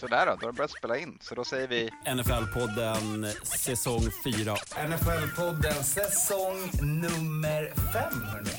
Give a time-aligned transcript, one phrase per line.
[0.00, 1.18] Sådär då, då har det börjat spela in.
[1.20, 1.90] Så då säger vi...
[2.06, 4.56] NFL-podden säsong 4.
[4.88, 8.50] NFL-podden säsong nummer fem, hörni.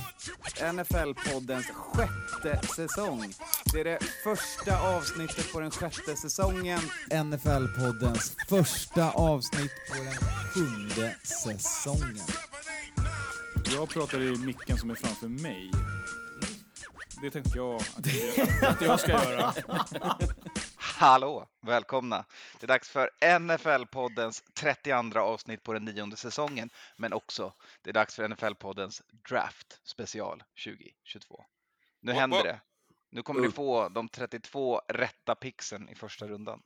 [0.74, 3.34] NFL-poddens sjätte säsong.
[3.74, 6.80] Det är det första avsnittet på den sjätte säsongen.
[7.10, 12.28] NFL-poddens första avsnitt på den sjunde säsongen.
[13.76, 15.72] Jag pratar i micken som är framför mig.
[17.22, 18.06] Det tänkte jag att
[18.38, 19.54] jag, att jag ska göra.
[20.76, 21.48] Hallå!
[21.62, 22.26] Välkomna!
[22.60, 23.10] Det är dags för
[23.40, 26.70] NFL-poddens 32 avsnitt på den nionde säsongen.
[26.98, 31.44] Men också, det är dags för NFL-poddens Draft special 2022.
[32.02, 32.60] Nu Vad- händer vad- det.
[33.12, 36.62] Nu kommer ni få de 32 rätta pixen i första rundan.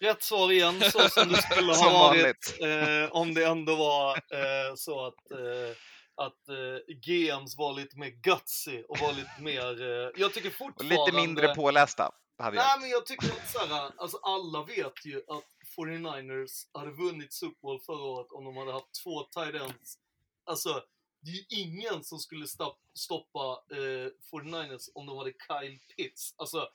[0.00, 4.74] Rätt svar igen, så som det skulle ha varit eh, om det ändå var eh,
[4.76, 5.76] så att, eh,
[6.16, 9.82] att eh, GMs var lite mer gutsy och var lite mer...
[9.82, 10.96] Eh, jag tycker Och fortfarande...
[10.96, 12.64] lite mindre pålästa hade jag.
[12.64, 15.44] Nej, men jag tycker att så här, alltså alla vet ju att
[15.76, 19.98] 49ers hade vunnit Super Bowl förra året om de hade haft två tight ends.
[20.44, 20.84] Alltså,
[21.20, 26.34] det är ju ingen som skulle stopp, stoppa eh, 49ers om de hade Kyle Pitts.
[26.36, 26.68] Alltså,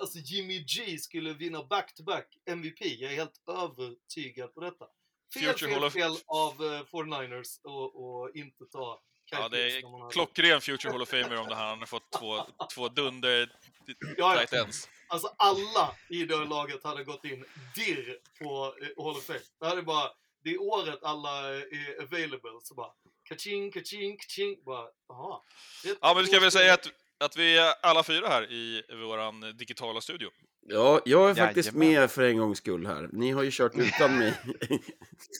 [0.00, 2.80] alltså Jimmy G skulle vinna back-to-back MVP.
[2.80, 4.86] Jag är helt övertygad på detta.
[5.34, 9.48] Fel, Future Hall fel, of- fel av eh, 49ers och, och inte ta Kyle Ja,
[9.48, 11.66] det är klockren Future Hall of Famer om det här.
[11.66, 13.52] Han har fått två, två dunder
[14.16, 14.88] Ja, tight ends.
[15.08, 19.38] Alltså alla i det laget hade gått in dirr på eh, Hall of Fame.
[19.60, 20.10] Det hade bara,
[20.44, 22.90] det är året alla är available, så bara
[23.28, 24.86] kaching, kaching, kaching, bara.
[25.84, 26.86] Rätt Ja, men du ska väl säga att,
[27.20, 30.30] att vi är alla fyra här i våran digitala studio.
[30.68, 32.00] Ja, jag är faktiskt Jajamän.
[32.00, 33.08] med för en gångs skull här.
[33.12, 34.34] Ni har ju kört utan mig.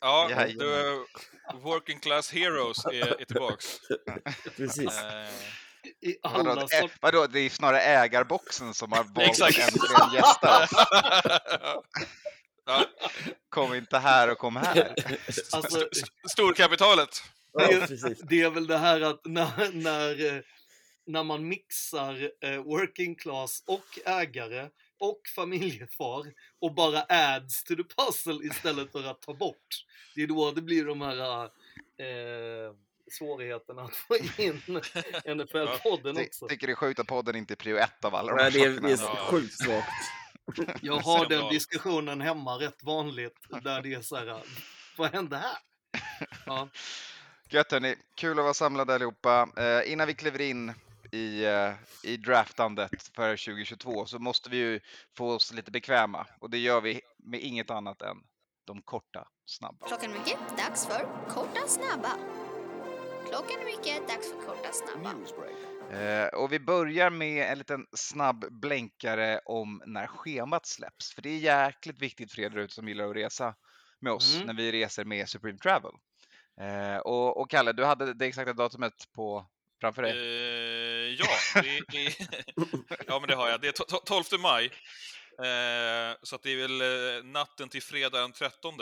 [0.00, 3.66] Ja, the Working Class Heroes är, är tillbaks.
[4.56, 5.02] Precis.
[5.02, 5.28] Eh,
[6.10, 10.62] I Vadå, alla ä, sort- vadå, det är snarare ägarboxen som har valt äntligen gästa
[10.64, 10.70] oss.
[12.66, 12.84] ja,
[13.48, 14.94] Kom inte här och kom här.
[15.52, 15.88] alltså,
[16.30, 17.22] storkapitalet.
[17.52, 18.20] Ja, det- precis.
[18.20, 20.40] det är väl det här att när, när, eh,
[21.06, 24.68] när man mixar eh, working class och ägare
[24.98, 29.84] och familjefar och bara adds to the puzzle istället för att ta bort.
[30.14, 32.74] Det är då det blir de här eh,
[33.10, 34.62] svårigheterna att få in
[35.24, 36.48] NFL-podden Ty, också.
[36.48, 38.50] tycker det är sjukt att podden inte är prio ett av alla de Nej, här
[38.50, 39.88] det är, det är sjukt svagt.
[40.82, 44.42] Jag har den diskussionen hemma rätt vanligt där det är så här,
[44.96, 45.56] vad hände här?
[46.46, 46.68] Ja.
[47.48, 49.48] Gött hörni, kul att vara samlade allihopa.
[49.56, 50.74] Eh, innan vi kliver in
[51.16, 51.72] i, eh,
[52.02, 54.80] i draftandet för 2022 så måste vi ju
[55.16, 58.16] få oss lite bekväma och det gör vi med inget annat än
[58.64, 59.86] de korta, snabba.
[59.86, 62.12] Klockan är mycket, dags för korta snabba.
[63.28, 65.12] Klockan är mycket, dags för korta snabba.
[65.98, 71.14] Eh, och vi börjar med en liten snabb blänkare om när schemat släpps.
[71.14, 73.54] För det är jäkligt viktigt för er där ute som gillar att resa
[74.00, 74.46] med oss Mm.
[74.46, 75.92] när vi reser med Supreme Travel.
[76.60, 79.46] Eh, och, och Kalle, du hade det exakta datumet på,
[79.80, 80.12] framför dig.
[80.12, 80.16] Eh,
[81.18, 82.14] ja, det är,
[83.06, 83.60] ja, men det har jag.
[83.60, 84.64] Det är to- to- 12 maj.
[85.38, 88.74] Eh, så att det är väl eh, natten till fredag den 13.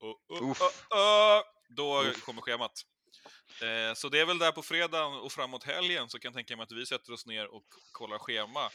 [0.00, 0.60] Och, och, Uff.
[0.60, 0.66] och,
[1.36, 1.44] och,
[1.76, 2.24] då Uff.
[2.24, 2.72] kommer schemat.
[3.62, 6.56] Eh, så det är väl där på fredagen och framåt helgen så kan jag tänka
[6.56, 8.66] mig att vi sätter oss ner och kollar schema.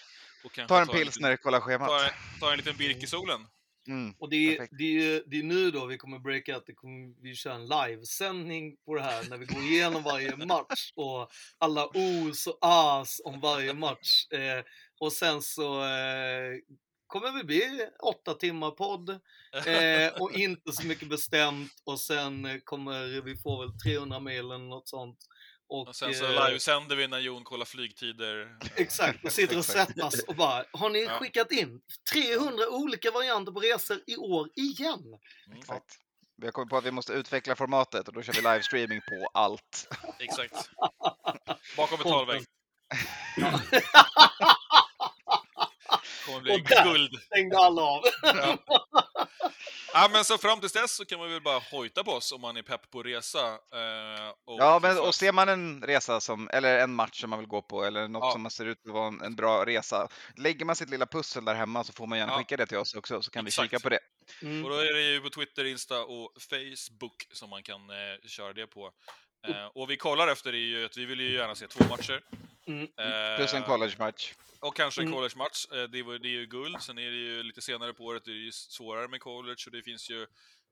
[0.43, 1.87] Och kanske Ta en tar liten- pilsner, kolla schemat.
[1.89, 3.47] tar, tar en liten birk i solen.
[3.87, 4.13] Mm.
[4.19, 7.21] Och det är, det, är, det är nu då vi kommer breaka att det kommer,
[7.21, 11.87] vi kör en livesändning på det här när vi går igenom varje match och alla
[11.87, 14.27] os och as om varje match.
[14.31, 14.63] Eh,
[14.99, 16.59] och sen så eh,
[17.07, 19.09] kommer det bli åtta timmar podd
[19.65, 24.57] eh, och inte så mycket bestämt och sen kommer vi få väl 300 mejl eller
[24.57, 25.17] något sånt.
[25.73, 28.57] Och, Och sen så eh, livesänder vi när Jon kollar flygtider.
[28.75, 31.19] Exakt, och sitter och svettas och bara, har ni Ja.
[31.19, 31.81] skickat in
[32.13, 34.99] 300 olika varianter på resor i år igen?
[35.47, 35.85] Mm, Exakt.
[36.37, 39.29] Vi har kommit på att vi måste utveckla formatet och då kör vi livestreaming på
[39.33, 39.87] allt.
[40.19, 40.53] Exakt.
[41.77, 42.43] Bakom betalvägg.
[46.25, 47.21] kommer bli Och där- guld.
[47.25, 48.01] Stängde alla av.
[48.23, 48.57] Ja.
[49.93, 52.41] ja, men så fram tills dess så kan man väl bara hojta på oss om
[52.41, 53.47] man är pepp på resa.
[53.47, 57.39] Eh, och Ja, men och ser man en resa som, eller en match som man
[57.39, 58.31] vill gå på eller något Ja.
[58.31, 60.07] som ser ut att vara en, en bra resa.
[60.37, 62.37] Lägger man sitt lilla pussel där hemma så får man gärna Ja.
[62.37, 63.63] skicka det till oss också så kan Exakt.
[63.65, 63.99] vi kika på det.
[64.41, 64.63] Mm.
[64.63, 68.53] Och då är det ju på Twitter, Insta och Facebook som man kan eh, köra
[68.53, 68.91] det på.
[69.47, 72.21] Eh, och vi kollar efter det ju att vi vill ju gärna se två matcher.
[72.67, 72.81] Mm.
[72.83, 74.33] Eh, Plus en college-match.
[74.59, 75.17] Och kanske en Mm.
[75.19, 75.65] college-match.
[75.71, 76.81] Eh, det, var- det är ju guld.
[76.81, 79.71] Sen är det ju lite senare på året, det är ju svårare med college och
[79.71, 80.27] det finns ju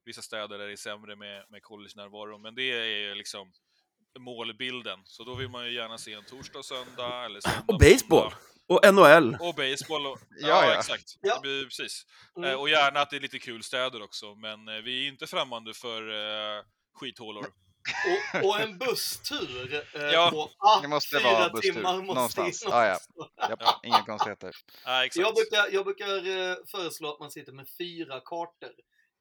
[0.05, 2.37] vissa städer där det är sämre med, med college-närvaro.
[2.37, 3.51] Men det är ju liksom
[4.19, 4.99] målbilden.
[5.05, 8.33] Så då vill man ju gärna se en torsdag och söndag eller söndag Och baseball.
[8.67, 9.37] Och NHL.
[9.39, 10.07] Och baseball.
[10.07, 10.79] Och, ja, Ja, ja.
[10.79, 11.17] exakt.
[11.21, 11.35] Ja.
[11.35, 12.05] Det blir, precis.
[12.37, 12.49] Mm.
[12.49, 15.27] Eh, och gärna att det är lite kul städer också, men eh, vi är inte
[15.27, 16.01] främmande för
[16.57, 16.63] eh,
[16.93, 17.45] skithålor.
[18.33, 22.13] Och, och en busstur eh, Ja, på ah, det måste fyra vara busstur timmar måste
[22.13, 22.63] någonstans.
[22.63, 23.27] in Ja, ja.
[23.59, 23.79] Ja.
[23.83, 24.47] Inga konstigheter.
[25.05, 25.15] Exakt.
[25.15, 28.71] Jag brukar, jag brukar eh, föreslå att man sitter med fyra kartor.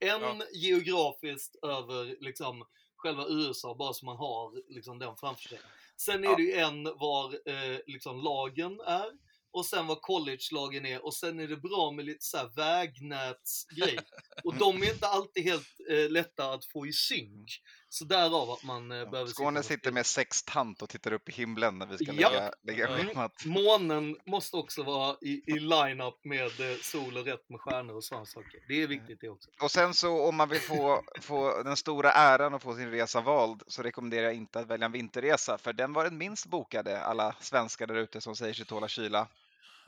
[0.00, 0.36] En Ja.
[0.52, 2.64] geografiskt över liksom,
[2.96, 5.60] själva USA, bara så man har liksom, den framför sig.
[5.96, 6.36] Sen är Ja.
[6.36, 9.10] det ju en var eh, liksom, lagen är,
[9.52, 13.98] och sen var college-lagen är, och sen är det bra med lite så här vägnätsgrej.
[14.44, 17.48] Och de är inte alltid helt eh, lätta att få i synk.
[17.92, 21.32] Så därav att man eh, behöver Skåne sitta sitter med sextant och tittar upp i
[21.32, 22.32] himlen när vi ska Japp.
[22.32, 22.96] lägga, lägga Ja.
[22.96, 23.44] schemat.
[23.44, 28.04] Månen måste också vara i, i line-up med eh, sol och rätt med stjärnor och
[28.04, 28.60] sådana saker.
[28.68, 29.50] Det är viktigt det också.
[29.62, 33.20] Och sen så om man vill få, få den stora äran att få sin resa
[33.20, 37.00] vald så rekommenderar jag inte att välja en vinterresa för den var den minst bokade
[37.00, 39.28] alla svenskar där ute som säger sig tåla kyla.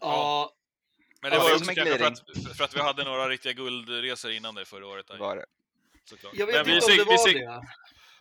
[0.01, 0.51] Ja,
[1.23, 4.31] Men det Ja, var också kanske för att, för att vi hade några riktiga guldresor
[4.31, 5.07] innan det förra året.
[5.09, 5.47] Där, Var det.
[6.05, 6.35] Såklart.
[6.35, 7.05] jag vet Men vi, inte om sik- det
[7.41, 7.69] vi, var det.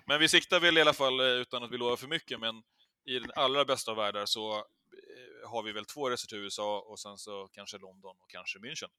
[0.07, 2.55] men vi siktar väl i alla fall, eh, utan att vi lovar för mycket, men
[3.05, 6.79] i den allra bästa av världar så eh, har vi väl två resor till USA
[6.87, 8.89] och sen så kanske London och kanske München.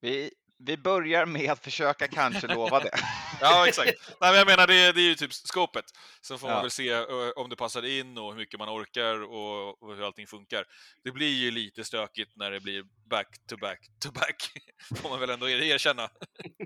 [0.00, 2.90] Vi, vi börjar med att försöka kanske lova det.
[3.40, 3.92] Ja, exakt.
[4.20, 5.84] Nej, men jag menar, det, det är ju typ skopet.
[6.22, 6.62] Sen får man Ja.
[6.62, 6.94] väl se
[7.36, 10.64] om det passar in och hur mycket man orkar och, och hur allting funkar.
[11.04, 14.50] Det blir ju lite stökigt när det blir back to back to back,
[15.02, 16.10] får man väl ändå erkänna.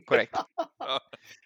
[0.07, 0.35] Korrekt.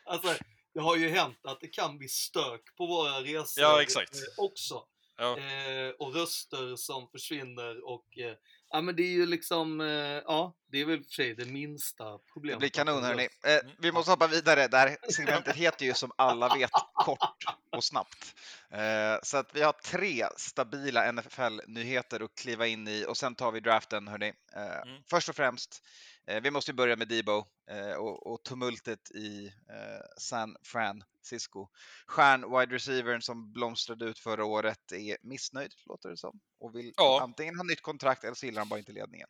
[0.04, 0.34] Alltså,
[0.74, 4.14] det har ju hänt att det kan bli stök på våra resor Ja, exakt.
[4.14, 4.82] eh, också.
[5.18, 5.38] Ja.
[5.38, 8.34] Eh, och röster som försvinner och eh,
[8.70, 9.86] ja men det är ju liksom, eh,
[10.26, 12.58] ja det är väl för sig det minsta Det problemet.
[12.58, 13.28] blir kanon hörni.
[13.44, 14.68] Eh, vi måste hoppa vidare.
[14.68, 17.44] Det här segmentet heter ju som alla vet kort
[17.76, 18.34] och snabbt.
[18.70, 23.52] Eh, så att vi har tre stabila NFL-nyheter att kliva in i och sen tar
[23.52, 24.32] vi draften hörni.
[24.56, 25.02] Eh, Mm.
[25.10, 25.82] Först och främst,
[26.26, 31.68] eh, vi måste ju börja med Debo eh, och, och tumultet i eh, San Francisco.
[32.06, 36.92] Stjärn wide receivern som blomstrade ut förra året är missnöjd, låter det som, och vill
[36.96, 37.20] Ja.
[37.22, 39.28] antingen ha nytt kontrakt eller så gillar han bara inte ledningen.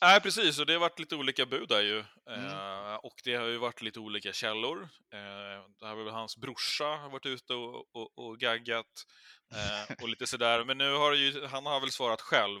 [0.00, 0.58] Nej, precis.
[0.58, 2.04] Och det har varit lite olika bud där ju.
[2.30, 2.44] Mm.
[2.44, 4.82] Eh, och det har ju varit lite olika källor.
[5.12, 9.06] Eh, det har väl hans brorsa har varit ute och, och, och gaggat
[9.54, 10.64] eh, och lite sådär.
[10.64, 12.60] Men nu har ju, han har väl svarat själv.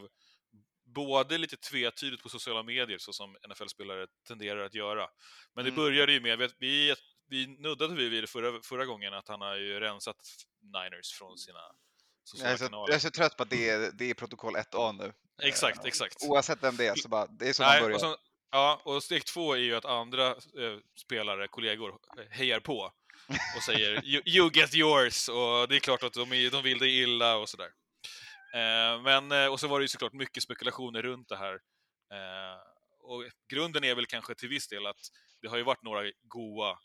[0.94, 5.08] Både lite tvetydigt på sociala medier, så som NFL-spelare tenderar att göra.
[5.54, 5.82] Men det Mm.
[5.82, 6.94] började ju med, vi, vi,
[7.28, 10.16] vi nuddade vi vid det förra, förra gången, att han har ju rensat
[10.62, 11.60] Niners från sina
[12.36, 14.92] Jag är, så, jag är så trött på att det är, det är protokoll 1A
[14.98, 15.12] nu.
[15.42, 16.16] Exakt, Eh, exakt.
[16.24, 17.94] Oavsett vem det är, så bara, det är så man Nej, börjar.
[17.94, 18.16] och sen,
[18.50, 21.98] ja, och steg två är ju att andra eh, spelare, kollegor,
[22.30, 22.92] hejar på
[23.56, 26.78] och säger you, you get yours och det är klart att de, är, de vill
[26.78, 27.70] dig illa och sådär.
[28.54, 31.54] Eh, men, eh, och så var det ju såklart mycket spekulationer runt det här.
[32.12, 32.58] Eh,
[33.00, 35.00] och grunden är väl kanske till viss del att
[35.42, 36.78] det har ju varit några goa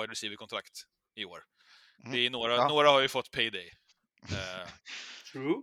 [0.00, 0.72] wide receiver-kontrakt
[1.14, 1.42] i år.
[2.04, 2.12] Mm.
[2.12, 2.68] Det är några, Ja.
[2.68, 3.70] några har ju fått payday.
[4.28, 4.68] Eh,
[5.32, 5.54] True.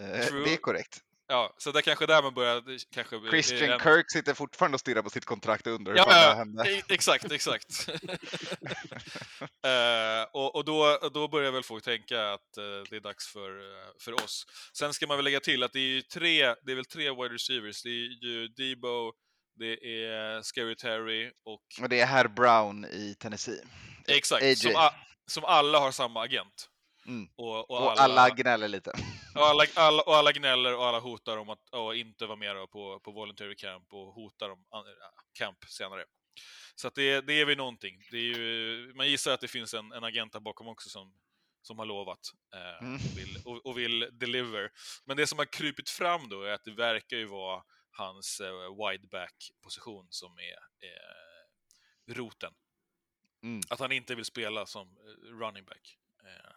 [0.00, 0.44] Eh, True.
[0.44, 0.98] Det är korrekt.
[1.28, 2.62] ja, så det är kanske där man börjar...
[2.94, 5.98] Kanske, eh, Christian en- Kirk sitter fortfarande och stirrar på sitt kontrakt och undrar hur
[5.98, 6.82] Ja, det ja, hände.
[6.88, 7.88] exakt, exakt.
[9.64, 13.58] Eh, och och då, då börjar väl folk tänka att eh, det är dags för,
[13.58, 14.44] eh, för oss.
[14.78, 17.10] Sen ska man väl lägga till att det är ju tre, det är väl tre
[17.10, 17.82] wide receivers.
[17.82, 19.12] Det är ju Debo,
[19.58, 19.72] det
[20.04, 23.60] är Scary Terry och Och det är herr Brown i Tennessee.
[24.08, 24.90] exakt, som,
[25.30, 26.68] som alla har samma agent.
[27.08, 27.28] Mm.
[27.36, 28.90] Och, och, Och alla, alla gnäller lite.
[29.34, 32.70] och, alla, alla, och alla gnäller och alla hotar om att att inte vara med
[32.70, 34.84] på, på voluntary camp och hotar om an-
[35.38, 36.04] camp senare.
[36.74, 38.02] Så det, det är väl någonting.
[38.10, 41.14] Det är ju, man gissar att det finns en, en agent där bakom också som,
[41.62, 42.20] som har lovat
[42.54, 42.94] eh, Mm.
[42.94, 44.70] och, vill, och, och vill deliver.
[45.04, 48.52] Men det som har krypit fram då är att det verkar ju vara hans eh,
[48.86, 52.52] wideback-position som är eh, roten.
[53.42, 53.60] Mm.
[53.70, 55.98] Att han inte vill spela som eh, running back.
[56.24, 56.50] Eh,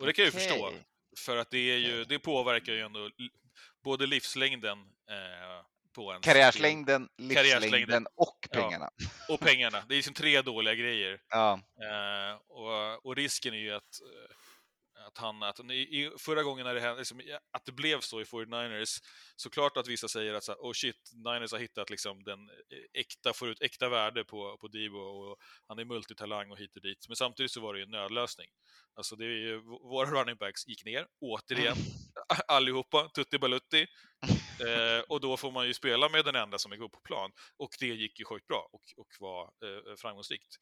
[0.00, 0.72] och det kan jag ju förstå.
[1.18, 3.10] För att det, är ju, det påverkar ju ändå
[3.84, 4.78] både livslängden
[5.10, 8.60] eh, på en Karriärslängden, livslängden och Ja.
[8.60, 8.90] pengarna.
[9.28, 9.84] och pengarna.
[9.88, 11.20] Det är liksom tre dåliga grejer.
[11.28, 11.60] Ja.
[11.82, 14.36] Eh, och, och risken är ju att, eh,
[15.06, 17.20] att han, att i, förra gången när det hände, liksom,
[17.52, 19.02] att det blev så i 49ers,
[19.36, 23.00] såklart att vissa säger att så här, oh shit, Niners har hittat liksom den eh,
[23.00, 26.82] äkta, får ut äkta värde på, på Debo och han är multitalang och hit och
[26.82, 27.08] dit.
[27.08, 28.48] Men samtidigt så var det ju en nödlösning.
[28.94, 31.76] Alltså det är ju, våra running backs gick ner, återigen,
[32.48, 33.86] allihopa, Tutti Balutti.
[34.60, 37.30] Eh, och då får man ju spela med den enda som är god på plan.
[37.56, 40.56] Och det gick ju sjukt bra och, och var eh, framgångsrikt.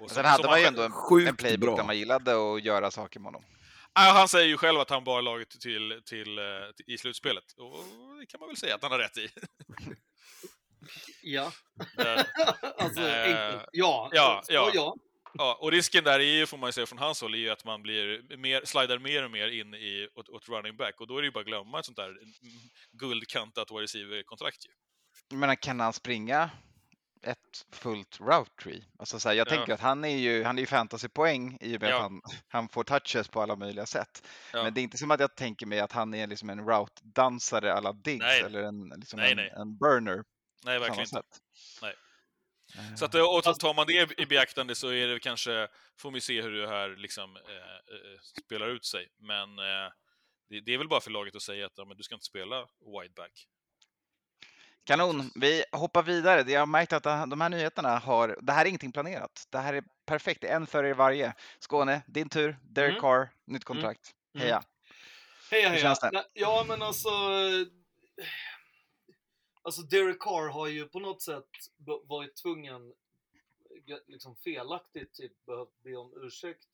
[0.00, 1.76] Och Sen hade som man ju ändå en, en playbook bra.
[1.76, 3.44] där man gillade att göra saker med honom.
[3.98, 6.44] Han säger ju själv att han bar laget till, till, eh,
[6.76, 7.52] till, i slutspelet.
[7.56, 7.84] Och
[8.20, 9.28] det kan man väl säga att han har rätt i.
[11.22, 11.52] Ja.
[11.98, 12.24] Eh,
[12.78, 13.68] alltså, Eh, enkelt.
[13.72, 14.08] Ja.
[14.12, 14.70] ja, ja.
[14.74, 14.96] ja.
[15.34, 17.50] ja, och risken där är ju, får man ju säga från hans håll, är ju
[17.50, 21.00] att man blir mer, slidar mer och mer in i, åt, åt running back.
[21.00, 22.32] Och då är det ju bara att glömma ett sånt där mm,
[22.92, 24.70] guldkantat wide receiver-kontrakt ju.
[25.36, 26.50] Menar, kan han springa
[27.26, 28.84] ett fullt route tree?
[28.98, 29.50] Alltså så här, jag Ja.
[29.50, 31.96] tänker att han är ju, han är ju fantasypoäng i och med Ja.
[31.96, 34.26] att han, han får touches på alla möjliga sätt.
[34.52, 34.62] Ja.
[34.62, 37.72] Men det är inte som att jag tänker mig att han är liksom en route-dansare
[37.72, 38.40] alla Diggs Nej.
[38.40, 39.52] eller en, liksom Nej, en, nej.
[39.56, 40.24] en burner.
[40.64, 41.10] Nej, verkligen inte.
[41.10, 41.38] sätt.
[41.82, 41.94] Nej.
[42.74, 45.68] Eh, Så att, eh, och tar man det i beaktande så är det kanske,
[45.98, 47.42] får vi se hur det här liksom, eh,
[47.96, 49.08] eh, spelar ut sig.
[49.18, 49.90] Men eh,
[50.48, 52.26] det, det är väl bara för laget att säga att ja, men du ska inte
[52.26, 52.66] spela
[53.02, 53.46] wideback.
[54.86, 56.52] Kanon, vi hoppar vidare.
[56.52, 59.46] Jag har märkt att de här nyheterna har, det här är ingenting planerat.
[59.50, 61.34] Det här är perfekt, det är en för er varje.
[61.58, 62.56] Skåne, din tur.
[62.62, 63.00] Derek Mm.
[63.00, 64.14] Carr, nytt kontrakt.
[64.34, 64.42] Mm.
[64.42, 64.62] Heja.
[65.50, 66.24] Heja, heja.
[66.32, 67.08] Ja, men alltså...
[69.62, 71.48] Alltså Derek Carr har ju på något sätt
[72.04, 72.94] varit tvungen,
[74.06, 76.64] liksom felaktigt, typ behövt be om ursäkt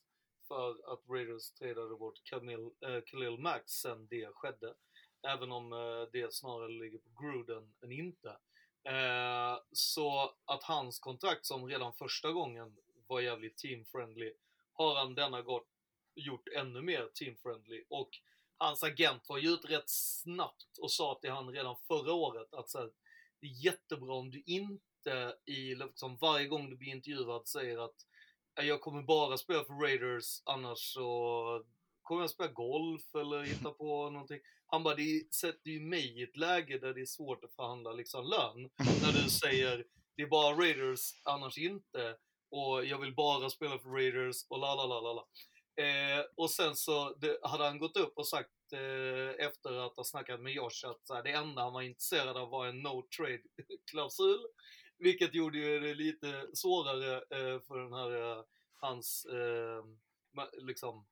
[0.49, 4.75] för att Raiders tradade bort Camille, eh, Khalil Mack sen det skedde.
[5.23, 8.29] Även om eh, det snarare ligger på Gruden än inte.
[8.85, 12.77] Eh, så att hans kontrakt som redan första gången
[13.07, 14.33] var jävligt team-friendly
[14.73, 15.63] har han denna gång
[16.15, 17.85] gjort ännu mer team-friendly.
[17.89, 18.11] Och
[18.59, 22.71] hans agent var ju ut rätt snabbt och sa till han redan förra året att
[22.71, 22.91] så här,
[23.41, 27.97] det är jättebra om du inte i liksom, varje gång du blir intervjuad säger att
[28.55, 31.65] jag kommer bara spela för Raiders annars så
[32.03, 34.41] kommer jag spela golf eller hitta på någonting.
[34.73, 37.93] Han bara, det sätter ju mig i ett läge där det är svårt att förhandla
[37.93, 38.71] liksom lön.
[39.03, 39.87] När du säger,
[40.17, 42.17] det är bara Raiders, annars inte.
[42.51, 45.27] Och jag vill bara spela för Raiders och la la la la la.
[45.85, 50.05] Eh, och sen så det, hade han gått upp och sagt eh, efter att ha
[50.05, 53.09] snackat med Josh att så här, det enda han var intresserad av var en no
[53.17, 53.43] trade
[53.91, 54.47] klausul.
[54.99, 59.85] Vilket gjorde ju det lite svårare eh, för den här, eh, hans, eh,
[60.63, 61.07] liksom,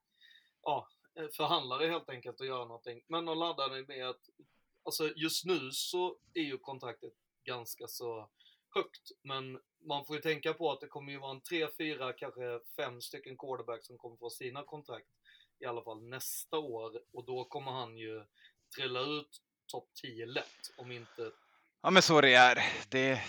[0.63, 3.03] ja, Eh, förhandlare helt enkelt att göra någonting.
[3.09, 4.21] Men de laddade med att,
[4.83, 7.13] alltså just nu så är ju kontraktet
[7.45, 8.31] ganska så
[8.75, 9.11] högt.
[9.23, 12.61] Men man får ju tänka på att det kommer ju vara en tre, fyra, kanske
[12.77, 15.09] fem stycken quarterbacks som kommer få sina kontrakt
[15.59, 17.01] i alla fall nästa år.
[17.13, 18.25] Och då kommer han ju
[18.77, 21.33] trilla ut topp 10 lätt, om inte...
[21.83, 22.59] Ja men så det är.
[22.89, 23.21] Det,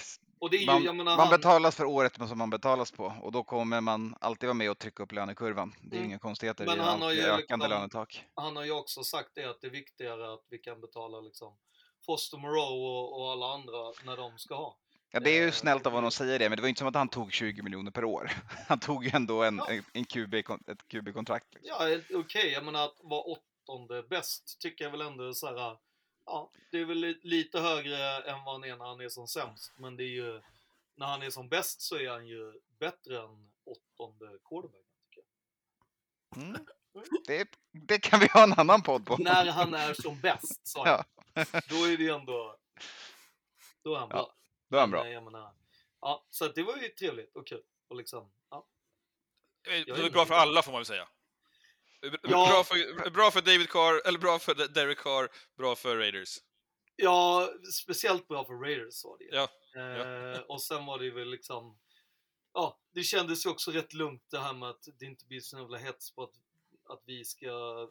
[0.51, 4.15] ju, man, menar, man betalas för året som man betalas på och då kommer man
[4.21, 5.73] alltid vara med och trycka upp lönekurvan.
[5.81, 6.09] Det är Mm.
[6.09, 8.23] inga konstigheter, Men han har ju ökande liksom- lönetak.
[8.35, 11.57] han har ju också sagt det att det är viktigare att vi kan betala liksom
[12.05, 14.77] Foster Moreau och, och alla andra när de ska ha.
[15.13, 16.79] Ja, det är ju Eh, snällt av honom att säga det, men det var inte
[16.79, 18.31] som att han tog 20 miljoner per år.
[18.67, 19.69] Han tog ju ändå en, Ja.
[19.69, 20.33] en, en QB,
[20.67, 21.47] ett QB-kontrakt.
[21.53, 21.75] Liksom.
[21.79, 25.77] Ja, okej, jag menar att vara åttonde bäst tycker jag väl ändå så här.
[26.25, 29.27] Ja, det är väl li- lite högre än vad han är när han är som
[29.27, 30.41] sämst, men det är ju
[30.95, 34.81] när han är som bäst så är han ju bättre än åttonde quarterback.
[35.09, 35.23] Tycker
[36.35, 36.65] Mm.
[37.27, 39.13] Det, det kan vi ha en annan podd på.
[39.13, 39.23] jag.
[39.23, 41.05] när han är som bäst, sa jag.
[41.33, 41.43] Ja.
[41.69, 42.57] Då är det ändå...
[43.83, 44.35] Då är han Ja, bra.
[44.69, 45.09] Då är han bra.
[45.09, 45.53] Jag menar,
[46.01, 47.63] ja, så det var ju trevligt och kul.
[47.87, 48.67] Och liksom, ja.
[49.67, 51.07] Eh, Jag Det är är bra för alla får man väl säga.
[52.01, 52.19] Ja.
[52.29, 56.37] Bra, för, bra för David Carr, eller bra för Derek Carr, bra för Raiders.
[56.95, 57.49] Ja,
[57.83, 59.35] speciellt bra för Raiders var det.
[59.35, 61.79] Ja, Eh, och sen var det ju väl liksom,
[62.53, 65.57] ja, det kändes ju också rätt lugnt det här med att det inte blir så
[65.57, 66.33] jävla hets på att,
[66.89, 67.87] att vi ska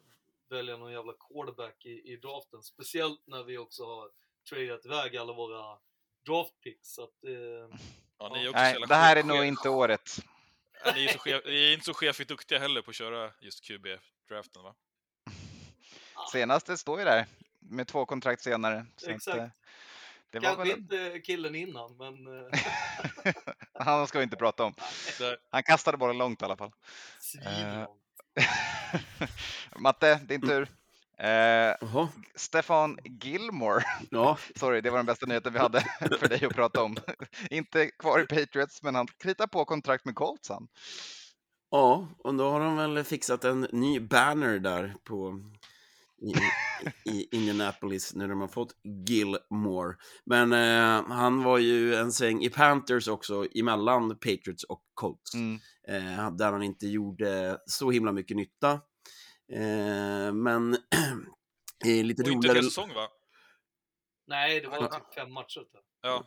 [0.50, 2.62] välja någon jävla quarterback i, i draften.
[2.62, 4.10] Speciellt när vi också har
[4.50, 5.78] tradat iväg alla våra
[6.26, 6.94] draft picks.
[6.94, 7.78] Så att, eh,
[8.18, 10.16] Ja, så Nej, det här är nog inte året.
[10.84, 13.30] Ja, Ni är, så chef, ni är inte så chefigt duktiga heller på att köra
[13.40, 14.74] just QB-draften va?
[16.32, 17.26] Senaste står ju där
[17.58, 18.86] med två kontrakt senare.
[18.96, 19.38] Så Exakt.
[19.38, 19.50] Att, eh,
[20.30, 22.60] det var kanske väl, inte killen innan, men eh,
[23.84, 24.74] han ska vi inte prata om.
[25.50, 26.72] Han kastade bollen långt i alla fall.
[27.20, 28.00] svinlångt.
[29.76, 30.68] Matte, din tur.
[31.22, 34.38] Eh, Stefan Gilmore, ja.
[34.56, 35.80] sorry, det var den bästa nyheten vi hade
[36.18, 36.96] för dig att prata om.
[37.50, 40.68] Inte kvar i Patriots, men han kritar på kontrakt med Colts han.
[41.70, 45.40] Ja, och då har de väl fixat en ny banner där på
[46.22, 46.34] i,
[47.10, 48.74] i Indianapolis när de har fått
[49.08, 49.96] Gilmore.
[50.24, 55.34] Men eh, han var ju en sväng i Panthers också emellan Patriots och Colts.
[55.34, 55.58] Mm.
[55.88, 58.80] Eh, där han inte gjorde så himla mycket nytta.
[59.52, 60.74] Eh, men
[61.86, 62.58] eh, lite Och inte roligare...
[62.58, 63.08] en säsong va?
[64.26, 65.62] Nej, det var typ fem matcher.
[66.02, 66.26] Ja,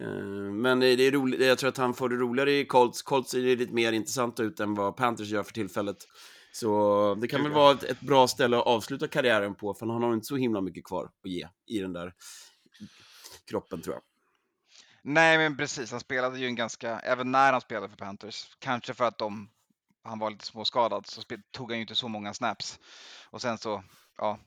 [0.00, 3.02] Eh, Men det det är roligt, jag tror att han får det roligare i Colts.
[3.02, 5.96] Colts ser lite mer intressant ut än vad Panthers gör för tillfället.
[6.52, 10.02] Så det kan väl vara ett, ett bra ställe att avsluta karriären på, för han
[10.02, 12.14] har inte så himla mycket kvar att ge i den där
[13.50, 14.02] kroppen, tror jag.
[15.02, 15.90] Nej, men precis.
[15.90, 19.50] Han spelade ju en ganska, även när han spelade för Panthers, kanske för att de,
[20.04, 22.80] han var lite småskadad, så tog han ju inte så många snaps.
[23.30, 23.84] Och sen så,
[24.16, 24.38] ja,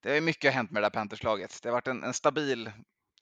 [0.00, 1.62] det är mycket hänt med det där Panthers-laget.
[1.62, 2.70] Det har varit en, en stabil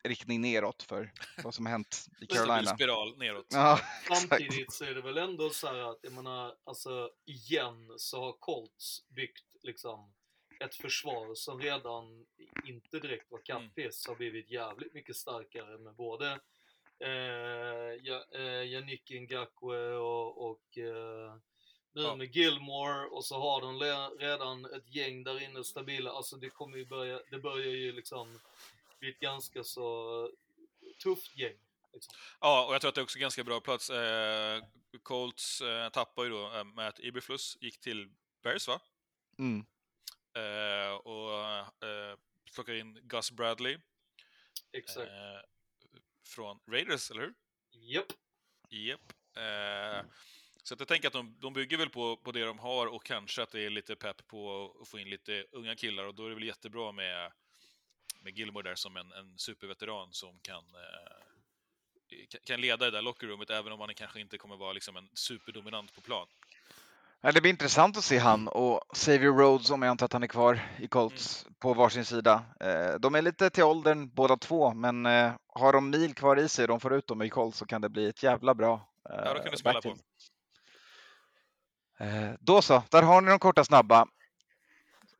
[0.02, 1.12] riktning neråt för
[1.44, 2.74] vad som har hänt i stabil Carolina.
[2.74, 3.46] spiral neråt.
[3.48, 3.80] Ja.
[4.14, 8.32] Samtidigt så är det väl ändå så här att, jag menar, alltså igen så har
[8.32, 10.12] Colts byggt liksom
[10.64, 12.26] ett försvar som redan
[12.64, 16.40] inte direkt var kappis har blivit jävligt mycket starkare med både
[17.00, 21.34] eh, eh, Yannick Ngakwe och, och eh,
[21.92, 22.16] nu Ja.
[22.16, 23.78] med Gilmore och så har de
[24.18, 26.10] redan ett gäng där inne stabila.
[26.10, 28.40] Alltså det kommer ju börja, det börjar ju liksom
[28.98, 30.30] bli ett ganska så
[31.02, 31.56] tufft gäng.
[31.92, 32.14] Liksom.
[32.40, 33.90] Ja, och jag tror att det är också ganska bra plats.
[33.90, 34.62] Eh,
[35.02, 38.08] Colts eh, tappar ju då eh, Matt Iberflus, gick till
[38.42, 38.80] Bears va?
[39.38, 39.64] Mm.
[40.34, 41.46] Eh, och
[41.88, 42.16] eh,
[42.54, 43.78] plockar in Gus Bradley
[44.72, 45.10] Exakt.
[45.10, 45.40] eh,
[46.26, 47.34] från Raiders, eller hur?
[47.70, 48.12] Japp.
[48.68, 49.12] Japp.
[49.36, 50.04] Eh,
[50.62, 53.04] så att jag tänker att de, de bygger väl på, på det de har och
[53.04, 56.24] kanske att det är lite pepp på att få in lite unga killar och då
[56.24, 57.32] är det väl jättebra med,
[58.20, 63.50] med Gilmore där som en, en superveteran som kan, eh, kan- leda det där lockerroomet
[63.50, 66.26] även om han kanske inte kommer vara liksom en superdominant på plan.
[67.22, 70.22] Ja, det blir intressant att se han och Xavier Rhodes, om jag antar att han
[70.22, 72.44] är kvar i Colts, på varsin sida.
[72.60, 76.48] Eh, De är lite till åldern båda två, men eh, har de mil kvar i
[76.48, 78.86] sig och de får ut dem i Colts så kan det bli ett jävla bra
[79.04, 79.96] Ja, då eh, kan du spela på.
[82.00, 84.06] Eh, Då så, där har ni de korta snabba.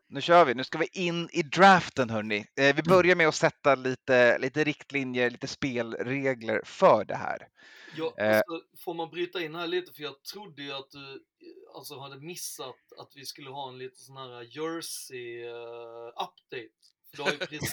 [0.08, 2.46] Nu kör vi, nu ska vi in i draften hörni.
[2.56, 7.48] Eh, Vi börjar med att sätta lite, lite riktlinjer, lite spelregler för det här.
[7.96, 8.36] Ja, Eh.
[8.36, 9.92] alltså, får man bryta in här lite?
[9.92, 11.24] För jag trodde ju att du
[11.74, 16.70] alltså, hade missat att vi skulle ha en lite sån här Jersey-update.
[17.10, 17.72] för det har ju precis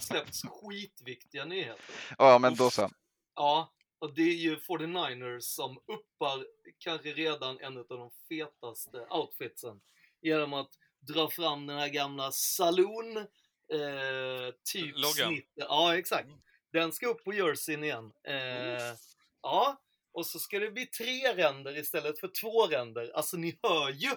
[0.00, 1.84] släppts skitviktiga nyheter.
[2.18, 2.90] Ja, men då så.
[3.34, 6.46] Ja, och det är ju 49ers som uppar
[6.78, 9.80] kanske redan en av de fetaste outfitsen
[10.22, 15.28] genom att dra fram den här gamla saloon eh, typ Loggan.
[15.28, 15.52] snitt.
[15.54, 16.28] Ja, exakt.
[16.72, 18.12] Den ska upp på jerseyn igen.
[18.24, 18.94] Eh,
[19.42, 19.82] ja,
[20.12, 23.10] och så ska det bli tre ränder istället för två ränder.
[23.14, 24.10] Alltså ni hör ju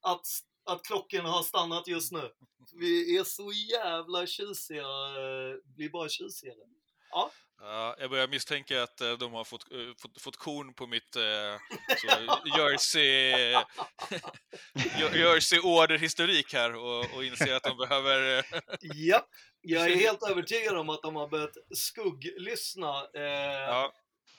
[0.00, 0.26] att,
[0.64, 2.30] att klockorna har stannat just nu.
[2.72, 6.68] Vi är så jävla tjusiga, eh, blir bara tjusigare.
[7.10, 10.86] Ja, Ja, jag börjar misstänka att eh, de har fått, eh, fått, fått korn på
[10.86, 11.22] mitt eh,
[15.14, 18.38] Jersey orderhistorik här och, och inser att de behöver...
[18.38, 18.44] eh,
[18.94, 19.28] Japp,
[19.60, 23.22] jag är helt övertygad om att de har börjat skugglyssna eh,
[23.68, 23.92] Ja,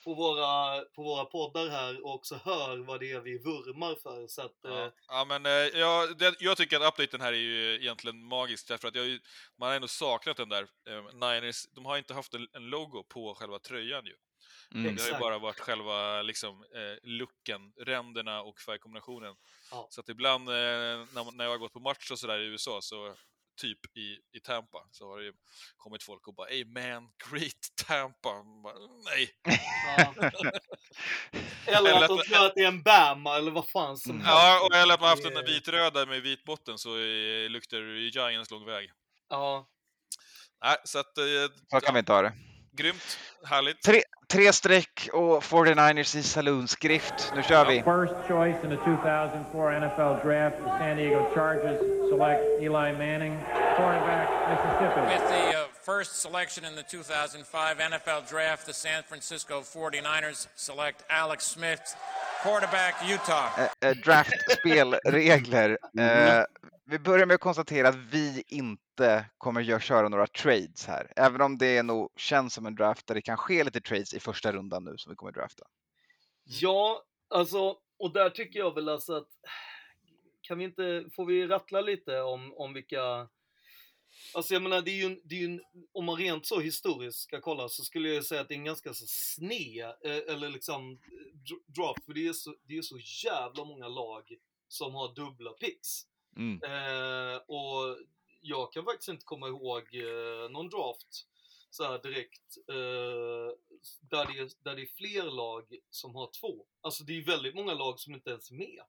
[0.08, 4.26] på, våra, på våra poddar här och också hör vad det är vi vurmar för.
[4.26, 4.92] Så att, eh, ja.
[5.08, 8.88] ja men eh, ja, det, jag tycker att updaten här är ju egentligen magisk därför
[8.88, 9.18] att jag,
[9.58, 13.02] man har ändå saknat den där eh, Niners, de har inte haft en, en logo
[13.08, 14.14] på själva tröjan ju.
[14.74, 14.96] Mm.
[14.96, 19.34] Det har ju bara varit själva liksom, eh, looken, ränderna och färgkombinationen.
[19.70, 19.88] Ja.
[19.90, 22.80] Så att ibland eh, när, när jag har gått på match och sådär i USA,
[22.80, 23.14] så
[23.58, 25.32] typ i, i Tampa, så har det ju
[25.76, 28.42] kommit folk och bara ”Hey man, great Tampa”.
[28.64, 29.30] Bara, Nej!
[29.96, 30.14] ja.
[31.66, 34.22] Eller Eller att de tror att det är en Bama eller vad fan som Mm.
[34.26, 34.38] helst.
[34.38, 36.88] Ja, och eller att man haft en vitröda med vit botten så
[37.48, 38.90] luktar det Giants lång väg.
[39.28, 39.68] Ja.
[40.64, 41.18] Nej, så att...
[41.18, 41.24] Eh,
[41.70, 42.32] Så kan vi inte ha det.
[42.78, 43.82] Grymt, härligt.
[43.82, 47.32] Tre, tre streck och 49ers i saloonskrift.
[47.36, 47.82] Nu kör vi!
[47.82, 51.78] First choice in the 2004 NFL Draft, the San Diego Chargers
[52.10, 53.34] select Eli Manning,
[53.76, 55.00] cornerback, Mississippi.
[55.14, 61.04] With the uh, first selection in the 2005 NFL Draft, the San Francisco 49ers select
[61.10, 61.96] Alex Smith,
[62.42, 63.48] quarterback, Utah.
[63.58, 65.76] Eh, eh, draftspelregler.
[65.98, 66.44] Eh,
[66.90, 71.12] vi börjar med att konstatera att vi inte kommer att köra några trades här.
[71.16, 74.20] Även om det nog känns som en draft där det kan ske lite trades i
[74.20, 75.64] första rundan nu som vi kommer att drafta.
[76.44, 79.28] Ja, alltså, och där tycker jag väl alltså att
[80.40, 83.28] kan vi inte, får vi rattla lite om, om vilka
[84.34, 85.60] Alltså jag menar, det är ju, en- det är ju en,
[85.92, 88.64] om man rent så historiskt ska kolla så skulle jag säga att det är en
[88.64, 92.98] ganska så sned, eh, eller liksom eh, draft, för det är, så, det är så
[93.24, 94.22] jävla många lag
[94.68, 96.02] som har dubbla picks.
[96.38, 96.62] Mm.
[96.62, 97.98] Eh, och
[98.40, 101.26] jag kan faktiskt inte komma ihåg eh, någon draft
[101.70, 106.66] så här direkt eh, där, det är, där det är fler lag som har två.
[106.80, 108.80] Alltså det är väldigt många lag som inte ens är med.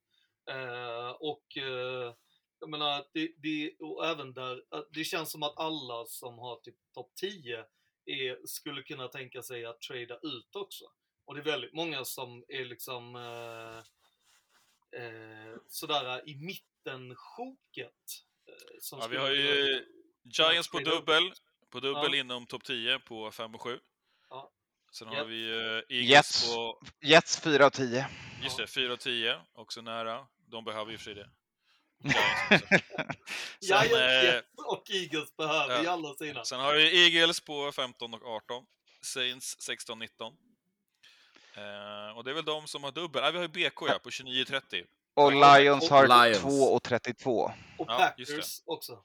[0.49, 2.13] Eh, och eh,
[2.59, 6.55] jag menar, det, det, och även där, eh, det känns som att alla som har
[6.55, 7.65] typ topp 10
[8.05, 10.85] är, skulle kunna tänka sig att trada ut också.
[11.25, 13.77] Och det är väldigt många som är liksom eh,
[15.01, 16.35] eh, sådär i
[16.85, 17.93] mitten-sjoket.
[18.47, 19.85] Eh, Ja, vi har ju
[20.23, 21.33] Giants på dubbel,
[21.69, 22.19] på dubbel Ja.
[22.19, 23.79] inom topp 10 på 5 och 7.
[24.29, 24.51] Ja.
[24.91, 25.29] Sen har Jets.
[25.29, 26.55] vi uh, Eagles Jets.
[26.55, 28.07] på, Jets 4 av 10.
[28.43, 30.27] just det, 4 och 10, också nära.
[30.47, 31.29] De behöver ju för sig det.
[33.61, 35.81] Giants Sen, ja, eh, Jets och Eagles behöver ja.
[35.81, 36.45] ju alla sina.
[36.45, 38.65] Sen har vi Eagles på 15 och 18.
[39.01, 40.33] Saints 16 19.
[41.53, 43.21] Eh, och det är väl de som har dubbel.
[43.21, 44.85] Nej, vi har ju BK ja, på 29-30.
[45.25, 46.41] Och Lions har Lions.
[46.41, 47.31] 2 och 32.
[47.41, 49.03] Och Ja, Packers också.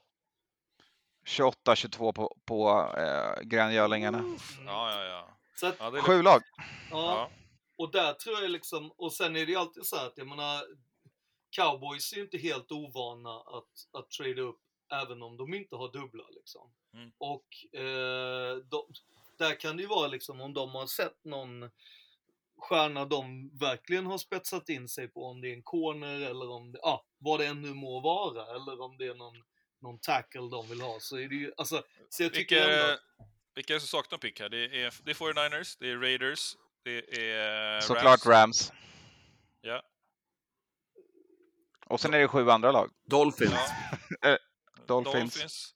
[1.27, 4.17] 28-22 på, på eh, gröngölingarna.
[4.17, 4.37] Mm.
[4.65, 5.37] Ja, ja, ja.
[5.55, 6.41] Så att, ja Sju lag.
[6.57, 7.29] ja, Ja.
[7.77, 10.27] och där tror jag liksom, och sen är det ju alltid så här att jag
[10.27, 10.61] menar,
[11.55, 14.59] cowboys är ju inte helt ovana att, att trada upp
[15.03, 16.73] även om de inte har dubbla liksom.
[16.93, 17.11] Mm.
[17.17, 18.85] Och eh, de,
[19.37, 21.63] där kan det ju vara liksom om de har sett någon
[22.57, 26.71] stjärna de verkligen har spetsat in sig på, om det är en corner eller om
[26.71, 29.43] det, ja, vad det än nu må vara, eller om det är någon,
[29.81, 33.01] någon tackle de vill ha, så är det ju, alltså, så jag tycker ändå, Vilka,
[33.55, 34.49] vilka är det som saknar pick här?
[34.49, 38.71] Det är, det är 49ers, det är Raiders, det är Såklart Rams.
[39.61, 39.83] Ja.
[41.87, 42.91] Och sen är det sju andra lag.
[43.05, 43.53] Dolphins.
[44.21, 44.37] Ja.
[44.87, 45.73] Dolphins.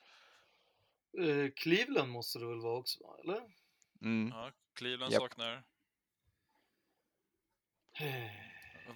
[1.19, 3.41] eh, Cleveland måste det väl vara också, eller?
[4.01, 4.27] Mm.
[4.35, 5.21] Ja, Cleveland Japp.
[5.21, 5.63] saknar.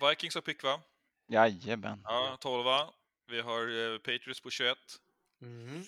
[0.09, 0.81] Vikings har pick va?
[1.27, 2.01] Jajamän.
[2.03, 2.65] Ja, 12
[3.27, 4.77] Vi har eh, Patriots på 21.
[5.41, 5.83] Mm.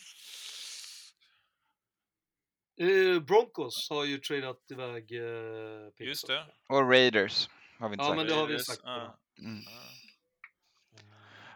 [2.79, 6.45] Eh, Broncos har ju tradat iväg eh, picks Just det.
[6.67, 7.49] Och Raiders
[7.79, 8.17] har vi inte Ja, sagt.
[8.17, 8.81] men det har vi sagt.
[8.83, 9.19] ja.
[9.39, 9.61] Mm.
[9.65, 9.81] Ja.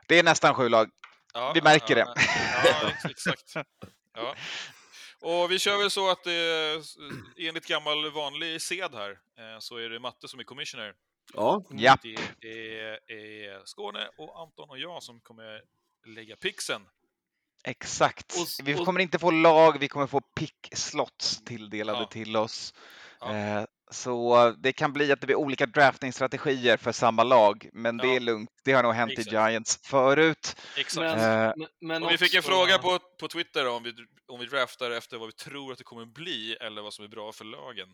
[0.08, 0.90] Det är nästan sju lag.
[1.34, 2.22] Ja, Vi märker ja, det.
[2.66, 3.54] Ja, ex- exakt.
[4.14, 4.36] Ja.
[5.22, 6.84] Och vi kör väl så att det,
[7.38, 10.96] enligt gammal vanlig sed här, eh, så är det Matte som är commissioner.
[11.34, 11.98] Ja, Ja.
[12.02, 15.62] Det är, är Skåne och Anton och jag som kommer
[16.08, 16.82] lägga pixen.
[17.64, 18.36] Exakt.
[18.40, 22.06] Och Vi och- kommer inte få lag, vi kommer få pick-slots tilldelade Ja.
[22.06, 22.74] till oss.
[23.20, 23.36] Ja.
[23.36, 28.16] Eh, Så det kan bli att det blir olika draftingstrategier för samma lag, men det
[28.16, 28.50] är lugnt.
[28.64, 29.28] Det har nog hänt Exakt.
[29.28, 30.56] i Giants förut.
[30.78, 30.96] Exakt.
[31.18, 33.94] Men, Eh, men, men och vi fick en också- fråga på, på Twitter om vi,
[34.28, 37.10] om vi draftar efter vad vi tror att det kommer bli eller vad som är
[37.10, 37.88] bra för lagen.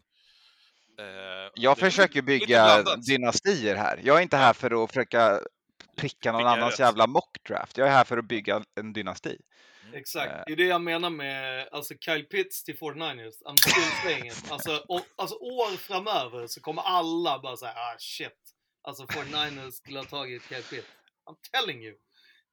[0.99, 3.99] Eh, Jag försöker bygga dynastier här.
[4.03, 5.39] Jag är inte här för att försöka
[5.97, 6.79] pricka någon annans rätt?
[6.79, 7.77] jävla mockdraft.
[7.77, 9.37] Jag är här för att bygga en dynasti.
[9.93, 10.43] Exakt, Eh.
[10.47, 13.33] det är det jag menar med alltså Kyle Pitts till 49ers.
[13.45, 14.51] I'm still saying it.
[14.51, 18.39] Alltså, och, alltså år framöver så kommer alla bara säga ah shit.
[18.83, 20.87] Alltså 49ers skulle ha tagit Kyle Pitts.
[21.29, 21.95] I'm telling you.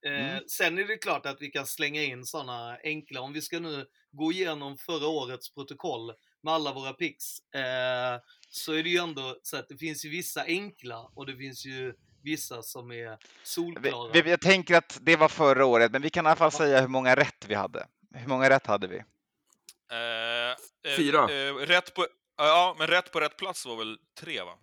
[0.06, 0.42] Eh, Mm.
[0.48, 3.86] Sen är det klart att vi kan slänga in sådana enkla, om vi ska nu
[4.12, 9.36] gå igenom förra årets protokoll med alla våra picks, eh, så är det ju ändå
[9.42, 14.12] så att det finns ju vissa enkla och det finns ju vissa som är solklara.
[14.12, 16.80] vi, jag tänker att det var förra året, men vi kan i alla fall säga
[16.80, 17.86] hur många rätt vi hade.
[18.14, 18.96] Hur många rätt hade vi?
[18.96, 21.32] Eh, eh, Fyra.
[21.32, 24.58] Eh, rätt på, ja, men rätt på rätt plats var väl tre, va?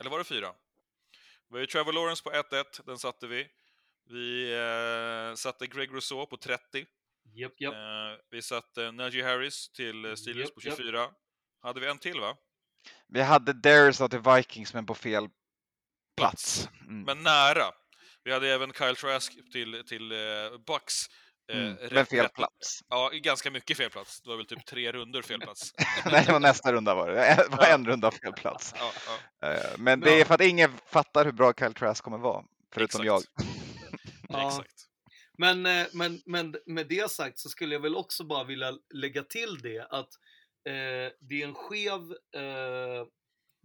[0.00, 0.52] Eller var det fyra?
[1.48, 3.46] Vi har ju Trevor Lawrence på 1-1, den satte vi.
[4.10, 6.86] Vi eh, satte Greg Rousseau på 30.
[7.40, 7.74] Japp, japp.
[7.74, 10.76] Eh, vi satte Najee Harris till eh, Steelers Japp, på japp.
[10.76, 11.08] 24.
[11.62, 12.36] Hade vi en till, va?
[13.08, 15.28] Vi hade Darius till Vikings, men på fel
[16.16, 16.68] plats.
[16.80, 17.02] Mm.
[17.02, 17.64] Men nära.
[18.24, 20.18] Vi hade även Kyle Trask till, till eh,
[20.66, 20.94] Bucks.
[21.52, 21.76] Mm.
[21.76, 22.80] rätt- Men fel rätt- plats.
[22.88, 24.20] Ja, ganska mycket fel plats.
[24.20, 25.72] Det var väl typ tre runder fel plats.
[26.06, 27.14] Nej, det var nästa runda var det.
[27.14, 27.66] Det var Ja.
[27.74, 28.74] en runda fel plats.
[28.78, 28.92] Ja,
[29.40, 29.58] ja.
[29.78, 33.16] Men det är för att ingen fattar hur bra Kyle Trask kommer vara, förutom jag.
[33.18, 33.48] Exakt.
[34.28, 34.46] Ja.
[34.48, 34.87] Exakt.
[35.40, 39.22] Men, eh, men, men med det sagt så skulle jag väl också bara vilja lägga
[39.22, 40.14] till det att
[40.64, 42.00] eh, det är en skev
[42.42, 43.06] eh,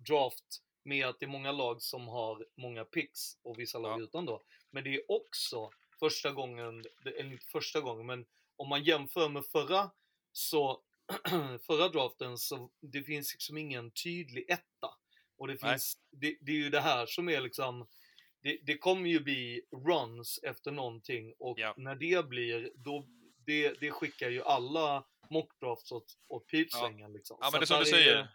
[0.08, 4.04] draft med att det är många lag som har många picks och vissa lag Ja.
[4.04, 4.42] utan då.
[4.72, 9.46] Men det är också första gången, eller inte första gången, men om man jämför med
[9.46, 9.92] förra
[10.32, 10.82] så
[11.68, 14.90] förra draften så det finns liksom ingen tydlig etta.
[15.38, 17.88] Och det finns, det, det är ju det här som är liksom
[18.44, 21.74] det, det kommer ju bli runs efter någonting och Ja.
[21.78, 23.06] när det blir, då,
[23.46, 27.38] det, det skickar ju alla mockdrafts åt, åt pipsvängen liksom.
[27.42, 28.28] Ja, Så men det är som du där är- säger.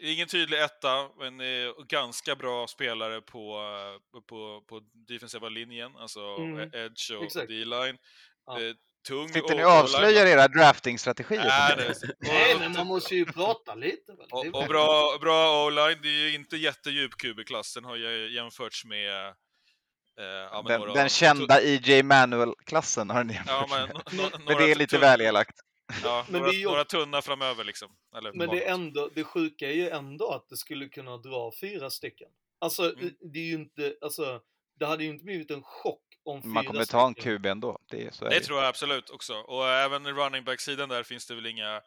[0.00, 1.40] Ingen tydlig etta, men
[1.88, 3.58] ganska bra spelare på,
[4.14, 6.58] eh, på, på defensiva linjen, alltså Mm.
[6.58, 7.46] eh, edge och.
[7.48, 7.98] D-line.
[8.46, 8.58] Ja.
[9.08, 11.44] Tung Sitter ni och- avslöjar era draftingstrategier?
[11.44, 16.08] Nej, det- Nej, men man måste ju prata lite Och, och bra, bra o-line, det
[16.08, 17.74] är ju inte jättedjup QB-klass.
[17.74, 19.34] Den har jämförts med
[20.18, 23.88] Eh, ja, men Den, några- den kända EJ Manuel-klassen har ni Ja, men,
[24.46, 25.56] Men det är lite tunn- väl elakt.
[26.04, 27.88] Ja, Men några, det är ju- några tunna framöver liksom.
[28.16, 31.52] Eller Men det, är ändå, det sjuka är ju ändå att det skulle kunna dra
[31.60, 32.28] fyra stycken.
[32.60, 33.10] Alltså, Mm.
[33.32, 34.40] det är ju inte, alltså,
[34.78, 37.14] det hade ju inte blivit en chock om fyra Man kommer ta en.
[37.14, 37.78] QB ändå.
[37.90, 38.44] Det är, så är Det det.
[38.44, 39.34] tror jag absolut också.
[39.34, 41.80] Och även i running back-sidan där finns det väl inga,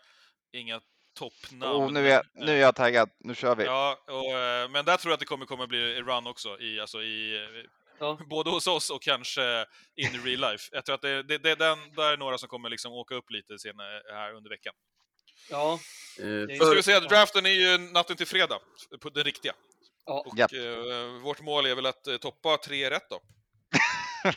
[0.53, 0.81] inga
[1.19, 1.75] toppnamn.
[1.83, 3.09] Oh, nu, är jag, nu är jag taggad.
[3.19, 3.63] Nu kör vi.
[3.63, 6.79] Ja, och, eh, men där tror jag att det kommer, kommer bli run också, i,
[6.79, 7.47] alltså i,
[8.01, 10.69] eh, både hos oss och kanske in i real life.
[10.71, 13.29] Jag tror att det, det, det, den, där är några som kommer liksom åka upp
[13.31, 14.73] lite senare här under veckan.
[15.49, 15.73] Ja.
[15.73, 15.77] Eh,
[16.19, 18.59] Så ska vi för, säga att draften är ju natten till fredag,
[19.01, 19.53] på den riktiga.
[20.05, 20.23] Ja.
[20.27, 20.53] Och Japp.
[20.53, 23.19] eh, vårt mål är väl att eh, toppa tre rätt då.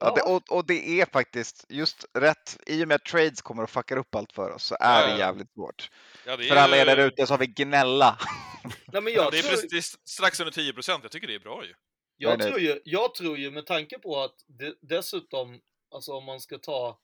[0.00, 2.58] Ja, det, och, och det är faktiskt just rätt.
[2.66, 5.06] I och med att trades kommer att fucka upp allt för oss så är Ja,
[5.06, 5.18] det ja.
[5.18, 5.90] jävligt svårt.
[6.26, 8.18] Ja, det är För alla er där ute så har vi gnälla.
[8.92, 11.02] Nej, men Ja, jag, det är tror, precis strax under 10 procent.
[11.02, 11.74] Jag tycker det är bra ju.
[12.18, 12.48] Jag, nej.
[12.48, 16.58] tror ju, jag tror ju med tanke på att det, dessutom, alltså om man ska
[16.58, 17.00] ta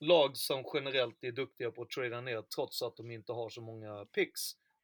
[0.00, 3.60] lag som generellt är duktiga på att trada ner trots att de inte har så
[3.60, 4.40] många picks.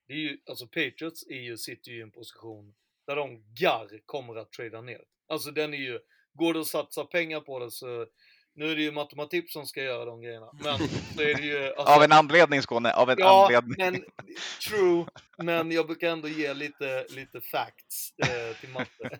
[0.08, 2.74] Det är ju, alltså Patriots är ju, sitter ju i en position
[3.06, 5.04] där de garr kommer att trada ner.
[5.28, 6.00] Alltså den är ju,
[6.32, 8.06] går det att satsa pengar på det så,
[8.56, 10.78] nu är det ju matematik som ska göra de grejerna, men
[11.16, 11.66] så är det ju...
[11.76, 13.74] Alltså, Av en anledning Skåne, av en Ja, anledning.
[13.78, 14.04] men
[14.68, 15.06] true.
[15.38, 19.18] Men jag brukar ändå ge lite, lite facts eh, till matte.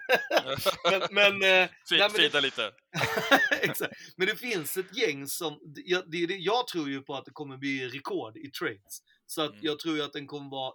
[0.90, 2.72] men, men, eh, nej, men Fida det, lite.
[3.62, 3.92] exakt.
[4.16, 7.56] men det finns ett gäng som, jag, det, jag tror ju på att det kommer
[7.56, 8.98] bli rekord i trades.
[9.26, 9.60] Så att Mm.
[9.62, 10.72] jag tror ju att den kommer vara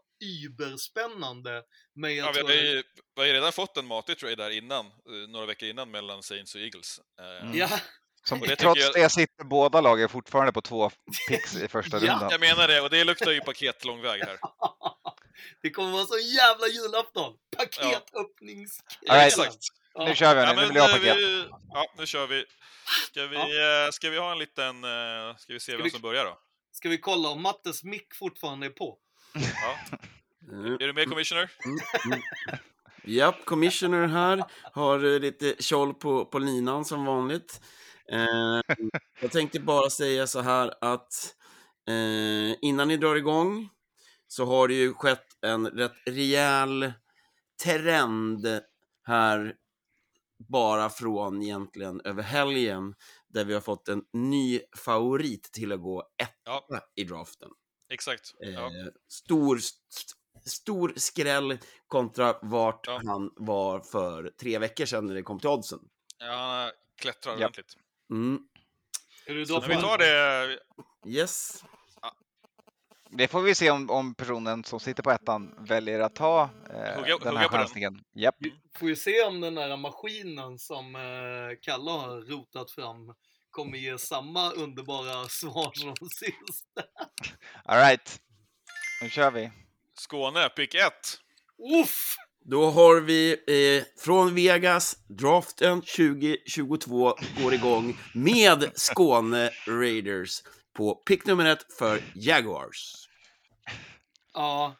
[0.65, 1.63] überspännande.
[1.95, 2.47] Men jag Ja, vi, tror...
[2.47, 2.84] har ju,
[3.15, 6.24] vi har ju redan fått en matig trade där innan, eh, några veckor innan mellan
[6.24, 7.00] Saints och Eagles.
[7.21, 7.58] Eh, Mm.
[7.58, 7.69] Ja,
[8.23, 10.91] Som, det trots jag- det sitter båda lagen fortfarande på två
[11.29, 12.13] picks i första Ja.
[12.13, 12.29] rundan.
[12.31, 14.38] Jag menar det, och det luktar ju paket lång väg här.
[15.62, 17.34] det kommer vara så jävla julafton!
[17.57, 19.10] Paketöppningskvällen!
[19.10, 19.27] All right.
[19.39, 19.57] Exakt.
[19.93, 20.05] Ja.
[20.05, 21.17] Nu kör vi Ja, hörni, nu vill jag ha eh, paket.
[21.17, 22.45] vi, ja, nu kör vi.
[23.07, 24.84] Ska vi, eh, ska vi ha en liten...
[24.84, 26.38] eh, Ska vi se vem vi- som börjar då?
[26.71, 28.97] Ska vi kolla om Mattes mick fortfarande är på?
[29.34, 29.97] Ja.
[30.51, 31.51] Mm, Är du med, Commissioner?
[31.65, 32.21] mm, mm.
[33.03, 34.43] Japp, commissioner här.
[34.73, 37.62] Har lite tjoll på, på linan som vanligt.
[38.12, 38.62] Eh,
[39.21, 41.36] jag tänkte bara säga så här att
[41.88, 43.69] eh, innan ni drar igång
[44.28, 46.93] så har det ju skett en rätt rejäl
[47.63, 48.47] trend
[49.04, 49.56] här
[50.50, 52.95] bara från egentligen över helgen
[53.28, 56.65] där vi har fått en ny favorit till att gå etta Ja.
[56.95, 57.50] i draften.
[57.89, 58.34] Exakt.
[58.43, 58.71] Eh, Ja.
[59.08, 60.13] stor, st-
[60.45, 63.02] stor skräll kontra vart Ja.
[63.06, 65.80] han var för tre veckor sedan när det kom till oddsen.
[66.17, 66.71] Ja, han
[67.02, 67.76] klättrar ordentligt.
[68.12, 68.39] Mm.
[69.26, 70.60] Är du då vi tar det...
[71.08, 71.63] Yes.
[73.10, 76.76] Det får vi se om, om personen som sitter på ettan väljer att ta eh,
[76.76, 78.04] Hugga- den här chansningen.
[78.15, 78.36] Japp.
[78.39, 83.13] Vi får ju se om den där maskinen som eh, Kalle har rotat fram
[83.50, 86.65] kommer ge samma underbara svar som sist.
[87.65, 88.21] All right.
[89.02, 89.52] Nu kör vi.
[89.93, 90.82] Skåne, pick 1.
[91.84, 92.15] Uff!
[92.43, 100.41] Då har vi eh, från Vegas, draften 2022 går igång med Skåne Raiders
[100.77, 102.93] på pick nummer ett för Jaguars.
[104.34, 104.75] Ja,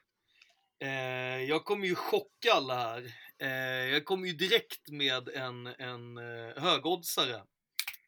[0.84, 3.04] eh, jag kommer ju chocka alla här.
[3.42, 3.50] Eh,
[3.94, 7.42] jag kommer ju direkt med en, en eh, högoddsare.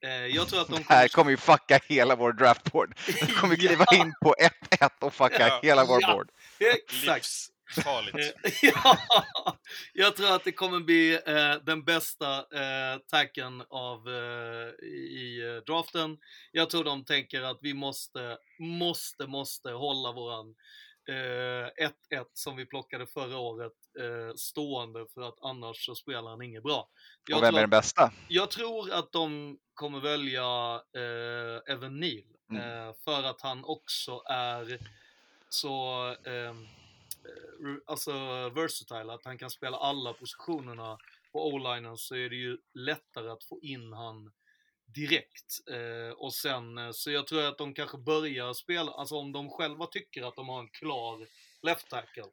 [0.03, 1.07] Eh, jag tror att de Det här kommer...
[1.07, 2.99] kommer ju fucka hela vår draftboard.
[3.07, 3.97] Vi kommer kliva Ja.
[4.05, 4.35] in på
[4.79, 5.59] 1-1 och fucka Ja.
[5.63, 6.13] hela vår Ja.
[6.13, 6.29] board.
[6.59, 7.27] Exakt.
[7.75, 8.35] Livsfarligt.
[8.43, 8.97] Eh, ja,
[9.93, 15.73] jag tror att det kommer bli eh, den bästa eh, tacken av eh, i eh,
[15.73, 16.17] draften.
[16.51, 20.55] Jag tror de tänker att vi måste, måste, måste hålla våran
[21.09, 21.87] eh,
[22.19, 26.63] 1-1 som vi plockade förra året eh, stående för att annars så spelar han inget
[26.63, 26.89] bra.
[27.27, 28.11] Jag, Och vem tror är den att, bästa?
[28.27, 30.43] jag tror att de kommer välja
[30.95, 32.87] eh, Evan Neal Mm.
[32.87, 34.77] eh, för att han också är
[35.49, 36.53] så eh,
[37.85, 38.11] alltså
[38.49, 40.97] versatile, att han kan spela alla positionerna
[41.31, 44.31] på o-linen så är det ju lättare att få in han
[44.85, 45.69] direkt.
[45.71, 49.49] Eh, och sen, eh, så jag tror att de kanske börjar spela, alltså om de
[49.49, 51.27] själva tycker att de har en klar
[51.61, 52.23] left tackle.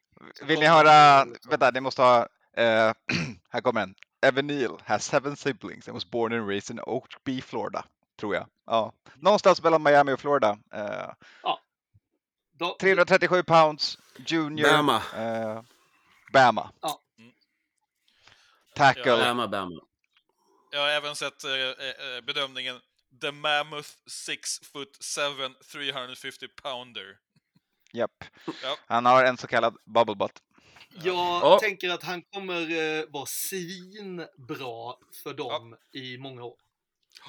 [0.42, 1.24] Vill ni höra?
[1.24, 2.28] liksom- Vänta, ni måste ha...
[2.56, 2.92] Eh,
[3.50, 3.94] här kommer den.
[4.26, 7.84] Evan Neal has seven siblings and was born and raised in Oakby, Florida.
[8.20, 8.46] Tror jag.
[8.66, 8.92] Ja.
[9.14, 10.58] Någonstans mellan Miami och Florida.
[10.74, 11.10] Eh,
[12.60, 14.68] Då, 337 pounds, junior.
[14.70, 15.02] Bama.
[15.16, 15.62] Eh,
[16.32, 16.70] Bama.
[16.80, 17.00] Ja.
[18.74, 19.02] Tackle.
[19.10, 19.16] Ja.
[19.24, 19.80] Bama, Bama.
[20.70, 22.80] Jag har även sett eh, eh, bedömningen
[23.20, 27.16] The Mammoth 6 foot 7 350 pounder.
[27.92, 28.24] Japp.
[28.62, 28.76] Ja.
[28.86, 30.42] Han har en så kallad bubble butt.
[31.04, 31.58] Jag Ja.
[31.60, 32.60] tänker att han kommer
[33.00, 36.56] eh, vara svinbra för dem i många år.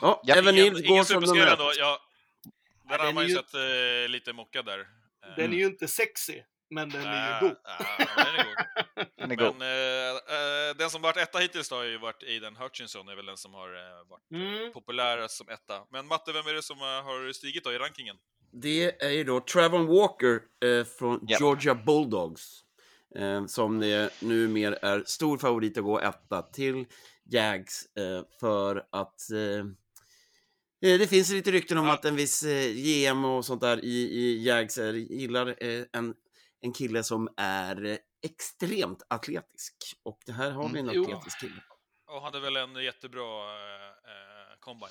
[0.01, 1.71] Ja, Ja, Evan ingen, ingen superskräll ändå.
[1.77, 1.99] Ja,
[2.89, 4.87] där den har man ju sett eh, lite mockad där.
[5.25, 7.57] Eh, Den är ju inte sexy, men den är ju god.
[7.57, 8.55] äh, den är god.
[9.17, 9.55] Den är god.
[9.55, 13.15] Men eh, eh, den som varit etta hittills då har ju varit Aiden Hutchinson, är
[13.15, 14.73] väl den som har eh, varit Mm.
[14.73, 15.83] populärast som etta.
[15.91, 18.15] Men Matte, vem är det som har stigit då i rankingen?
[18.53, 21.37] Det är ju då Travon Walker eh, från Ja.
[21.39, 22.61] Georgia Bulldogs.
[23.15, 26.85] Eh, som eh, numera är stor favorit att gå etta till
[27.31, 29.19] Jags eh, för att
[30.81, 31.93] det finns lite rykten om Ja.
[31.93, 34.77] att en viss eh, GM och sånt där i, i Jags
[35.09, 36.13] gillar eh, en,
[36.61, 39.73] en kille som är eh, extremt atletisk.
[40.03, 41.03] Och det här har vi en Mm, jo.
[41.03, 41.61] atletisk kille.
[42.07, 44.89] Och hade väl en jättebra eh, eh, combine.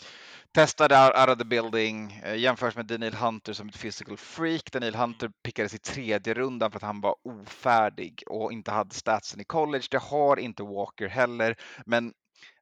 [0.52, 4.72] Testade out, out of the building, eh, jämförs med Daniel Hunter som ett physical freak.
[4.72, 9.40] Daniel Hunter pickades i tredje rundan för att han var ofärdig och inte hade statsen
[9.40, 9.84] i college.
[9.90, 12.12] Det har inte Walker heller, men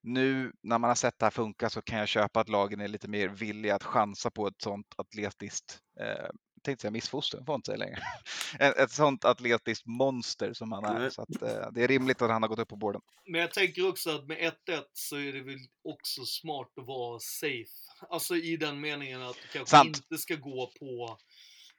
[0.08, 2.88] nu när man har sett det här funka så kan jag köpa att lagen är
[2.88, 6.30] lite mer villiga att chansa på ett sånt atletiskt, eh,
[6.62, 7.98] tänkte säga missfoster, får inte säga längre.
[8.58, 11.10] ett, ett sånt atletiskt monster som han är.
[11.10, 13.00] Så att, eh, det är rimligt att han har gått upp på borden.
[13.26, 17.18] Men jag tänker också att med 1-1 så är det väl också smart att vara
[17.20, 17.70] safe.
[18.10, 19.96] Alltså i den meningen att du kanske Sant.
[19.96, 21.18] inte ska gå på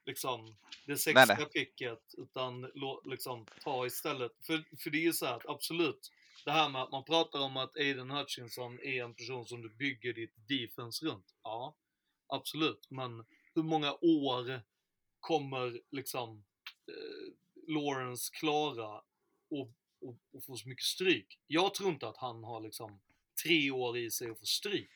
[0.06, 0.46] liksom
[0.86, 1.46] det Nej, sexiga nej.
[1.46, 2.68] picket utan
[3.06, 4.32] liksom ta istället.
[4.48, 6.12] För, för det är ju så här absolut,
[6.46, 9.70] det här med att man pratar om att Aiden Hutchinson är en person som du
[9.70, 11.26] bygger ditt defense runt.
[11.44, 11.76] Ja,
[12.28, 12.88] absolut.
[12.90, 13.26] Men
[13.56, 14.62] hur många år
[15.20, 16.46] kommer liksom
[16.88, 17.34] eh,
[17.74, 18.96] Lawrence klara
[19.50, 19.72] och,
[20.02, 21.40] och, och få så mycket stryk?
[21.48, 23.02] Jag tror inte att han har liksom
[23.44, 24.90] tre år i sig att få stryk.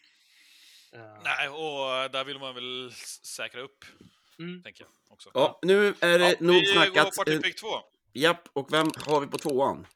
[0.94, 2.92] Eh, Nej, och där vill man väl
[3.24, 3.86] säkra upp,
[4.40, 4.64] Mm.
[4.64, 5.32] tänker jag också.
[5.34, 6.94] Ja, nu är det Ja, nog vi snackat.
[7.16, 7.68] går på till pick två.
[8.14, 9.88] Japp, och vem har vi på tvåan?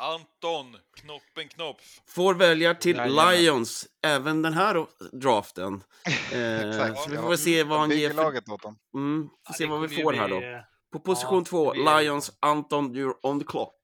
[0.00, 2.00] Anton Knoppen Knopf.
[2.08, 3.34] Får välja till Jajamän.
[3.34, 5.82] Lions även den här draften.
[6.32, 6.98] Eh, Exakt.
[7.00, 7.22] så vi Ja.
[7.22, 8.16] får se vad han ger för...
[8.16, 8.78] laget åt dem.
[8.94, 10.42] Mm, får ja, se vad vi får här bli, då.
[10.46, 10.60] eh,
[10.92, 13.76] På position ja, två, blir- Lions, Anton, you're on the clock.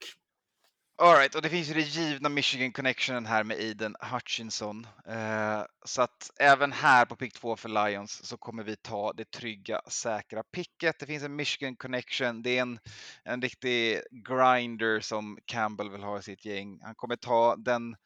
[0.99, 4.87] All right, och det finns ju det givna Michigan connectionen här med Aiden Hutchinson.
[5.07, 9.31] Eh, så att även här på pick 2 för Lions så kommer vi ta det
[9.31, 10.99] trygga, säkra picket.
[10.99, 12.43] Det finns en Michigan connection.
[12.43, 12.79] Det är en,
[13.25, 16.81] en riktig grinder som Campbell vill ha i sitt gäng.
[16.83, 17.97] Han kommer ta den,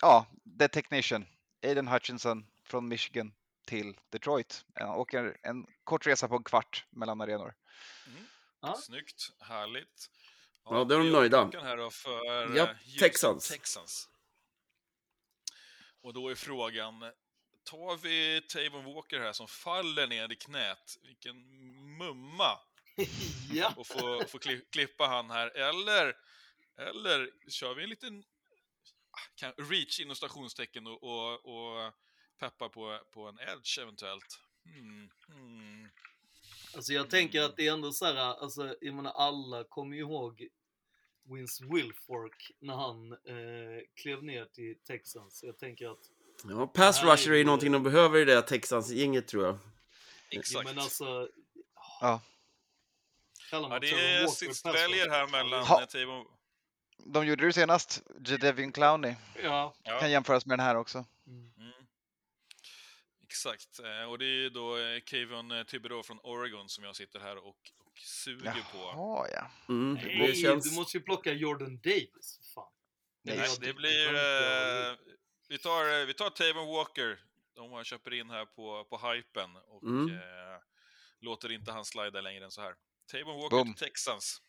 [0.00, 0.26] ja,
[0.58, 1.26] the technician,
[1.64, 3.32] Aiden Hutchinson från Michigan
[3.66, 4.64] till Detroit.
[4.74, 7.54] Han åker en kort resa på en kvart mellan arenor.
[8.60, 8.76] Ja.
[8.76, 10.10] Snyggt, härligt.
[10.64, 11.50] Ja, då är de nöjda.
[11.62, 13.48] Här då för Ja, eh, Texans.
[13.48, 14.08] Texans.
[16.02, 17.00] Och då är frågan,
[17.64, 20.96] tar vi Tavon Walker här som faller ner i knät?
[21.02, 21.36] Vilken
[21.98, 22.58] mumma!
[23.52, 23.74] ja.
[23.76, 26.14] Och får, får kli- klippa han här, eller,
[26.78, 28.24] eller kör vi en liten
[29.10, 31.92] ah, kan, reach inom stationstecken och, och, och
[32.38, 34.40] peppar på, på en edge eventuellt?
[34.64, 35.90] Hmm, hmm.
[36.74, 40.02] Alltså jag tänker att det är ändå så här, alltså jag menar alla kommer ju
[40.02, 40.48] ihåg
[41.24, 45.42] Vince Wilfork när han eh, klev ner till Texans.
[45.42, 45.98] Jag tänker att,
[46.44, 49.54] Ja, pass rusher är ju någonting de behöver i det här Texans-gänget tror jag.
[50.30, 50.64] ja, Exakt.
[50.64, 51.28] men alltså...
[52.00, 52.20] Ja.
[53.50, 55.86] Ja, det är väljer här mellan Ha.
[55.86, 56.26] Tavon...
[57.04, 59.14] De gjorde det senast, Jadevian Clowney.
[59.42, 59.74] Ja.
[59.82, 60.00] Ja.
[60.00, 61.04] Kan jämföras med den här också.
[61.26, 61.52] Mm.
[63.32, 66.96] Exakt, eh, och det är ju då eh, Kevin eh, Thibodeau från Oregon som jag
[66.96, 67.48] sitter här och,
[67.84, 68.78] och suger på.
[68.78, 69.50] Jaha, ja.
[69.68, 70.70] Mm, det Nej, känns...
[70.70, 72.40] du måste ju plocka Jordan Davis.
[72.54, 72.72] Fan.
[73.24, 74.08] Nej, Nej, det blir...
[74.14, 74.96] Eh,
[75.48, 77.20] vi, tar, vi tar Tavon Walker,
[77.54, 80.14] de har köper in här på, på hypen och Mm.
[80.14, 80.58] eh,
[81.20, 82.74] låter inte han slida längre än så här.
[83.12, 83.74] Tavon Walker Boom.
[83.74, 84.42] till Texans.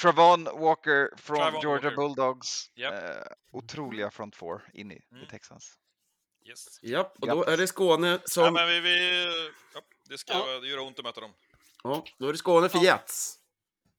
[0.00, 1.96] Travon Walker från Travon Georgia Walker.
[1.96, 2.70] Bulldogs.
[2.74, 2.94] Japp.
[3.04, 5.22] Eh, otroliga front four in i, Mm.
[5.24, 5.76] i Texans.
[6.44, 6.78] Yes.
[6.82, 8.54] Japp, och då är det Skåne Ja, som...
[8.54, 9.24] men vi, vi,
[9.74, 10.66] ja, det ska Ja.
[10.66, 11.30] göra ont att möta dem.
[11.84, 13.36] Ja, då är det Skåne för Jets.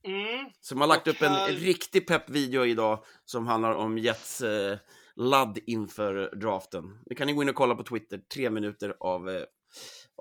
[0.04, 0.46] Mm.
[0.62, 4.78] Som har lagt Och upp en här- riktig pepp-video idag som handlar om Jets eh,
[5.16, 7.00] ladd inför draften.
[7.06, 8.18] Det kan ni gå in och kolla på Twitter.
[8.34, 9.44] Tre minuter av eh,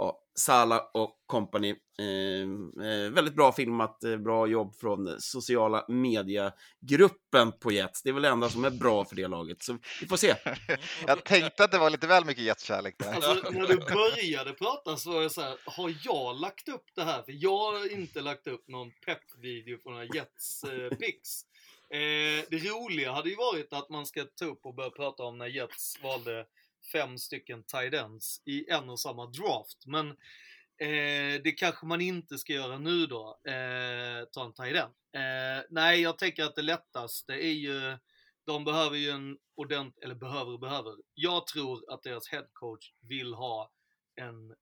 [0.00, 1.74] ja, Sala och company.
[1.98, 8.02] Eh, eh, väldigt bra filmat, eh, bra jobb från sociala mediegruppen på Jets.
[8.02, 9.62] Det är väl det enda som är bra för det laget.
[9.62, 10.34] Så vi får se.
[11.06, 13.12] Jag tänkte att det var lite väl mycket Jets-kärlek där.
[13.12, 17.04] Alltså när du började prata så var jag så här, har jag lagt upp det
[17.04, 17.22] här?
[17.22, 20.90] För jag har inte lagt upp någon pepp-video på några Jets eh.
[21.92, 25.38] Eh, det roliga hade ju varit att man ska ta upp och börja prata om
[25.38, 26.46] när Jets valde
[26.92, 29.86] fem stycken tight ends i en och samma draft.
[29.86, 30.16] Men
[30.80, 34.94] Eh, det kanske man inte ska göra nu då, eh, ta en tight end.
[35.12, 37.98] Eh, nej, jag tänker att det lättaste är ju,
[38.46, 40.94] de behöver ju en ordentlig, eller behöver och behöver.
[41.14, 43.70] Jag tror att deras headcoach vill ha
[44.14, 44.56] en eh,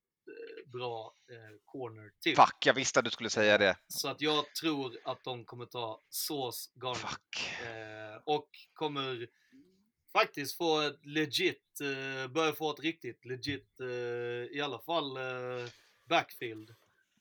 [0.72, 2.36] bra eh, corner till.
[2.36, 3.76] Fuck, jag visste att du skulle säga det.
[3.88, 7.14] Så att jag tror att de kommer ta Sauce Garner.
[7.62, 9.28] Eh, och kommer
[10.20, 13.86] faktiskt få ett legit, eh, börja få ett riktigt legit, eh,
[14.56, 15.68] i alla fall eh,
[16.08, 16.70] backfield.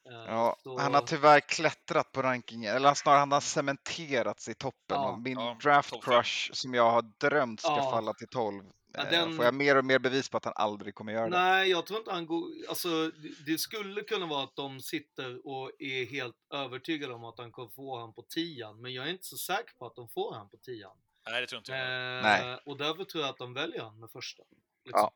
[0.09, 4.53] Eh, Ja, så- han har tyvärr klättrat på rankingen, eller snarare han har cementerats i
[4.53, 4.77] toppen.
[4.97, 5.11] Ja.
[5.11, 7.91] och min Ja, draft crush som jag har drömt ska Ja.
[7.91, 8.63] falla till 12.
[8.93, 11.29] Ja, eh, den- Får jag mer och mer bevis på att han aldrig kommer göra
[11.29, 11.37] det.
[11.39, 12.43] Nej, jag tror inte han går...
[12.69, 17.37] Alltså, det- det skulle kunna vara att de sitter och är helt övertygade om att
[17.37, 18.81] han kommer få han på tian.
[18.81, 20.97] Men jag är inte så säker på att de får han på tian.
[21.29, 21.81] Nej, det tror inte jag.
[21.81, 22.59] Eh, Nej.
[22.65, 24.43] Och därför tror jag att de väljer han med första.
[24.85, 25.01] Liksom.
[25.01, 25.11] Ja.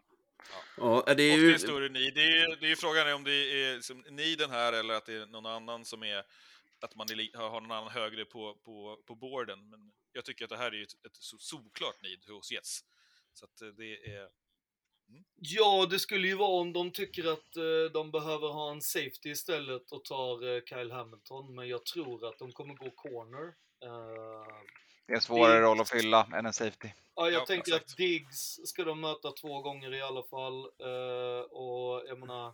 [0.78, 1.60] Ja, det är ju...
[1.60, 2.14] större need.
[2.14, 5.14] Det är, det är frågan är om det är liksom needen här eller att det
[5.14, 6.24] är någon annan som är
[6.82, 9.70] att man är, har någon annan högre på, på, på borden.
[9.70, 12.86] Men jag tycker att det här är ju ett, ett solklart need hos Jets.
[13.34, 14.30] Så att eh, det är...
[15.36, 19.30] Ja, det skulle ju vara om de tycker att eh, de behöver ha en safety
[19.30, 21.56] istället och tar eh, Kyle Hamilton.
[21.56, 23.54] Men jag tror att de kommer gå corner.
[23.84, 24.48] Eh,
[25.12, 26.90] Det är en svårare det- roll att fylla än en safety.
[27.16, 27.92] Ja, jag Ja, tänker exakt.
[27.92, 30.60] att Diggs ska de möta två gånger i alla fall.
[30.66, 32.54] Eh, och jag menar,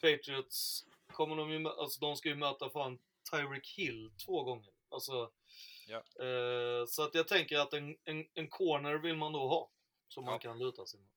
[0.00, 2.98] Patriots kommer de ju, alltså de ska ju möta fan
[3.30, 4.70] Tyreek Hill två gånger.
[4.90, 5.30] Alltså,
[5.88, 5.96] Ja.
[5.96, 9.70] eh, så att jag tänker att en, en, en corner vill man då ha.
[10.08, 10.38] Som man Ja.
[10.38, 11.08] kan luta sig mot.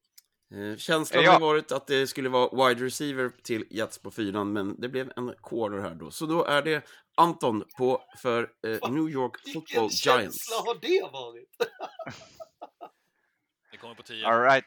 [0.52, 1.32] Eh, Känslan Ja.
[1.32, 5.12] har varit att det skulle vara wide receiver till Jets på fyran, men det blev
[5.16, 6.12] en corner här då.
[6.12, 6.86] Så då är det
[7.18, 10.38] Anton på för eh, New York Vilken Football känsla Giants.
[10.66, 11.50] har det varit?
[13.72, 14.26] Det kommer på 10.
[14.28, 14.66] All right.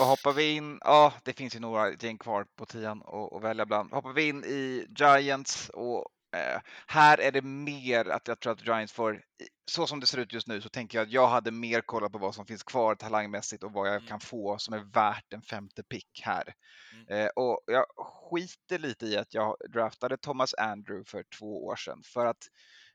[0.00, 3.42] Och hoppar vi in, ja det finns ju några gäng kvar på tian att att
[3.42, 3.92] välja bland.
[3.92, 6.04] Hoppar vi in i Giants och
[6.38, 9.22] eh, här är det mer att jag tror att Giants får,
[9.70, 12.12] så som det ser ut just nu så tänker jag att jag hade mer kollat
[12.12, 14.08] på vad som finns kvar talangmässigt och vad jag Mm.
[14.08, 16.54] kan få som är värt en femte pick här.
[16.94, 17.06] Mm.
[17.08, 22.02] Eh, och jag skiter lite i att jag draftade Thomas Andrew för två år sedan
[22.04, 22.46] för att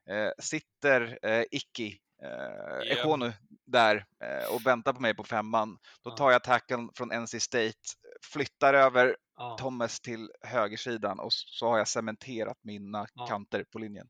[0.09, 2.83] eh, sitter eh, Icky eh, Ja.
[2.83, 3.33] Ekonu
[3.65, 5.77] där eh, och väntar på mig på femman.
[6.03, 7.79] Då tar jag tackeln från NC State,
[8.33, 9.57] flyttar över Ja.
[9.57, 13.27] Thomas till högersidan och så har jag cementerat mina Ja.
[13.27, 14.09] kanter på linjen.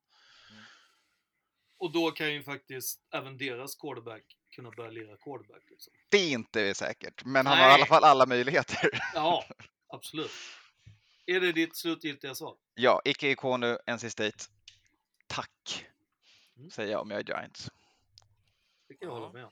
[1.78, 4.24] Och då kan ju faktiskt även deras quarterback
[4.56, 5.64] kunna börja lira quarterback.
[5.70, 5.94] Liksom.
[6.10, 8.90] Det är inte säkert, men han har i alla fall alla möjligheter.
[9.14, 9.46] Ja,
[9.88, 10.32] absolut.
[11.26, 12.58] Är det ditt slutgiltiga svar?
[12.74, 14.38] Ja, Ike Ekonu, NC State.
[15.28, 15.86] Tack,
[16.58, 16.72] Mm.
[16.72, 17.70] säger jag om jag är Giants.
[18.88, 19.20] Det kan jag Ja.
[19.20, 19.52] hålla med om.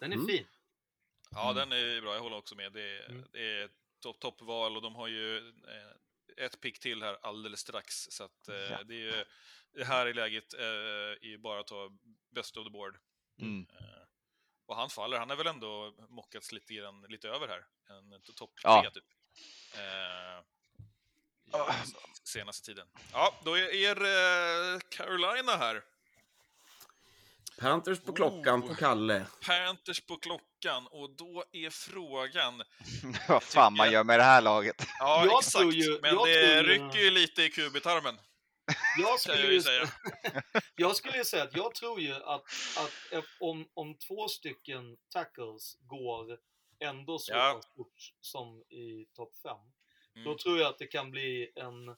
[0.00, 0.26] Den är Mm.
[0.28, 0.46] fin.
[1.30, 1.56] Ja, Mm.
[1.56, 2.14] den är bra.
[2.14, 2.72] Jag håller också med.
[2.72, 3.24] Det är, Mm.
[3.32, 3.70] det är
[4.00, 7.94] topp, toppval och de har ju eh, ett pick till här alldeles strax.
[8.10, 8.82] Så att, eh, Ja.
[8.84, 9.24] det, är ju,
[9.72, 10.60] det här i läget eh,
[11.20, 11.90] är ju bara att ta
[12.30, 12.98] best of the board.
[13.40, 13.66] Mm.
[13.80, 14.02] Eh,
[14.66, 15.18] och han faller.
[15.18, 17.66] Han har väl ändå mockats lite, grann, lite över här.
[17.96, 18.80] En topp Ja.
[18.82, 19.04] tre typ.
[19.74, 20.38] Eh,
[21.82, 21.94] s-
[22.24, 22.88] senaste tiden.
[23.12, 25.84] Ja, då är er eh, Carolina här.
[27.60, 28.76] Panthers på klockan på Oh.
[28.76, 29.26] Kalle.
[29.46, 30.47] Panthers på klockan
[30.90, 32.62] och då är frågan
[33.28, 34.76] Vad fan man gör med det här laget.
[34.98, 35.58] Ja, Jag exakt.
[35.58, 38.18] tror ju- Men jag det rycker ju lite i kubitarmen,
[38.98, 39.88] Jag skulle, jag ju, säga.
[40.76, 42.42] jag skulle ju säga att jag tror ju att,
[42.76, 46.38] att om, om två stycken tackles går
[46.80, 47.52] ändå så Ja.
[47.54, 49.56] pass fort som i topp 5,
[50.16, 50.24] Mm.
[50.30, 51.88] då tror jag att det kan bli en,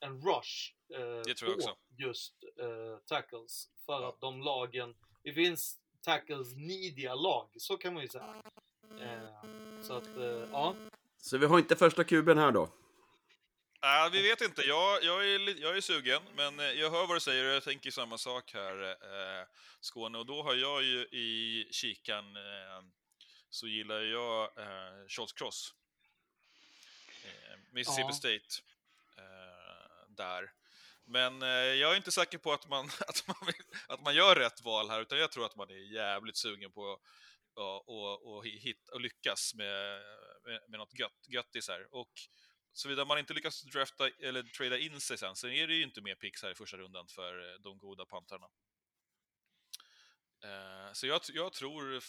[0.00, 1.76] en rush eh, Det tror jag på också.
[1.98, 3.68] just eh, tackles.
[3.86, 4.08] För Ja.
[4.08, 8.42] att de lagen, det finns tackles nidiga lag, så kan man ju säga.
[9.00, 9.28] Eh,
[9.82, 10.74] så att, eh, ja.
[11.16, 12.62] Så vi har inte första kuben här då.
[13.82, 14.62] Äh, vi vet inte.
[14.62, 17.62] Jag, jag, är, jag är sugen, men eh, jag hör vad du säger och jag
[17.62, 19.46] tänker samma sak här, eh,
[19.80, 20.18] Skåne.
[20.18, 22.84] Och då har jag ju i kikan eh,
[23.50, 25.74] så gillar jag eh, Charles Cross.
[27.24, 28.12] Eh, Mississippi Ja.
[28.12, 28.62] State.
[29.18, 30.52] Eh, där.
[31.06, 34.36] Men eh, jag är inte säker på att man, att, man, vill- att man gör
[34.36, 37.00] rätt val här, utan jag tror att man är jävligt sugen på
[37.54, 40.02] ja, och, och, hit, och lyckas med,
[40.44, 41.94] med, med något gött, göttis här.
[41.94, 42.12] Och
[42.72, 46.00] såvida man inte lyckas drafta eller trada in sig sen, så är det ju inte
[46.00, 48.46] mer picks här i första rundan för eh, de goda pantrarna.
[50.44, 52.00] Eh, så jag, jag tror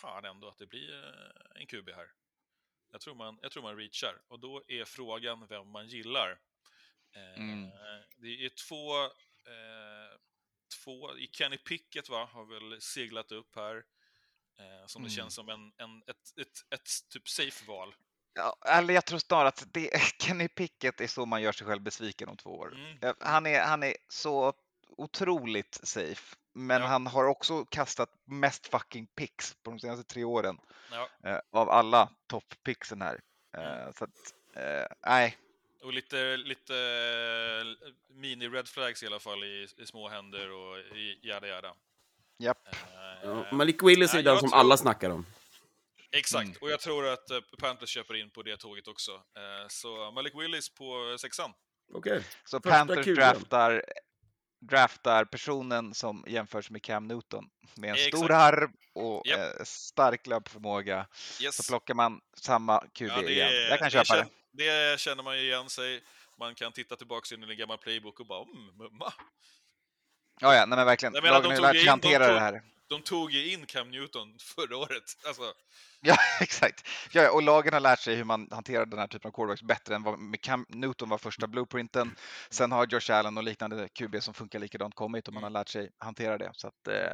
[0.00, 2.06] fan ändå att det blir eh, en QB här.
[2.90, 6.40] Jag tror, man, jag tror man reachar, och då är frågan vem man gillar.
[7.14, 7.70] Eh, Mm.
[8.16, 10.18] Det är två, eh,
[10.84, 13.76] två, i Kenny Pickett va, har väl seglat upp här.
[14.58, 15.16] Eh, som det Mm.
[15.16, 17.94] känns som en, en, ett, ett, ett typ safe val.
[18.34, 19.90] Ja, eller jag tror snarare att det,
[20.22, 22.74] Kenny Pickett är så man gör sig själv besviken om två år.
[22.74, 22.98] Mm.
[23.02, 24.52] Eh, Han, är, han är så
[24.88, 26.86] otroligt safe, men Ja.
[26.88, 30.58] han har också kastat mest fucking picks på de senaste tre åren
[30.90, 31.08] Ja.
[31.24, 33.20] eh, av alla topppicksen här.
[33.56, 33.66] Mm.
[33.88, 35.36] Eh, så att, eh, nej,
[35.84, 41.18] Och lite, lite eh, mini-red flags i alla fall i, i små händer och i
[41.22, 41.74] jada jada.
[42.38, 42.68] japp.
[42.68, 42.74] Eh,
[43.22, 45.26] Ja, Malik Willis är den som tror- alla snackar om.
[46.12, 46.56] Exakt, Mm.
[46.60, 49.22] och jag tror att eh, Panthers köper in på det tåget också.
[49.68, 51.52] Så Malik Willis på sexan.
[51.94, 52.20] Okej.
[52.44, 53.84] Så Första Panthers draftar,
[54.60, 57.44] draftar personen som jämförs med Cam Newton
[57.76, 58.16] med en Exakt.
[58.16, 61.06] stor arm och eh, stark löpförmåga.
[61.42, 61.56] Yes.
[61.56, 63.52] Så plockar man samma QB Ja, igen.
[63.70, 64.26] Jag kan det, köpa det.
[64.54, 66.02] Det känner man ju igen sig.
[66.38, 69.12] Man kan titta tillbaka in i en gammal playbook och bara mm, mumma.
[70.40, 71.14] Ja, ja, nej men verkligen.
[71.14, 72.62] Jag menar, Lagen de har ju tog lärt ju sig in- hantera de det här.
[72.88, 75.02] De tog ju in Cam Newton förra året.
[75.26, 75.42] Alltså,
[76.00, 76.88] Ja, exakt.
[77.12, 79.94] Ja, och lagen har lärt sig hur man hanterar den här typen av quarterbacks bättre
[79.94, 82.16] än vad med Cam Newton var första blueprinten.
[82.50, 85.68] Sen har Josh Allen och liknande QB som funkar likadant kommit och man har lärt
[85.68, 86.50] sig hantera det.
[86.54, 87.12] Så att eh,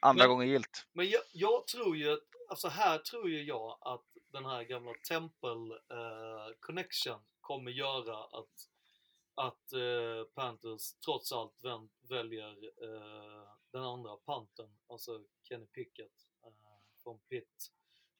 [0.00, 0.86] andra Men- gången gillt.
[0.94, 2.18] Men jag, jag tror ju,
[2.50, 8.68] alltså här tror ju jag att den här gamla Temple eh, Connection kommer göra att,
[9.34, 12.50] att eh, Panthers trots allt vän, väljer
[12.82, 16.52] eh, den andra panten, alltså Kenny Pickett eh,
[17.02, 17.70] från Pitt,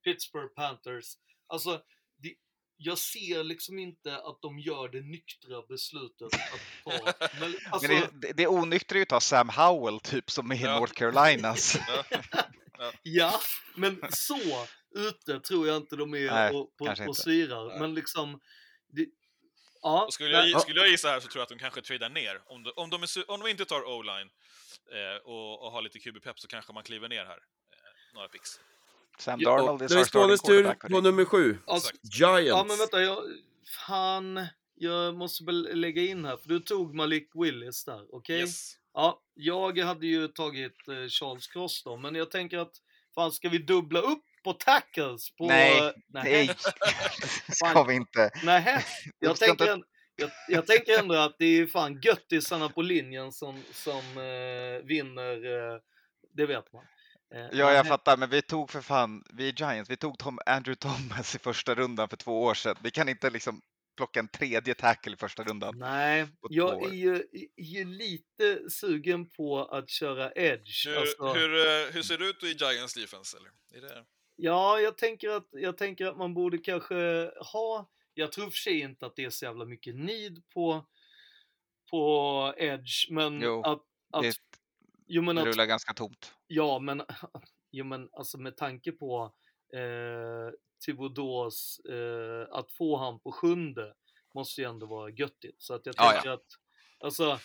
[0.05, 1.17] Pittsburgh Panthers.
[1.47, 1.83] Alltså,
[2.17, 2.35] det,
[2.77, 7.29] jag ser liksom inte att de gör det nyktra beslutet att ta...
[7.41, 10.55] Men, alltså, Men det, det, onyktra är ju att ta Sam Howell typ som är
[10.55, 10.79] i Ja.
[10.79, 11.77] North Carolinas.
[11.89, 12.93] ja.
[13.03, 13.41] Ja,
[13.77, 17.69] men så ute tror jag inte de är Nej, och, på, och syrar.
[17.69, 17.81] Nej.
[17.81, 18.41] Men liksom...
[18.89, 19.07] Det,
[19.83, 22.09] ja, Och skulle, jag, skulle jag gissa här så tror jag att de kanske tradar
[22.09, 22.43] ner.
[22.47, 24.31] Om de, om de, är, om de inte tar o-line
[24.93, 27.39] eh, och, och har lite QB-pepp så kanske man kliver ner här.
[27.39, 28.61] Eh, några picks.
[29.19, 30.91] Sam Ja, Darnold Då är our starting quarterback.
[30.91, 31.59] på nummer sju.
[31.67, 32.49] alltså, Giants.
[32.49, 33.19] ja, men vänta, jag...
[33.87, 38.41] Fan, jag måste väl lägga in här, för du tog Malik Willis där, okej?
[38.41, 38.77] Yes.
[38.95, 42.73] Ja, jag hade ju tagit eh, Charles Cross då, men jag tänker att
[43.15, 45.31] fan, ska vi dubbla upp på tackles?
[45.37, 46.47] På, Nej, nej.
[46.47, 46.47] Nej,
[47.47, 48.31] det ska vi inte.
[48.45, 48.85] Nej,
[49.19, 49.87] jag tänker, inte-
[50.17, 55.35] jag, jag tänker ändå att det är fan göttisarna på linjen som, som eh, vinner,
[55.75, 55.81] eh,
[56.35, 56.85] det vet man.
[57.35, 60.39] Eh, Ja, jag fattar, men vi tog för fan, vi är Giants, vi tog Tom,
[60.47, 62.77] Andrew Thomas i första rundan för två år sedan.
[62.83, 63.61] Vi kan inte liksom
[63.97, 65.79] plocka en tredje tackle i första rundan.
[65.79, 67.15] Nej, jag är ju,
[67.57, 70.87] är ju lite sugen på att köra edge.
[70.87, 73.37] Hur, Alltså, hur, eh, hur ser det ut i Giants defense?
[73.37, 73.51] Eller?
[73.87, 74.05] Är det...
[74.45, 78.81] Ja, jag tänker, att, jag tänker att man borde kanske ha, jag tror för sig
[78.81, 80.87] inte att det är så jävla mycket need på,
[81.91, 83.83] på edge, men Jo, att,
[84.13, 84.37] att, Det,
[85.07, 86.35] jo, men det att rullar ganska tomt.
[86.47, 87.03] Ja, men,
[87.71, 89.35] jo, men alltså med tanke på
[89.73, 90.53] eh,
[90.87, 93.95] Thibodeaus, eh, att få han på sjunde
[94.35, 95.63] måste ju ändå vara göttigt.
[95.63, 96.47] Så att jag Ja, tänker att,
[97.01, 97.39] alltså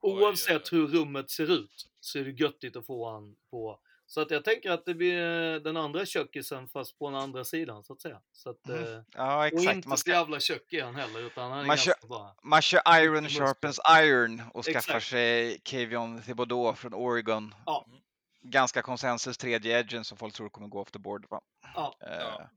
[0.00, 3.80] oavsett hur rummet ser ut så är det göttigt att få han på.
[4.06, 7.44] Så att jag tänker att det blir eh, den andra kökisen fast på den andra
[7.44, 8.20] sidan så att säga.
[8.32, 8.84] Så att, Mhm.
[8.84, 9.76] eh, Ja, och exakt.
[9.76, 12.36] inte Man, så ska, jävla kökig han heller utan han är Man ganska bra.
[12.42, 15.06] man kör iron sharpens iron och skaffar Exakt.
[15.06, 17.54] sig Kevion Thibodeau från Oregon.
[17.66, 17.86] Ja.
[18.40, 21.26] Ganska konsensus tredje edgen som folk tror kommer gå off the board.
[21.30, 21.40] Va?
[21.74, 21.96] Ja.
[22.00, 22.50] Eh, Ja.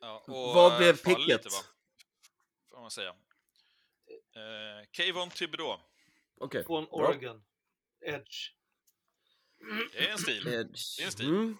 [0.00, 1.26] Ja, och, Vad eh, blev picket?
[1.26, 1.58] Lite, va?
[2.70, 3.08] Får man säga.
[3.08, 5.76] Eh, Kayvon Thibodeau.
[6.40, 6.92] Okej, Från bra.
[6.92, 7.42] Oregon.
[8.06, 8.50] Edge.
[9.92, 10.46] Det är en stil.
[10.48, 10.96] Edge.
[10.98, 11.28] Det är en stil.
[11.28, 11.56] Mm.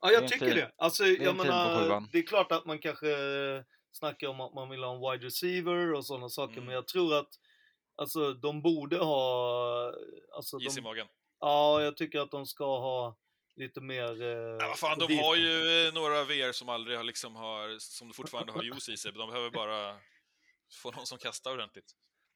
[0.00, 0.72] Ja, Det jag en tycker det.
[0.76, 3.62] Alltså, är jag menar, det är klart att man kanske eh,
[3.92, 6.64] snackar om att man vill ha en wide receiver och sådana saker, Mm.
[6.64, 7.28] men jag tror att
[7.96, 9.94] alltså, de borde ha...
[10.36, 11.06] Alltså, Is i magen.
[11.40, 13.16] ja, jag tycker att de ska ha
[13.56, 14.22] lite mer...
[14.22, 14.28] Eh,
[14.60, 18.12] Ja, vad fan, de har ju eh, några VR som aldrig har liksom har, som
[18.12, 19.12] fortfarande har juice i sig.
[19.12, 19.96] De behöver bara
[20.82, 21.92] få någon som kastar ordentligt.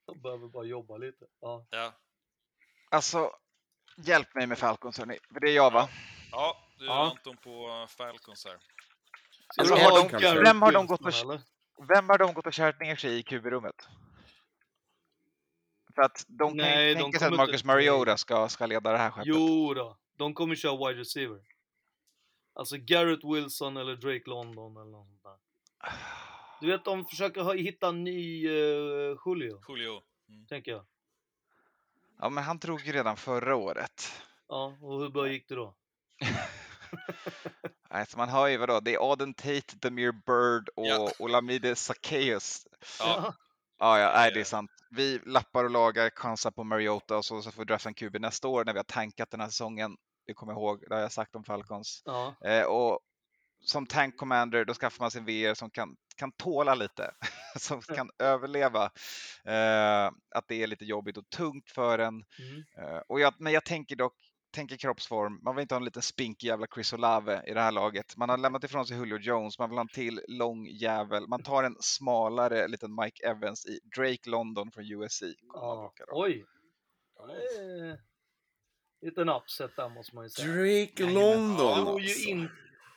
[0.06, 1.26] De behöver bara jobba lite.
[1.40, 1.66] Ja.
[1.70, 1.92] Ja,
[2.90, 3.30] Alltså,
[3.96, 5.88] hjälp mig med Falcons hörni, för det är jag va?
[6.30, 7.10] ja du är Ja.
[7.10, 8.58] Anton på Falcons här.
[9.58, 11.40] Alltså, har ha de- Garrett vem har de gått och-?
[11.88, 13.88] Vem har de gått och kärt ner sig i QB-rummet?
[15.94, 18.92] För att de kan Nej, ju tänka sig att Marcus inte- Mariota ska, ska leda
[18.92, 19.26] det här skeppet.
[19.26, 21.40] Jo då, de kommer köra wide receiver.
[22.54, 25.36] Alltså Garrett Wilson eller Drake London eller något sånt där.
[26.60, 30.02] Du vet, de försöker ha, hitta en ny uh, Julio, Julio.
[30.28, 30.46] Mm.
[30.46, 30.84] tänker jag.
[32.24, 34.12] Ja, men han drog ju redan förra året.
[34.48, 35.74] Ja, och hur bra gick det då?
[37.88, 41.10] Alltså man hör ju vadå, det är Aden Tate, Demir Bird och Ja.
[41.18, 42.66] Olamide Sackeus.
[42.98, 43.34] Ja,
[43.78, 44.70] Ja, ja, nej, det är sant.
[44.90, 48.20] Vi lappar och lagar, chansar på Mariota och så, så får vi drafta en QB
[48.20, 49.96] nästa år när vi har tankat den här säsongen.
[50.26, 52.02] Det kommer jag ihåg, det har jag sagt om Falcons.
[52.04, 53.00] Ja, Eh, och
[53.64, 57.10] som tank commander, då skaffar man sig en VR som kan, kan tåla lite,
[57.58, 58.84] som kan överleva.
[59.44, 62.24] Eh, att det är lite jobbigt och tungt för en.
[62.38, 62.64] Mm.
[62.78, 64.14] Eh, och jag, men jag tänker dock,
[64.52, 67.72] tänker kroppsform, man vill inte ha en liten spinkig jävla Chris Olave i det här
[67.72, 68.16] laget.
[68.16, 71.28] Man har lämnat ifrån sig Julio Jones, man vill ha en till lång jävel.
[71.28, 75.22] Man tar en smalare liten Mike Evans i Drake London från USC.
[76.06, 76.22] då.
[76.22, 76.44] Oj.
[77.18, 77.98] Eh,
[79.04, 80.48] Liten upset där måste man ju säga.
[80.48, 81.02] Drake.
[81.02, 82.30] London ju alltså.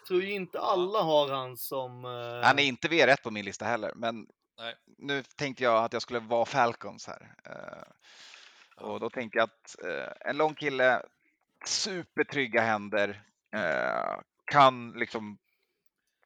[0.07, 2.05] Tror ju inte alla har han som...
[2.05, 4.27] eh, Han är inte VR1 på min lista heller, men
[4.57, 4.75] Nej.
[4.97, 7.35] nu tänkte jag att jag skulle vara Falcons här.
[7.45, 11.01] Eh, och då tänkte jag att eh, en lång kille,
[11.65, 13.23] supertrygga händer,
[13.55, 15.37] eh, kan liksom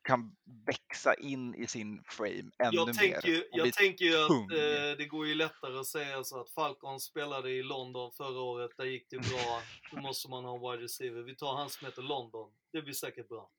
[0.03, 3.43] kan växa in i sin frame ännu jag tänker, mer.
[3.51, 6.49] och jag bli tänker ju att eh, det går ju lättare att säga så att
[6.49, 9.61] Falcon spelade i London förra året, där gick det bra.
[9.91, 11.21] Då måste man ha en wide receiver.
[11.21, 12.51] Vi tar han som heter London.
[12.71, 13.49] Det blir säkert bra.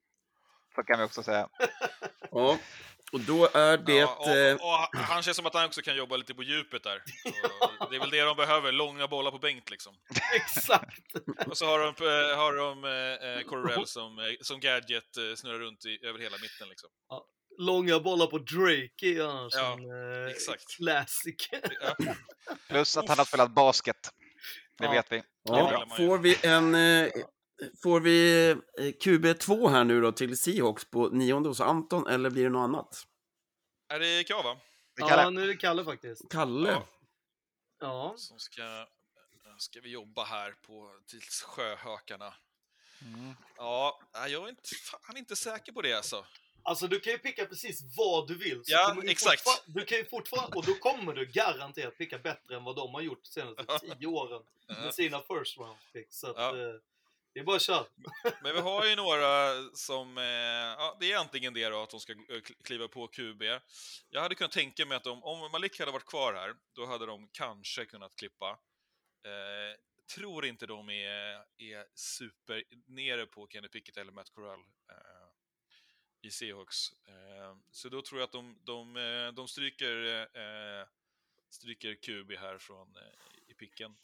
[0.74, 1.48] Så kan vi också säga.
[2.34, 2.58] Ja,
[3.12, 3.92] och då är det...
[3.92, 6.82] Ja, eh, och, och han känns som att han också kan jobba lite på djupet
[6.82, 7.02] där.
[7.78, 9.94] Så det är väl det de behöver, långa bollar på bänk liksom.
[10.34, 11.14] Exakt!
[11.46, 15.58] Och så har de, eh, har de eh, eh, Correll som, som gadget eh, snurrar
[15.58, 16.90] runt i, över hela mitten liksom.
[17.58, 20.76] Långa bollar på Drake är ju annars Ja, en eh, exakt.
[20.76, 21.60] klassiker.
[21.80, 22.14] Ja.
[22.68, 23.96] Plus att han har spelat basket.
[24.78, 24.90] Det Ja.
[24.92, 25.16] vet vi.
[25.18, 26.74] Det Ja, får vi en...
[26.74, 27.10] eh,
[27.82, 32.44] Får vi eh, QB2 här nu då till Seahawks på nionde hos Anton eller blir
[32.44, 33.06] det något annat?
[33.88, 34.60] Är det Kav va?
[34.96, 36.30] Det Ja, nu är det Kalle faktiskt.
[36.30, 36.70] Kalle?
[36.70, 36.86] Ja.
[37.80, 38.14] Ja.
[38.16, 42.34] Som ska, eh, ska vi jobba här på tills sjöhökarna.
[43.04, 43.34] Mm.
[43.56, 44.62] Ja, jag är inte,
[45.06, 46.24] fan inte säker på det alltså.
[46.64, 48.64] Alltså du kan ju picka precis vad du vill.
[48.64, 49.42] så Ja, du exakt.
[49.66, 53.00] Du kan ju fortfarande, och då kommer du garanterat picka bättre än vad de har
[53.00, 56.18] gjort de senaste tio åren med sina first round picks.
[56.18, 56.52] Så att, Ja
[57.34, 57.86] det är bara att köra.
[58.42, 62.00] Men vi har ju några som, eh, ja, det är antingen det då, att de
[62.00, 63.42] ska eh, kliva på QB.
[64.10, 67.06] Jag hade kunnat tänka mig att de, om Malik hade varit kvar här, då hade
[67.06, 68.58] de kanske kunnat klippa.
[69.26, 69.76] Eh,
[70.14, 74.60] tror inte de är, är super nere på Kenny Pickett eller Matt Corral
[74.90, 75.28] eh,
[76.22, 76.92] i Seahawks.
[77.06, 80.86] Eh, så då tror jag att de, de, eh, de stryker, eh,
[81.50, 83.96] stryker QB här från eh, i picken.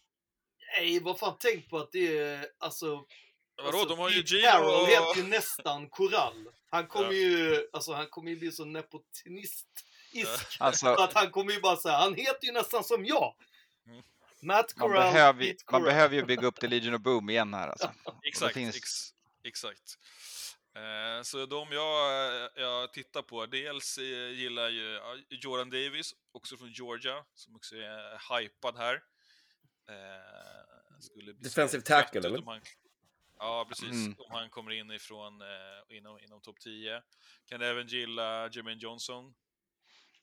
[0.76, 3.04] Nej, vad fan, tänk på att det är, alltså...
[3.62, 6.48] Vadå, de har ju Gino Carroll och- heter ju nästan Korall.
[6.70, 7.12] Han kommer Ja.
[7.12, 10.56] ju, alltså han kommer ju bli så nepotinistisk.
[10.60, 13.34] Alltså- Så att han kommer ju bara säga, han heter ju nästan som jag.
[13.86, 14.02] Mm.
[14.42, 15.94] Matt Man Corral, behöver, ju- Pete man Corral.
[15.94, 17.92] behöver ju bygga upp The Legion of Boom igen här alltså.
[18.22, 18.90] Exakt, finns- ex,
[19.44, 19.98] exakt.
[20.76, 26.56] Eh, så de jag, jag tittar på, dels eh, gillar ju ja, Jordan Davis, också
[26.56, 28.94] från Georgia, som också är hypad här.
[29.88, 30.57] Eh,
[30.98, 32.42] skulle bli Defensive tackle, eller?
[32.46, 32.60] Han,
[33.38, 33.90] ja, precis.
[33.90, 34.14] Mm.
[34.18, 37.02] Om han kommer in ifrån, eh, inom, inom topp 10.
[37.48, 39.34] Kan även gilla Jermaine Johnson.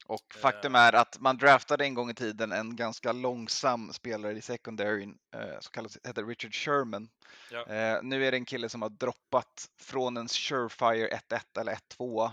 [0.08, 0.40] Och Eh.
[0.42, 5.18] faktum är att man draftade en gång i tiden en ganska långsam spelare i secondaryn
[5.36, 7.10] eh, som kallas, heter Richard Sherman.
[7.52, 7.66] Ja.
[7.66, 12.32] Eh, nu är det en kille som har droppat från en Surefire 1-1 eller 1-2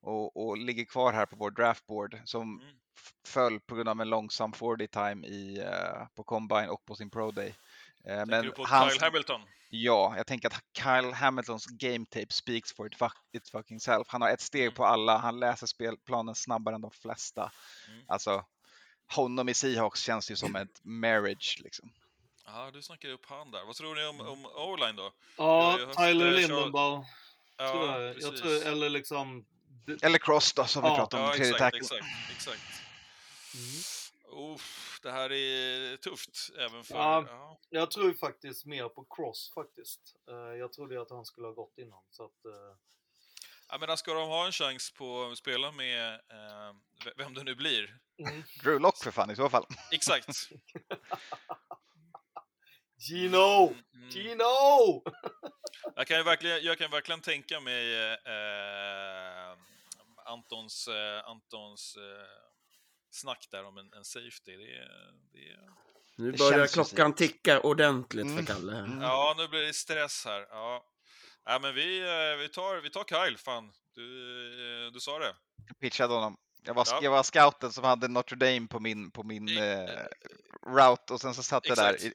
[0.00, 2.76] och, och ligger kvar här på vår draftboard som Mm.
[3.26, 7.10] föll på grund av en långsam 40 time i, eh, på Combine och på sin
[7.10, 7.54] Pro Day.
[8.08, 9.40] Eh, Tänker men du på hans, Kyle Hamilton?
[9.70, 14.06] Ja, jag tänker att Kyle Hamiltons game tape speaks for it, fuck, it fucking self.
[14.08, 14.74] Han har ett steg Mm.
[14.74, 17.52] på alla, han läser spelplanen snabbare än de flesta.
[17.88, 18.04] Mm.
[18.08, 18.44] Alltså,
[19.14, 21.92] honom i Seahawks känns ju som ett marriage liksom.
[22.46, 23.64] Ja, du snackar upp han där.
[23.66, 25.12] Vad tror ni om, om O-line då?
[25.38, 27.06] Ja, Jag haft, Tyler eh, Lindenbaugh,
[27.56, 28.20] Ja, tror jag.
[28.20, 29.44] jag tror, eller liksom...
[30.02, 32.04] Eller Cross då, som vi Ja, pratade om, Ja, exakt, exakt,
[32.36, 32.62] exakt.
[33.54, 33.82] Mm.
[34.34, 36.94] Uff, det här är tufft även för...
[36.94, 37.24] Ja.
[37.28, 37.60] Ja.
[37.70, 40.00] Jag tror ju faktiskt mer på Cross faktiskt.
[40.28, 42.02] Eh, jag trodde att han skulle ha gått innan.
[42.10, 42.76] Så att, eh,
[43.68, 46.74] Ja, men ska de ha en chans på att spela med eh,
[47.16, 47.98] vem det nu blir?
[48.18, 48.42] mm.
[48.62, 49.66] Drew Lock för fan i så fall.
[49.92, 50.28] Exakt.
[52.96, 53.74] Gino!
[53.94, 54.08] Mm.
[54.10, 55.02] Gino!
[55.96, 59.56] Jag kan ju verkligen, jag kan verkligen tänka mig eh,
[60.26, 62.53] Antons, eh, Antons eh,
[63.14, 64.56] snack där om en, en safety.
[64.56, 64.88] Det
[65.32, 65.56] det
[66.16, 68.46] Nu Det börjar klockan ticka ordentligt Mm.
[68.46, 68.72] för Kalle.
[68.72, 68.84] här.
[68.84, 69.00] Mm.
[69.02, 70.46] ja, nu blir det stress här.
[70.50, 70.84] Ja.
[71.44, 73.72] Ja, men vi, eh, vi, tar, vi tar Kyle, fan.
[73.94, 75.36] Du, eh, du sa det.
[75.68, 76.36] Jag pitchade honom.
[76.62, 77.00] Jag var, Ja.
[77.02, 81.20] jag var scouten som hade Notre Dame på min, på min I- eh, route och
[81.20, 82.12] sen så satt jag där, i,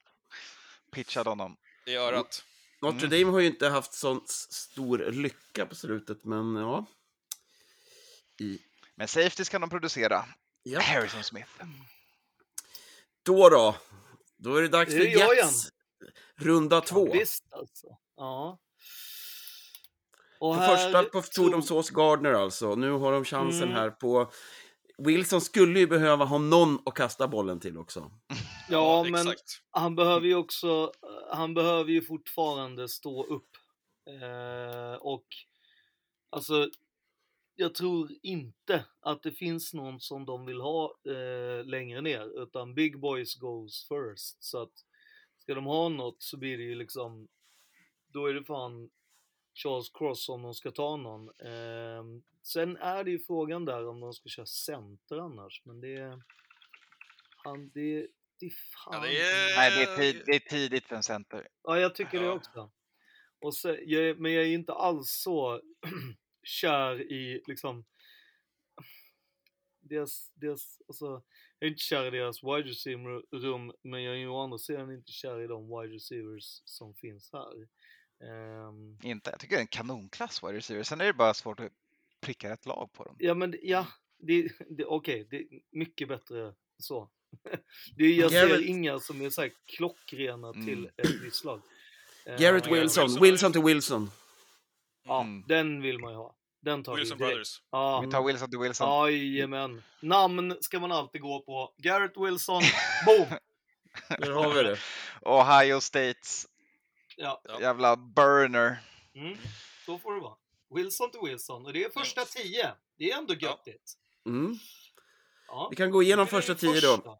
[0.91, 1.57] pitchade honom.
[1.85, 2.43] I örat.
[2.81, 3.19] Notre Mm.
[3.19, 6.85] Dame har ju inte haft sån stor lycka på slutet, men ja.
[8.39, 8.59] I,
[8.95, 10.25] Men safeties kan de producera.
[10.73, 10.79] Ja.
[10.81, 11.49] Harrison Smith.
[13.23, 13.75] Då då.
[14.37, 15.69] Då är det dags för Jets.
[16.35, 17.07] Runda två.
[17.07, 17.87] Ja, visst alltså.
[18.15, 18.59] Ja.
[20.39, 22.75] Och För här första på tog de Sauce Gardner alltså.
[22.75, 23.75] Nu har de chansen Mm.
[23.75, 24.31] här på...
[24.97, 28.11] Wilson skulle ju behöva ha någon att kasta bollen till också.
[28.69, 29.33] Ja, men
[29.71, 30.91] han behöver ju också,
[31.31, 33.49] han behöver ju fortfarande stå upp.
[34.21, 35.25] Eh, och
[36.29, 36.69] alltså,
[37.59, 42.73] jag tror inte att det finns någon som de vill ha eh, längre ner, utan
[42.75, 44.43] big boys goes first.
[44.43, 44.71] Så att
[45.37, 47.27] ska de ha något så blir det ju liksom,
[48.07, 48.89] då är det fan
[49.53, 51.29] Charles Cross om de ska ta någon.
[51.29, 52.03] Eh,
[52.43, 56.19] sen är det ju frågan där om de ska köra center annars, men det
[57.43, 58.07] han, det,
[58.39, 58.93] det är fan...
[58.93, 59.57] Ja, det är...
[59.57, 61.47] Nej, det är, tid, det är tidigt för en center.
[61.63, 62.31] Ja, jag tycker det Ja.
[62.33, 62.71] också.
[63.39, 65.61] Och så, jag, men jag är inte alls så
[66.49, 67.85] kär i liksom
[69.81, 71.05] deras, deras, alltså,
[71.59, 74.91] jag är inte kär i deras wide receiver-rum, men jag är ju å andra sidan
[74.93, 77.67] inte kär i de wide receivers som finns här.
[78.29, 79.29] Ehm, Inte.
[79.29, 80.83] Jag tycker det är en kanonklass wide receiver.
[80.83, 81.71] Sen är det bara svårt att
[82.21, 83.15] pricka ett lag på dem.
[83.19, 83.87] ja, men ja,
[84.17, 87.09] det, det, okej, det är mycket bättre så.
[87.95, 90.91] det, är- jag ser Garrett- inga som är så här klockrena till Mm.
[90.97, 91.61] ett visst lag.
[92.39, 93.07] Garrett Wilson.
[93.07, 94.11] Wilson- Wilson till Wilson.
[95.03, 95.43] Ja, Mm.
[95.47, 96.35] den vill man ju ha.
[96.61, 97.35] Den tar Wilson vi direkt.
[97.35, 97.61] Brothers.
[97.71, 98.89] Ja, Vi tar Wilson till Wilson.
[99.11, 99.83] Jajamän.
[99.99, 101.73] Namn ska man alltid gå på.
[101.77, 102.61] Garrett Wilson,
[103.05, 103.27] boom!
[104.19, 104.79] Där har vi det.
[105.21, 106.47] Ohio States
[107.15, 108.77] Ja, jävla burner.
[109.15, 109.37] mm.
[109.85, 110.35] så får det vara.
[110.75, 111.65] Wilson till Wilson.
[111.65, 112.73] Och det är första tio.
[112.97, 113.49] Det är ändå Ja.
[113.49, 113.93] göttigt.
[114.25, 114.55] Mm.
[115.47, 115.67] Ja.
[115.69, 116.95] Vi kan gå igenom första tio då.
[116.95, 117.17] första.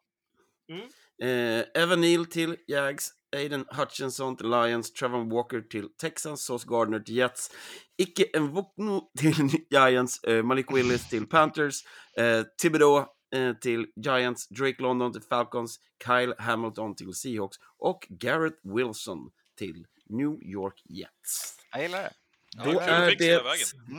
[1.21, 6.99] Eh, Evan Neal till Jags, Aiden Hutchinson till Lions, Trevor Walker till Texans, Sauce Gardner
[6.99, 7.51] till Jets,
[7.97, 9.33] Ike Nwokno till
[9.69, 11.75] Giants, eh, Malik Willis till Panthers,
[12.17, 13.05] eh, Thibodeau
[13.35, 19.19] eh, till Giants, Drake London till Falcons, Kyle Hamilton till Seahawks och Garrett Wilson
[19.57, 21.55] till New York Jets.
[21.71, 22.13] Jag gillar det.
[22.57, 23.41] Ja, Då kul är det,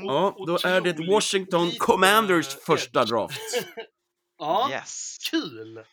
[0.07, 3.41] ja, då är det Washington Commanders första draft.
[4.39, 5.17] Ja, Yes.
[5.31, 5.85] kul!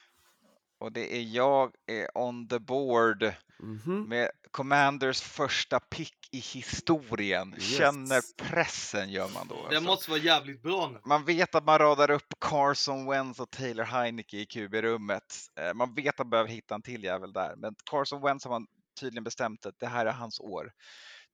[0.79, 4.03] Och det är jag är on the board Mhm.
[4.09, 7.53] med Commanders första pick i historien.
[7.53, 7.77] Yes.
[7.77, 9.55] Känner pressen gör man då.
[9.55, 9.81] Det alltså.
[9.81, 10.99] måste vara jävligt bra nu.
[11.05, 15.23] Man vet att man radar upp Carson Wentz och Taylor Heineke i QB-rummet.
[15.59, 18.51] Eh, Man vet att man behöver hitta en till jävel där, men Carson Wentz har
[18.51, 18.67] man
[18.99, 20.71] tydligen bestämt att det här är hans år.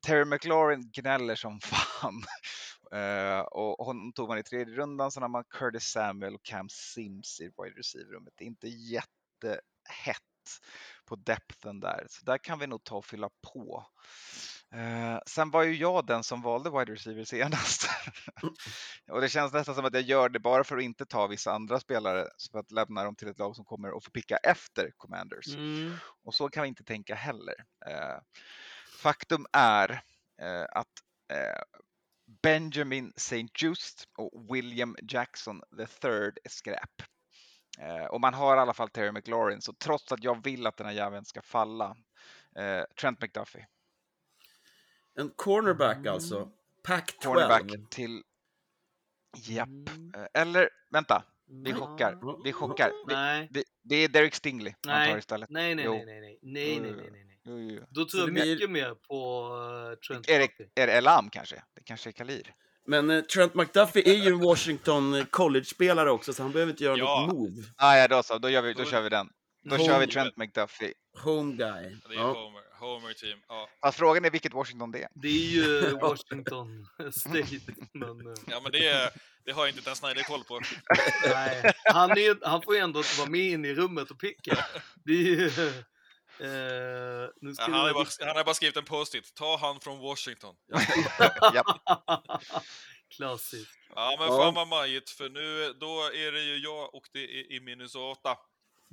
[0.05, 2.23] Terry McLaurin gnäller som fan.
[2.91, 6.69] Eh, och honom tog man i tredje rundan, sen har man Curtis Samuel och Cam
[6.69, 8.33] Sims i wide receiver-rummet.
[8.37, 8.67] Det är inte
[9.47, 10.19] jättehett
[11.05, 13.85] på depthen där, så där kan vi nog ta och fylla på.
[14.73, 17.89] Eh, sen var ju jag den som valde wide receiver senast.
[19.11, 21.51] och det känns nästan som att jag gör det bara för att inte ta vissa
[21.51, 24.37] andra spelare, så för att lämna dem till ett lag som kommer att få picka
[24.37, 25.47] efter Commanders.
[25.47, 25.93] Mm.
[26.23, 27.55] Och så kan vi inte tänka heller.
[27.85, 28.17] Eh,
[28.97, 29.89] faktum är
[30.41, 30.91] eh, att
[31.33, 31.61] eh,
[32.41, 33.47] Benjamin St.
[33.61, 37.12] Just och William Jackson III är skräp.
[37.79, 40.77] Eh, och man har i alla fall Terry McLaurin, så trots att jag vill att
[40.77, 41.95] den här jäveln ska falla,
[42.55, 43.67] eh, Trent McDuffie,
[45.15, 46.49] En cornerback alltså.
[46.83, 47.33] Pack 12.
[47.35, 48.23] cornerback till...
[49.37, 49.69] Japp.
[50.15, 51.81] Eh, eller vänta, vi Mm.
[51.81, 52.43] chockar.
[52.43, 52.91] Vi chockar.
[53.07, 53.47] Vi, Nej.
[53.51, 55.17] vi, det är Derek Stingley man tar Nej.
[55.19, 55.49] istället.
[55.49, 55.93] Nej, nej, Jo.
[55.93, 57.39] nej, nej, nej, nej, nej, Jo, nej, nej, nej.
[57.43, 57.85] Jo, jo.
[57.89, 59.47] Då tror jag det mycket mer på
[59.91, 61.63] uh, Trent Är det, är det Elam kanske?
[61.73, 62.55] Det kanske är Kalir?
[62.85, 66.97] Men eh, Trent McDuffie är ju en Washington college-spelare också, så han behöver inte göra
[66.97, 67.25] Ja.
[67.25, 67.63] något move.
[67.77, 68.37] Ah, ja, då så.
[68.37, 69.29] Då, gör vi, då kör vi den.
[69.63, 70.93] Då kör vi Trent McDuffie.
[71.23, 71.83] Home guy.
[72.09, 72.33] Det är Ja.
[72.33, 72.61] Homer.
[72.79, 73.39] Homer team.
[73.47, 73.69] Ja.
[73.81, 75.07] Fast frågan är vilket Washington det är.
[75.15, 79.11] Det är ju Washington State, men eh, ja, men det,
[79.45, 80.59] det har inte ens Snyder koll på.
[81.33, 81.73] nej.
[81.85, 84.57] Han, är, han får ju ändå vara med in i rummet och picka.
[85.05, 85.51] Det är ju...
[86.39, 89.33] Eh, nu Ja, han, har bara, han har bara skrivit en post-it.
[89.35, 90.55] Ta han från Washington.
[93.15, 93.71] Klassiskt.
[93.95, 94.37] Ja, men Ja.
[94.37, 98.31] fan vad majigt, för nu då är det ju jag och det är i Minnesota.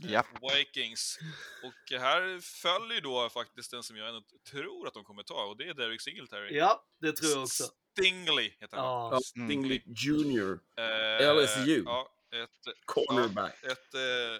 [0.04, 0.26] eh, Japp.
[0.56, 1.18] Vikings.
[1.62, 5.44] Och här följer ju då faktiskt den som jag ändå tror att de kommer ta,
[5.44, 6.56] och det är Derek Singletary.
[6.56, 7.64] Ja, det tror jag också.
[7.98, 8.86] Stingley heter han.
[8.86, 9.08] Ja.
[9.12, 9.48] Ja, Mm.
[9.48, 10.58] Stingley Jr.
[10.76, 11.82] Eh, LSU.
[11.86, 13.54] Ja, ett, Cornerback.
[13.62, 14.34] Ja, ett, eh,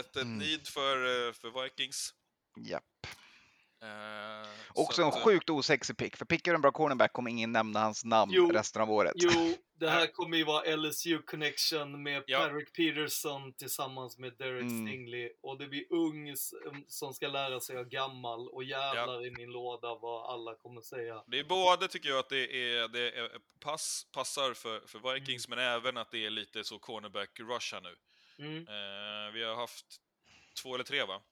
[0.00, 0.38] ett, ett Mm.
[0.38, 0.96] need för,
[1.28, 2.14] eh, för Vikings.
[2.56, 2.84] Japp.
[3.82, 6.16] Eh, Också så en att, eh, sjuk osexig pick.
[6.16, 8.50] För pickar du en bra cornerback kommer ingen nämna hans namn Jo.
[8.52, 9.12] resten av året.
[9.16, 9.30] Jo,
[9.78, 12.38] det här kommer ju vara LSU connection med Ja.
[12.38, 14.86] Patrick Peterson tillsammans med Derek Mm.
[14.86, 15.30] Stingley.
[15.42, 16.52] Och det blir ung s-
[16.88, 18.48] som ska lära sig av gammal.
[18.48, 21.22] Och jävlar i min låda vad alla kommer säga.
[21.26, 23.30] Det är både, tycker jag, att det är, det är
[23.60, 25.14] pass, passar för, för Mm.
[25.14, 27.96] Vikings, men även att det är lite så cornerback-rush här nu.
[28.38, 28.56] Mm.
[28.58, 29.86] Eh, vi har haft
[30.62, 31.22] två eller tre, va?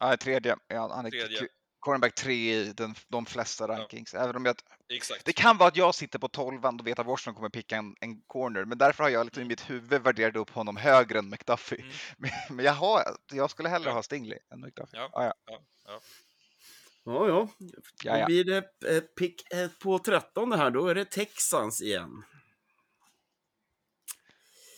[0.00, 0.56] Ja, tredje.
[0.68, 1.48] Ja, han är Tredje.
[1.80, 4.14] Cornerback 3 i den, de flesta rankings.
[4.14, 4.56] Även om jag,
[4.88, 5.24] Exakt.
[5.24, 7.94] det kan vara att jag sitter på 12 och vet att Washington kommer picka en,
[8.00, 11.28] en corner, men därför har jag liksom i mitt huvud värderat upp honom högre än
[11.30, 11.78] McDuffie.
[11.80, 11.92] Mm.
[12.18, 13.94] Men, men jag, har, jag skulle hellre Ja.
[13.94, 15.00] ha Stingley än McDuffie.
[15.00, 15.10] Ja.
[15.12, 15.34] Ah, ja.
[15.46, 16.00] Ja, ja.
[17.04, 17.48] Ja, ja.
[18.04, 18.26] Ja, Då ja.
[18.26, 18.56] blir det
[18.96, 20.70] eh, pick eh, på 13 här.
[20.70, 22.22] Då är det Texans igen.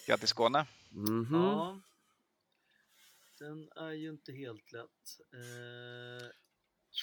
[0.06, 0.66] Grattis Skåne.
[0.90, 1.28] Mhm.
[1.32, 1.80] Ja.
[3.38, 4.82] Den är ju inte helt lätt.
[5.34, 5.38] Eh,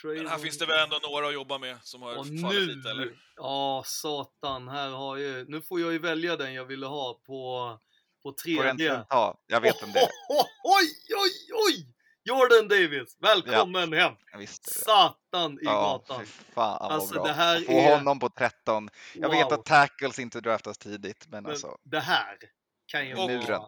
[0.03, 2.75] Men här Trayvon- finns det väl ändå några att jobba med som har Och fallit
[2.77, 3.05] lite, eller?
[3.05, 7.13] nu, ja satan, här har jag Nu får jag ju välja den jag ville ha
[7.25, 7.79] på,
[8.23, 9.03] på tredje.
[9.09, 9.37] ta?
[9.47, 9.99] Jag vet om det.
[10.29, 10.87] Oh, oj,
[11.23, 11.87] oj, oj!
[12.25, 14.13] Jordan Davis, välkommen hem!
[14.37, 14.79] Visste det.
[14.85, 15.71] Satan i Ja,
[16.07, 16.25] gatan.
[16.25, 17.23] fan vad Alltså, bra.
[17.23, 18.89] det här få är- honom på 13.
[19.15, 19.53] Jag vet Wow.
[19.53, 21.77] att tackles inte draftas tidigt, men, Men alltså.
[21.83, 22.37] det här
[22.85, 23.61] kan ju Och- Muren.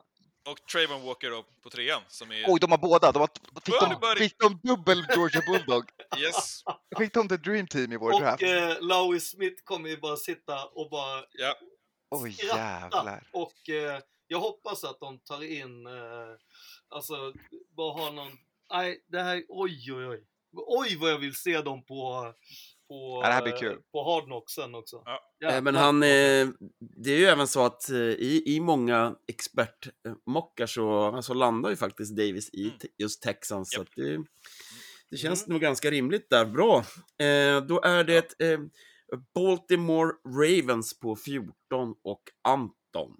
[0.45, 2.45] Och Trayvon Walker då på trean, som är...
[2.47, 3.11] Oj, de har båda.
[3.11, 3.29] De har,
[3.65, 5.83] fick, de, fick de dubbel Georgia Bulldog?
[6.17, 6.63] Yes.
[6.97, 8.43] Fick de the dream team i vår Och draft?
[8.43, 11.55] eh, Lowie Smith kommer ju bara sitta och bara Ja.
[12.09, 12.57] Oj skratta.
[12.57, 13.23] jävlar.
[13.33, 15.93] Och eh, jag hoppas att de tar in, eh,
[16.89, 17.33] alltså
[17.77, 18.31] bara ha någon,
[18.73, 20.23] nej det här, oj oj oj.
[20.67, 22.33] Oj vad jag vill se dem på,
[22.87, 23.81] på, Ja, det här blir eh, kul.
[23.91, 25.03] på Hard Knock sen också.
[25.39, 25.49] Ja.
[25.51, 26.47] Eh, Men han, eh,
[26.79, 31.75] det är ju även så att eh, i, i många expertmockar så, så landar ju
[31.75, 32.77] faktiskt Davis i Mm.
[32.97, 33.69] just Texans.
[33.71, 33.87] Så Japp.
[33.87, 34.23] att det,
[35.09, 35.53] det känns Mm.
[35.53, 36.45] nog ganska rimligt där.
[36.45, 36.77] Bra.
[37.19, 38.59] Eh, då är det eh,
[39.35, 41.53] Baltimore Ravens på 14
[42.03, 43.11] och Anton.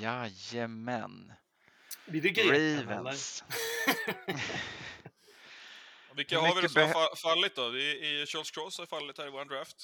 [0.00, 1.32] Jajamän.
[2.06, 2.82] Blir det?
[2.94, 3.44] Ravens.
[6.16, 7.70] Vilka har vi då som har fallit då?
[7.70, 9.76] Det är Charles Cross har fallit här i vår draft.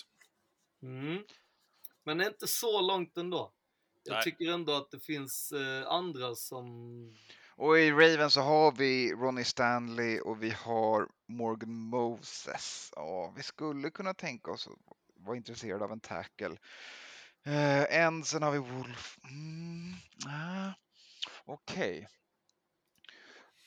[0.82, 1.24] Mm.
[2.04, 3.52] Men det är inte så långt ändå.
[4.02, 4.22] Jag Nej.
[4.22, 6.66] tycker ändå att det finns eh, andra som...
[7.56, 12.92] Och i Ravens så har vi Ronnie Stanley och vi har Morgan Moses.
[12.96, 16.56] Ja, vi skulle kunna tänka oss att vara intresserade av en tackle.
[17.46, 19.18] Uh, en, sen har vi Wolf.
[19.24, 19.94] Mm,
[20.26, 20.72] ah,
[21.44, 22.08] Okej.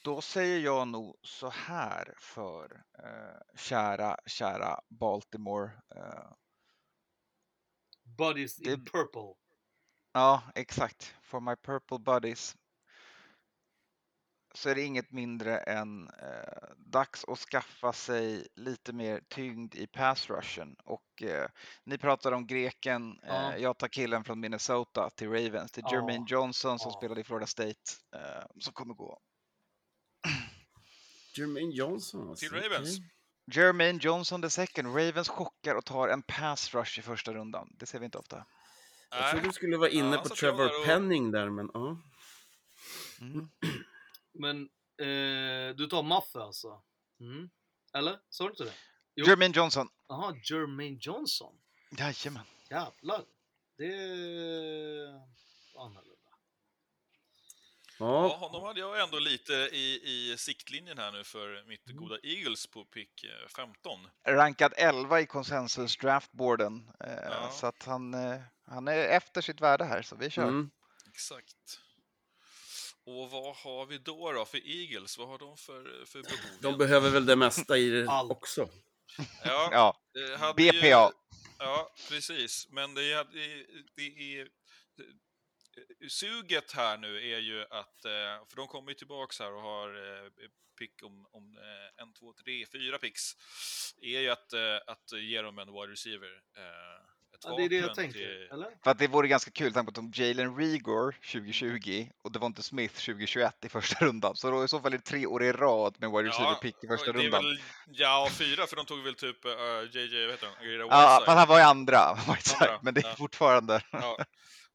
[0.04, 5.72] Då säger jag nog så här för eh, kära, kära Baltimore.
[5.96, 6.32] eh,
[8.18, 9.34] Buddies in Det- purple.
[10.14, 11.16] Ja, exakt.
[11.22, 12.56] For my purple buddies.
[14.56, 19.88] Så är det inget mindre än eh, dags att skaffa sig lite mer tyngd i
[19.88, 20.76] pass rushen.
[20.84, 21.50] Och eh,
[21.84, 23.20] ni pratar om greken.
[23.24, 23.54] Ja.
[23.54, 25.72] Eh, jag tar killen från Minnesota till Ravens.
[25.72, 25.94] Till Ja.
[25.96, 26.98] Jermaine Johnson som Ja.
[26.98, 27.80] spelade i Florida State.
[28.16, 29.20] Eh, som kommer gå.
[31.38, 32.50] Jermaine Johnson alltså.
[32.50, 32.98] Till Ravens.
[32.98, 33.10] okej.
[33.52, 34.88] Jermaine Johnson the second.
[34.88, 37.76] Ravens chockar och tar en pass rush i första rundan.
[37.80, 38.46] Det ser vi inte ofta.
[39.10, 41.98] Jag trodde du skulle vara inne Ja, på Trevor och- Penning där, men ja.
[43.22, 43.50] Mm.
[44.34, 44.62] Men
[45.00, 46.82] eh, du tar Maffe alltså?
[47.20, 47.50] Mm.
[47.94, 48.20] Eller?
[48.30, 48.74] Sa du inte det?
[49.16, 49.26] Jo.
[49.26, 49.88] Jermaine Johnson.
[50.08, 51.56] Jaha, Jermaine Johnson.
[51.98, 52.44] Jajamän.
[52.70, 53.24] Jävlar.
[53.78, 53.94] Det
[55.76, 56.13] annorlunda.
[58.00, 58.36] Ja, ja.
[58.36, 61.98] honom hade jag ändå lite i, i siktlinjen här nu för mitt Mm.
[62.04, 64.08] goda Eagles på pick eh, 15.
[64.28, 66.90] rankad 11 i konsensus draftboarden.
[67.04, 67.50] Eh, Ja.
[67.52, 70.44] Så att han, eh, han är efter sitt värde här, så vi kör.
[70.44, 70.70] Mm.
[71.14, 71.80] Exakt.
[73.06, 75.18] Och vad har vi då, då för Eagles?
[75.18, 76.62] Vad har de för, för behov?
[76.62, 78.32] De behöver väl det mesta i det Allt.
[78.32, 78.70] också.
[79.44, 80.78] Ja, Ja, det hade BPA.
[80.88, 81.12] Ju,
[81.60, 82.68] ja, precis.
[82.70, 83.66] Men det är, det,
[83.96, 84.48] det är...
[86.10, 89.88] Suget här nu är ju att, eh, för de kommer ju tillbaks här och har
[89.90, 90.30] eh,
[90.80, 93.22] pick om, om eh, en, två, tre, fyra picks,
[94.02, 94.54] är ju att,
[94.88, 96.42] att ge dem en wide receiver.
[97.36, 98.14] Ett Ja, det är det jag tänker.
[98.14, 98.68] till- Eller?
[98.84, 102.64] För att det vore ganska kul, tanke på att de Jalen Rigor 2020 och Devonte
[102.64, 104.36] Smith 2021 i första rundan.
[104.36, 106.84] Så då i så fall är det tre år i rad med wide receiver pick
[106.84, 107.46] i första det rundan.
[107.46, 109.52] Väl, ja, fyra, för de tog väl typ uh,
[109.92, 110.90] JJ, vad heter han?
[110.90, 113.16] Ja, men han var i andra, Whiteside, Andra, men det är ja.
[113.16, 113.82] fortfarande...
[113.92, 114.18] Ja.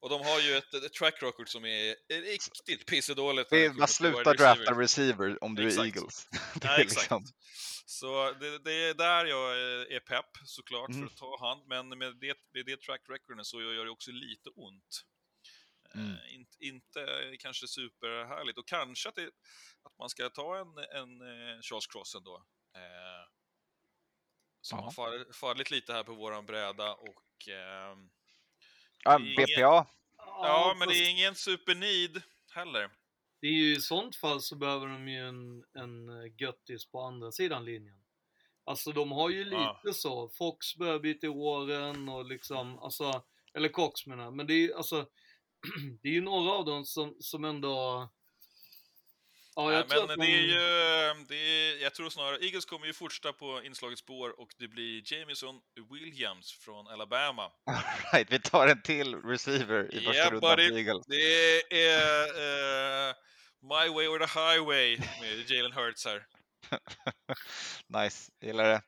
[0.01, 3.49] Och de har ju ett, ett track record som är riktigt pissedåligt.
[3.49, 5.85] Det när är kommer bara till sluta wide drafta receiver om du är Exakt.
[5.95, 6.27] Eagles.
[6.31, 7.01] det Ja, är exakt.
[7.01, 7.23] liksom...
[7.85, 10.99] Så det, det är där jag är- är pepp såklart Mm.
[11.01, 14.11] för att ta han, men med det, med det track recorden så gör det också
[14.11, 15.01] lite ont.
[15.95, 16.11] Mm.
[16.11, 19.25] Eh, inte, inte kanske superhärligt och kanske att, det,
[19.83, 22.35] att man ska ta en, en eh, Charles Cross ändå.
[22.75, 23.27] Eh,
[24.61, 24.83] som Ja.
[24.97, 28.09] har fallit lite här på våran bräda och ehm,
[29.03, 29.85] Ja, BPA.
[30.17, 32.21] Ja, men det är ingen supernid
[32.55, 32.89] heller.
[33.41, 37.01] det är ju i sånt fall så behöver de ju en, en eh, göttis på
[37.01, 37.95] andra sidan linjen.
[38.65, 39.93] Alltså de har ju lite Ja.
[39.93, 40.29] så.
[40.29, 43.23] Fox börjar bli till åren och liksom, alltså,
[43.53, 44.31] eller Cox menar.
[44.31, 45.05] Men det är ju alltså,
[46.01, 48.07] det är ju några av dem som, som ändå
[49.55, 52.65] Ja, jag Nej, tror men att det är ju, det är, jag tror snarare, Eagles
[52.65, 57.51] kommer ju fortsätta på inslagets spår och det blir Jamison Williams från Alabama.
[58.13, 60.69] Right, vi tar en till receiver i första Yeah, rundan buddy.
[60.69, 61.05] för Eagles.
[61.07, 62.25] Det är
[63.09, 63.15] eh,
[63.61, 66.25] My Way or the Highway med Jalen Hurts här.
[68.03, 68.81] nice, gillar det.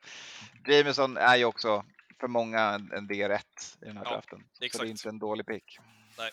[0.76, 1.84] Jameson är ju också
[2.20, 3.40] för många en en D1
[3.82, 4.38] i den här Ja, draften.
[4.52, 4.84] Så det exakt.
[4.84, 5.78] är inte en dålig pick.
[6.18, 6.30] Nej.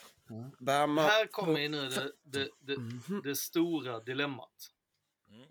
[0.60, 1.02] Bama.
[1.02, 3.22] Här kommer ju nu det, det, det, Mhm.
[3.24, 4.72] det stora dilemmat.
[5.30, 5.48] Mm.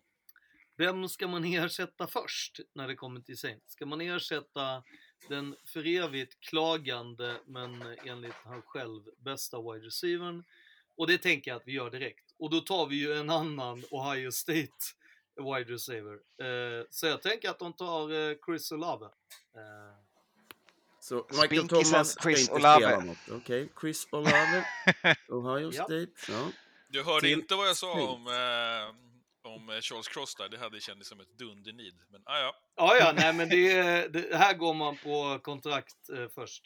[0.76, 3.72] Vem ska man ersätta först när det kommer till Saints?
[3.72, 4.82] Ska man ersätta
[5.28, 10.44] den för evigt klagande men enligt han själv bästa wide receivern?
[10.96, 12.34] Och det tänker jag att vi gör direkt.
[12.38, 14.68] Och då tar vi ju en annan Ohio State
[15.36, 16.14] wide receiver.
[16.42, 19.06] Eh, så jag tänker att de tar eh, Chris Olave.
[19.06, 20.07] Eh,
[21.08, 22.86] Så Michael Thomas ska Chris inte Olave.
[22.86, 23.18] spela något.
[23.30, 24.64] Okej, Chris Olave,
[25.28, 25.72] Ohio.
[25.72, 26.06] State.
[26.28, 26.48] Ja.
[26.88, 30.58] Du hörde Till inte vad jag sa om, eh, om eh, Charles Cross där, det
[30.58, 31.94] hade känts som ett dundernid.
[32.10, 36.08] Men ah, ja, ja, ja, nej men det, är- det, här går man på kontrakt
[36.12, 36.62] eh, först.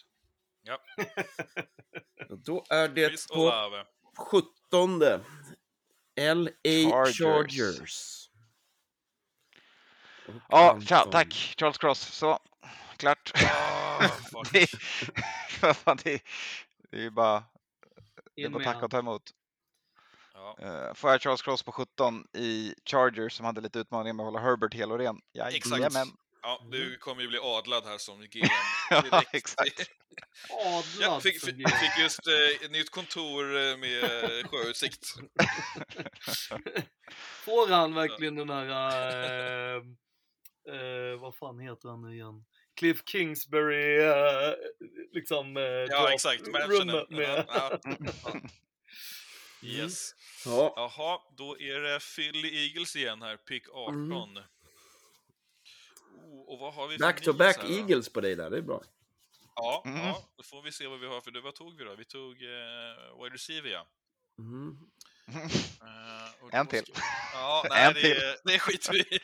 [0.63, 0.79] ja.
[2.45, 3.85] Då är det Chris på Olave.
[4.17, 4.99] 17.
[6.17, 7.19] LA Chargers.
[7.19, 8.29] Chargers.
[10.49, 10.81] Ja,
[11.11, 12.01] tack Charles Cross.
[12.01, 12.39] Så,
[13.03, 13.33] klart.
[13.35, 14.53] Ah, fuck.
[14.53, 14.67] det,
[16.05, 16.21] det,
[16.91, 17.45] det är ju bara
[18.37, 19.23] det är bara tacka och ta emot.
[20.35, 24.27] Ja, Uh, får jag Charles Cross på 17 i Chargers som hade lite utmaningar med
[24.27, 25.21] att hålla Herbert hel och ren.
[25.35, 25.81] Exakt.
[25.81, 26.07] Jajamän.
[26.43, 28.49] ja, du kommer ju bli adlad här som GM
[28.91, 29.91] Ja, exakt.
[30.49, 31.71] Jag Adlad fick, som fick, GM.
[31.71, 35.07] fick just eh, ett nytt kontor eh, med eh, sjöutsikt.
[37.45, 39.83] Får han verkligen den här, eh,
[40.75, 42.45] eh, vad fan heter han nu igen?
[42.83, 44.55] Cliff Kingsbury, eh,
[45.13, 46.43] liksom, eh, Ja, exakt.
[46.49, 47.07] rummet Mansionen.
[47.11, 47.45] med.
[47.49, 47.79] Ja,
[48.25, 48.41] ja.
[49.63, 50.15] Yes.
[50.45, 54.13] Ja, Jaha, då är det Philly Eagles igen här, pick 18.
[54.13, 54.39] Oh,
[56.47, 57.75] och vad har vi back to back här då?
[57.75, 58.83] Eagles på dig där, det är bra.
[59.55, 59.99] Ja, Mm.
[60.07, 61.41] ja, då får vi se vad vi har för det.
[61.41, 61.95] Vad tog vi då?
[61.97, 63.87] Vi tog eh, wide receiver, ja.
[64.39, 64.77] Mm.
[66.41, 66.85] Och En då till.
[66.85, 67.03] ska-
[67.33, 68.11] Ja, nej, En det, till.
[68.11, 69.21] är- det skiter vi i.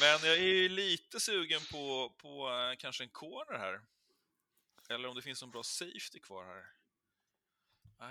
[0.00, 3.80] Men jag är ju lite sugen på, på eh, kanske en corner här.
[4.88, 6.64] Eller om det finns en bra safety kvar här.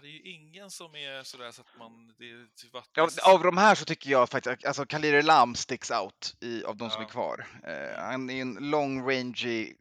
[0.02, 2.16] Det är ju ingen som är sådär så att man...
[2.18, 5.92] Det är till Ja, av de här så tycker jag faktiskt alltså Khalil Lam sticks
[5.92, 7.08] out i, av de som Ja.
[7.08, 7.46] är kvar.
[7.64, 9.74] Eh, han är en long rangy,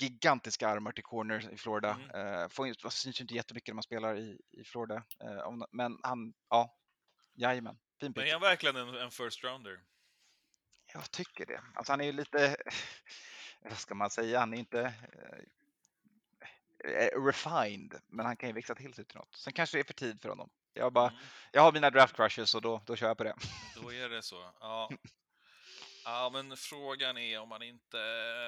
[0.00, 1.98] gigantiska armar till corner i Florida.
[2.10, 2.40] Mm.
[2.42, 5.02] Eh, får, syns ju inte jättemycket när man spelar i, i Florida.
[5.20, 6.76] Eh, om, men han, ja,
[7.34, 7.78] jajamän.
[8.00, 8.26] Fin Men pick.
[8.28, 9.80] är han verkligen en, en first rounder?
[10.94, 11.60] Jag tycker det.
[11.74, 12.56] Alltså han är ju lite,
[13.62, 14.80] vad ska man säga, han är inte
[16.84, 19.34] eh, eh, refined, men han kan ju växa till sig till något.
[19.36, 20.50] Sen kanske det är för tid för honom.
[20.72, 21.20] Jag, bara, Mm.
[21.52, 23.34] jag har mina draft crushes och då, då kör jag på det.
[23.82, 24.50] Då är det så.
[24.60, 24.90] Ja.
[26.04, 27.96] ja, men frågan är om man inte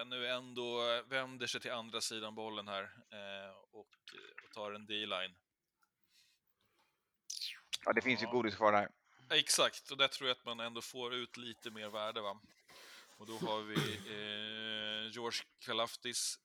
[0.06, 2.82] nu ändå vänder sig till andra sidan bollen här
[3.12, 5.36] eh, och, och tar en D-line.
[7.84, 8.30] Ja, det finns ju Ja.
[8.32, 8.88] godis kvar här.
[9.30, 12.20] Exakt, och där tror jag att man ändå får ut lite mer värde.
[12.20, 12.40] Va?
[13.16, 16.38] Och då har vi eh, George Kalaftis.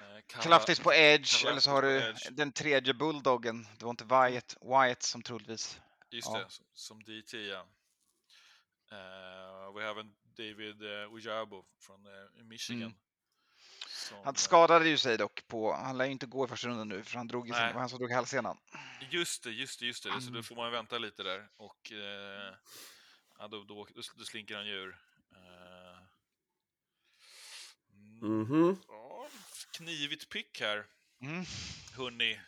[0.00, 2.30] Eh, Kala- Kalaftis på edge, Kalaftis eller så har du edge.
[2.30, 3.66] den tredje bulldoggen.
[3.78, 5.80] Det var inte Wyatt, Wyatt som troligtvis.
[6.10, 6.38] Just ja.
[6.38, 7.66] det, som, som DT ja.
[8.90, 12.82] Eh, vi har även David uh, Ojabo från eh, Michigan.
[12.82, 12.98] Mm.
[13.96, 16.68] Som, Han eh, skadade ju sig dock på, han lär ju inte gå i första
[16.68, 18.58] rundan nu för han drog ju sin, han som drog hälsenan.
[19.10, 20.10] Just det, just det, just det.
[20.10, 20.32] Så Mm.
[20.34, 21.48] då får man vänta lite där.
[21.56, 22.54] Och eh,
[23.38, 24.98] ja, då, då, då, då slinker han ju ur.
[25.32, 25.98] Eh,
[28.22, 28.80] mm, Mhm.
[28.88, 29.28] ja,
[29.72, 30.86] knivigt pick här,
[31.20, 31.44] Mm.
[31.96, 32.40] hörni.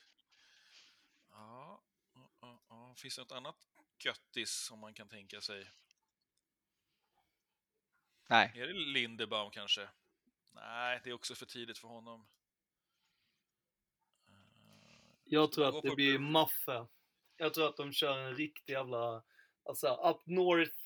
[1.31, 1.83] Ja,
[2.15, 2.95] ja, ja, ja.
[2.97, 3.57] Finns det något annat
[4.05, 5.71] göttis som man kan tänka sig?
[8.31, 9.89] Nej, Är det Lindebaum kanske?
[10.61, 12.29] Nej, det är också för tidigt för honom.
[14.29, 14.35] Eh,
[15.25, 16.19] Jag tror att det blir.
[16.19, 16.87] Maffe.
[17.37, 19.23] Jag tror att de kör en riktig jävla,
[19.65, 20.77] alltså up north,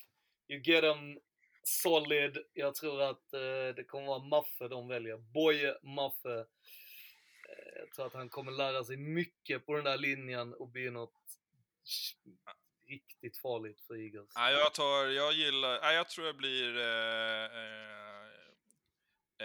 [0.49, 1.21] you get them
[1.63, 2.39] solid.
[2.53, 5.17] Jag tror att eh, det kommer vara Maffe de väljer.
[5.17, 6.39] Boye Maffe.
[6.39, 10.91] Eh, jag tror att han kommer lära sig mycket på den där linjen och bli
[10.91, 11.23] något
[12.87, 14.33] riktigt farligt för Eagles.
[14.37, 18.22] Nej, jag tar, jag gillar, nej, jag tror jag blir eh,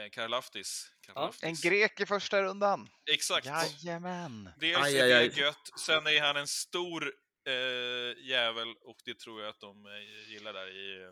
[0.04, 0.92] eh, Karlaftis.
[1.08, 1.62] en Karlaftis.
[1.62, 2.90] grek i första rundan.
[3.12, 3.46] Exakt.
[3.46, 4.50] Jajamän.
[4.60, 5.40] Dels Aj, är det aj.
[5.40, 7.14] gött, sen är han en stor
[7.48, 11.10] eh, jävel och det tror jag att de eh, gillar där i eh,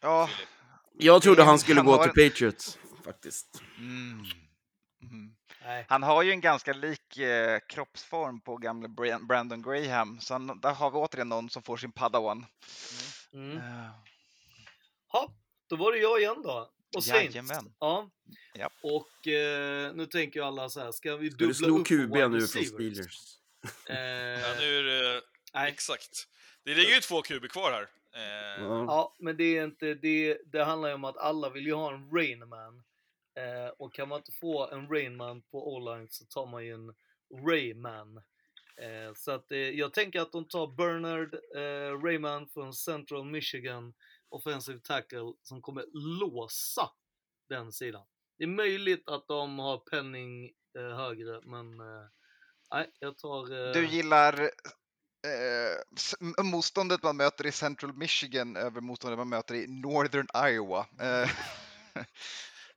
[0.00, 0.48] Ja, Philly.
[1.06, 3.62] Jag trodde han skulle han gå har till Patriots, faktiskt.
[3.78, 4.24] Mm.
[5.02, 5.34] Mm.
[5.64, 5.86] Nej.
[5.88, 10.60] Han har ju en ganska lik eh, kroppsform på gamle Bra- Brandon Graham, så han,
[10.60, 12.46] där har vi återigen någon som får sin padawan.
[13.32, 13.56] Mm.
[13.56, 13.90] Eh,
[15.12, 15.32] Ja,
[15.68, 16.70] då var det jag igen då.
[16.96, 17.34] Och Saints.
[17.34, 17.72] Jajamän.
[17.78, 18.10] Ja.
[18.54, 18.72] Japp.
[18.82, 21.86] Och eh, nu tänker ju alla så här, ska vi Ska dubbla du slå upp
[21.86, 22.64] QB nu från?
[22.64, 23.18] Steelers?
[23.86, 25.22] Ja, Eh, nu är det...
[25.54, 25.70] nej.
[25.72, 26.28] Exakt.
[26.64, 27.82] Det ligger ju två kuber kvar här.
[28.14, 28.84] Eh, Ja.
[28.84, 31.94] Ja, men det är inte, det, det handlar ju om att alla vill ju ha
[31.94, 32.82] en Rainman.
[33.38, 36.94] Eh, och kan man inte få en Rainman på O-line så tar man ju en
[37.48, 38.16] Rayman.
[38.76, 43.94] Eh, så att eh, jag tänker att de tar Bernard eh, Rayman från Central Michigan
[44.32, 45.84] Offensive Tackle som kommer
[46.20, 46.90] låsa
[47.48, 48.02] den sidan.
[48.38, 52.06] Det är möjligt att de har penning eh, högre, men eh,
[52.72, 53.66] nej, jag tar...
[53.66, 59.66] Eh, Du gillar eh, motståndet man möter i Central Michigan över motståndet man möter i
[59.66, 60.86] Northern Iowa.
[61.00, 61.30] Eh,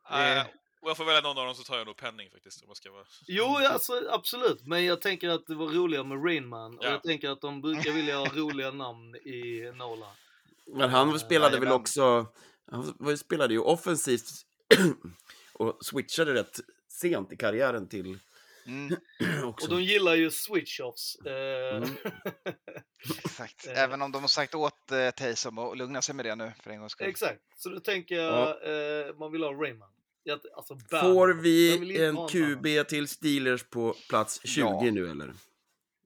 [0.38, 0.46] eh,
[0.82, 2.62] och jag får välja någon av dem så tar jag nog penning faktiskt.
[2.62, 3.06] Om jag ska vara...
[3.28, 4.68] Jo, alltså, absolut.
[4.68, 6.78] Men jag tänker att det var roligare med Rainman.
[6.78, 6.90] Och Ja.
[6.90, 10.08] jag tänker att de brukar vilja ha roliga namn i Nola.
[10.68, 12.26] Men han spelade väl också,
[12.72, 14.30] han var- spelade ju offensivt
[15.54, 16.60] och switchade rätt
[16.90, 18.20] sent i karriären till
[18.66, 18.96] mm,
[19.44, 19.68] också.
[19.68, 21.28] Och de gillar ju switch-offs.
[21.28, 21.90] Eh, Mm.
[23.24, 23.68] exakt.
[23.68, 23.84] Eh.
[23.84, 26.70] Även om de har sagt åt eh, Taysom att lugna sig med det nu för
[26.72, 27.08] en gångs skull.
[27.08, 27.42] Exakt.
[27.58, 29.90] Så då tänker jag, eh, man vill ha Rayman.
[30.24, 30.78] Jag, alltså.
[30.90, 34.82] Får vi en QB till Steelers på plats 20 Ja.
[34.92, 35.34] nu eller?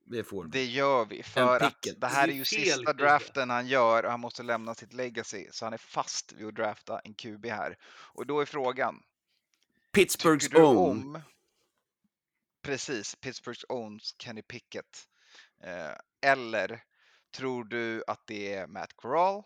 [0.10, 0.49] Det får vi.
[0.49, 4.03] Det gör vi, för att det här Det är är ju sista draften han gör
[4.03, 7.45] och han måste lämna sitt legacy, så han är fast vid att drafta en QB
[7.45, 7.78] här.
[7.84, 9.03] Och då är frågan,
[9.91, 10.78] Pittsburghs own.
[10.78, 11.22] om
[12.62, 15.07] precis Pittsburghs owns Kenny Pickett?
[15.64, 16.84] Eh, eller
[17.32, 19.43] tror du att det är Matt Corral?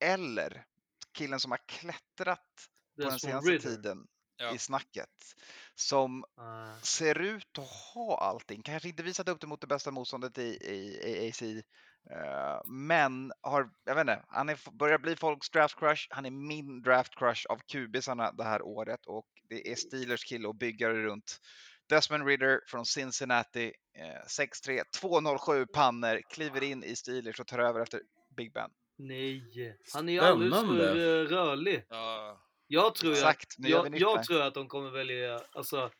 [0.00, 0.64] Eller
[1.12, 3.70] killen som har klättrat på den senaste Ridder.
[3.70, 4.06] tiden
[4.38, 4.54] Ja.
[4.54, 5.34] i snacket,
[5.74, 8.62] som Eh, ser ut att ha allting.
[8.62, 11.42] Kanske inte visat upp det mot det bästa motståndet i, i, i AC.
[11.42, 16.06] eh, men har, jag vet inte, han är, börjar bli folks draft crush.
[16.10, 20.48] Han är min draft crush av kubisarna det här året och det är Steelers kille
[20.48, 21.40] att bygga det runt.
[21.88, 27.80] Desmond Ridder från Cincinnati, eh, 6'3, 207 pannor, kliver in i Steelers och tar över
[27.80, 28.00] efter
[28.36, 28.70] Big Ben.
[28.98, 31.84] nej, han är ju alldeles för eh, rörlig.
[31.88, 32.40] Ja,
[32.70, 35.90] Jag tror, Exakt, att, jag, jag tror att de kommer välja, alltså,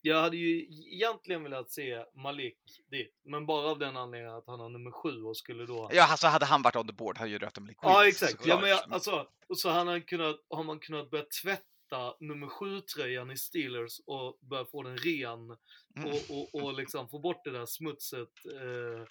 [0.00, 2.58] jag hade ju egentligen velat se Malik
[2.90, 5.90] dit, men bara av den anledningen att han har nummer sju och skulle då...
[5.92, 8.46] Ja, alltså hade han varit on the board hade ju draftat Malik Ja, Willis, exakt.
[8.46, 12.48] Ja, men jag, alltså, och så han har, kunnat, har man kunnat börja tvätta nummer
[12.48, 15.56] sju-tröjan i Steelers och börja få den ren
[15.96, 16.10] Mm.
[16.10, 16.20] och,
[16.54, 19.06] och, och liksom få bort det där smutset eh,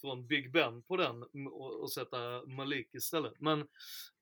[0.00, 3.40] från Big Ben på den och, och sätta Malik istället.
[3.40, 3.60] Men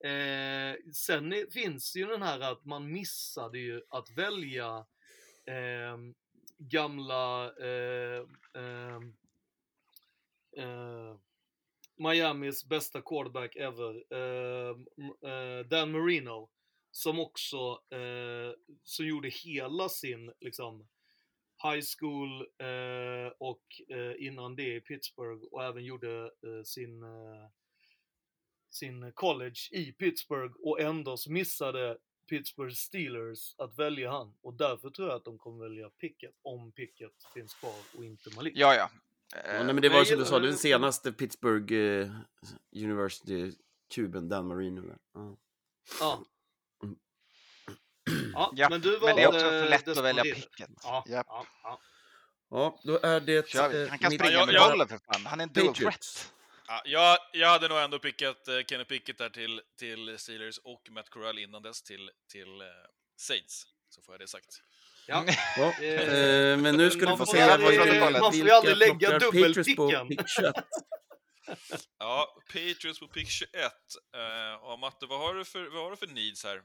[0.05, 4.87] eh, sen är, finns ju den här att man missade ju att välja
[5.47, 5.97] eh,
[6.59, 8.25] gamla eh,
[8.55, 9.01] eh,
[10.57, 11.17] eh,
[11.97, 14.87] Miamis bästa quarterback ever, ehm,
[15.23, 16.51] eh, Dan Marino,
[16.91, 18.53] som också eh,
[18.83, 20.89] som gjorde hela sin liksom,
[21.63, 27.49] high school eh, och eh, innan det i Pittsburgh och även gjorde eh, sin, eh,
[28.71, 31.99] sin college i Pittsburgh och ändå missade
[32.29, 36.73] Pittsburgh Steelers att välja han och därför tror jag att de kommer välja Pickett om
[36.73, 38.53] Pickett finns kvar och inte Malik.
[38.57, 38.91] Ja, ja.
[39.33, 42.11] Ja, Eh, nej, men det var som du sa, den senaste Pittsburgh eh,
[42.77, 44.95] University-kuben, Dan Marino.
[45.15, 45.37] Ja.
[46.01, 46.25] Ja.
[48.29, 48.33] Mm.
[48.41, 50.23] Ja, Ja, men du men det är också för lätt att välja.
[50.23, 50.71] Pickett.
[50.83, 51.25] Ja, ja,
[51.63, 51.81] ja.
[52.51, 53.49] ja, då är det...
[53.49, 53.89] Kör vi.
[53.89, 55.27] Han kan mitt- springa Ja, med jag- bollen för fan.
[55.27, 56.33] Han är en dual threat.
[56.69, 60.89] Ja, jag, jag hade nog ändå pickat eh, Kenny Pickett där till, till Steelers och
[60.91, 62.67] Matt Corral innan dess till, till eh,
[63.17, 63.63] Saints.
[63.89, 64.47] Så får jag det sagt.
[65.07, 65.25] Ja.
[65.57, 68.51] Ja, Eh, eh, men nu ska man du få se aldrig- vilka- man får ju
[68.51, 70.09] aldrig lägga plockar Patriots på dubbelpicken.
[70.09, 70.55] pick 21.
[71.99, 73.53] Ja, Patriots på pick 21.
[74.17, 76.63] Uh, och Matte, vad har, du för, vad har du för needs här?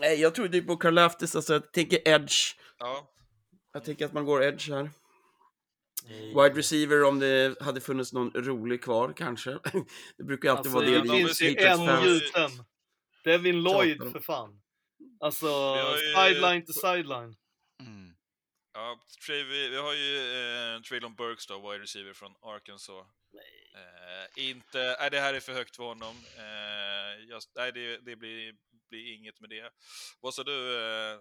[0.00, 2.56] Nej, jag trodde ju på Karlaftis, alltså jag tänker edge.
[2.78, 3.12] Ja,
[3.72, 4.90] Jag tänker att man går edge här.
[6.08, 9.50] Wide receiver om det hade funnits någon rolig kvar kanske.
[10.18, 12.50] Det brukar ju alltid Alltså, vara det det finns ju en gjuten.
[13.24, 14.62] Devin Lloyd för fan.
[15.20, 15.76] Alltså,
[16.16, 17.36] sideline to sideline.
[17.80, 18.14] Mm.
[18.74, 23.06] ja vi, vi har ju eh, Traylon Burks då, wide receiver från Arkansas.
[23.76, 26.16] Eh, inte, nej det här är för högt för honom.
[26.36, 28.54] Eh, just, nej, det, det blir,
[28.88, 29.70] blir inget med det.
[30.20, 30.76] Vad sa du?
[30.76, 31.18] Eh, eh,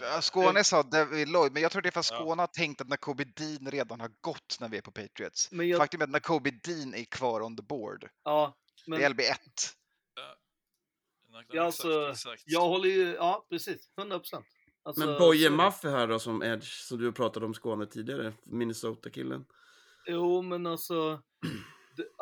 [0.00, 2.16] Ja, Skåne sa David Lloyd, men jag tror det är för att Ja.
[2.16, 5.52] Skåne har tänkt att Nakobe Dean redan har gått när vi är på Patriots.
[5.52, 8.08] Men jag, Faktum är att Nakobe Dean är kvar on the board.
[8.24, 8.56] ja,
[8.86, 9.36] Det är men LB1.
[11.48, 12.14] Ja, alltså,
[12.44, 14.44] jag håller ju, ja precis, 100%.
[14.84, 18.32] Alltså, Men Boje så- Maffe här då som Edge, som du pratade om Skåne tidigare,
[18.44, 19.44] Minnesota-killen.
[20.06, 21.22] Jo, men alltså,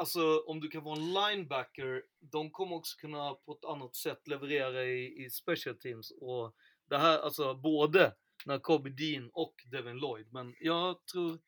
[0.00, 4.28] alltså om du kan vara en linebacker, de kommer också kunna på ett annat sätt
[4.28, 6.12] leverera i, i special teams.
[6.20, 6.54] Och
[6.88, 8.14] det här, alltså både
[8.46, 10.32] när Kobe Dean och Devin Lloyd.
[10.32, 11.38] Men jag tror,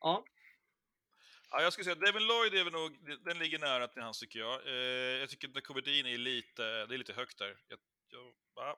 [0.00, 0.24] ja,
[1.52, 4.20] Ja, jag skulle säga att Devin Lloyd är väl nog, den ligger nära till hans
[4.20, 4.66] tycker jag.
[4.66, 7.56] Eh, jag tycker att Covidin är lite, det är lite högt där.
[7.68, 7.78] Jag,
[8.54, 8.76] jag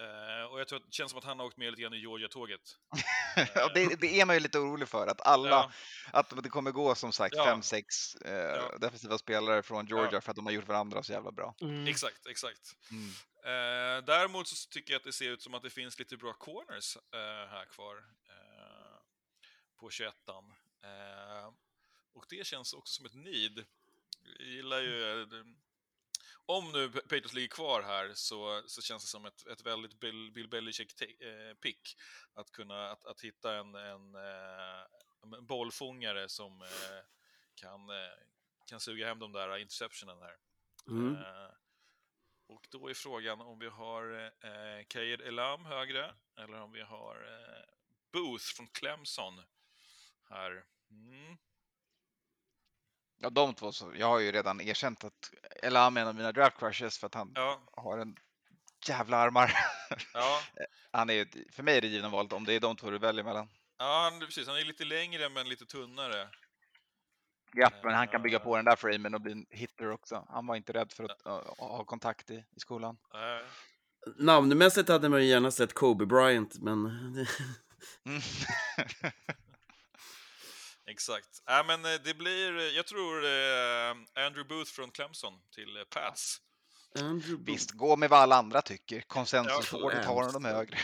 [0.00, 1.94] eh, och jag tror att det känns som att han har åkt med lite grann
[1.94, 2.60] i Georgia-tåget.
[3.54, 5.70] ja, det, det är man ju lite orolig för, att alla, Ja.
[6.12, 7.44] att det kommer gå som sagt Ja.
[7.44, 8.78] fem, sex eh, Ja.
[8.78, 10.20] defensiva spelare från Georgia Ja.
[10.20, 11.54] för att de har gjort varandra så jävla bra.
[11.60, 12.76] mm, Exakt, exakt.
[12.90, 13.08] Mm.
[13.44, 16.32] Eh, däremot så tycker jag att det ser ut som att det finns lite bra
[16.32, 16.96] corners
[17.50, 18.04] här kvar
[19.80, 21.46] på 21 eh,
[22.12, 23.64] Och det känns också som ett need.
[24.38, 25.26] Jag gillar ju...
[26.48, 30.00] eh, om nu Patriots ligger kvar här så, så känns det som ett, ett väldigt
[30.00, 31.96] Bill, Bill Belichick-pick.
[32.34, 34.82] att kunna att, att hitta en, en, eh,
[35.22, 37.04] en bollfångare som eh,
[37.54, 38.18] kan, eh,
[38.66, 40.36] kan suga hem de där interceptionen här.
[40.88, 41.14] Mm.
[41.14, 41.50] Eh,
[42.46, 47.14] och då är frågan om vi har eh, Kair Elam högre eller om vi har
[47.14, 47.74] eh,
[48.12, 49.42] Booth från Clemson
[50.30, 50.64] här.
[50.90, 51.36] Mm.
[53.24, 55.30] Ja, de två, så, jag har ju redan erkänt att
[55.62, 58.16] Elam är en av mina draft crushes för att han Ja, har en
[58.88, 59.52] jävla armar.
[60.14, 60.40] ja,
[60.92, 63.24] han är, för mig är det givna valet om det är de två du väljer
[63.24, 63.48] mellan.
[63.78, 64.46] ja, han- precis.
[64.46, 66.28] Han är lite längre men lite tunnare.
[67.52, 70.26] Ja, men han kan bygga på den där framen och bli en hitter också.
[70.30, 72.96] Han var inte rädd för att uh, ha kontakt i, i skolan.
[73.14, 73.46] Eh,
[74.16, 76.86] Namnmässigt hade man ju gärna sett Kobe Bryant, men...
[78.06, 78.20] Mm.
[80.86, 81.42] exakt.
[81.48, 83.90] Äh, men eh, det blir, eh, jag tror eh,
[84.26, 86.40] Andrew Booth från Clemson till Pats.
[86.98, 87.52] Andrew Booth.
[87.52, 88.96] Visst, gå med vad alla andra tycker.
[88.96, 90.78] Ja, Konsensusvårdet har de högre.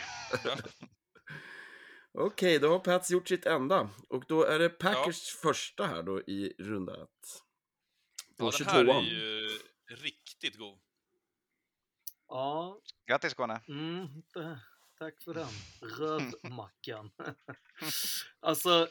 [2.12, 3.90] Okej, då har Pats gjort sitt enda.
[4.08, 7.42] Och då är det Packers första här då i runda ett.
[8.38, 9.58] På Ja, den här 22 är ju
[9.88, 10.78] riktigt god.
[12.28, 13.60] ja, Grattis Skåne!
[13.68, 14.08] mm,
[14.98, 15.48] tack för den.
[15.98, 17.10] Rövmackan.
[18.40, 18.88] alltså,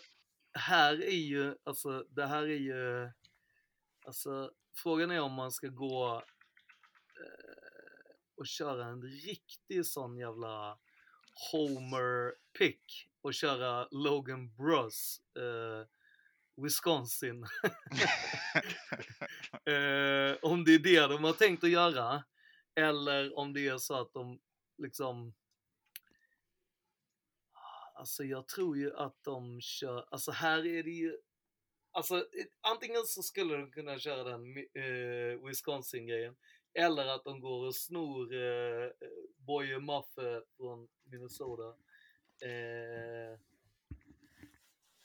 [0.53, 3.11] här är ju, alltså det här är ju,
[4.05, 6.23] alltså frågan är om man ska gå
[7.15, 10.79] eh, och köra en riktig sån jävla
[11.51, 15.87] Homer pick och köra Logan Bruss, eh,
[16.63, 17.43] Wisconsin.
[19.65, 22.23] eh, om det är det de har tänkt att göra.
[22.75, 24.39] Eller om det är så att de
[24.77, 25.33] liksom...
[27.99, 31.17] Alltså jag tror ju att de kör, alltså här är det ju...
[31.91, 32.25] Alltså
[32.61, 36.35] antingen så skulle de kunna köra den eh, Wisconsin-grejen.
[36.73, 38.91] Eller att de går och snor eh, eh
[39.37, 41.67] Boye Muffe från Minnesota.
[42.41, 43.39] Eh,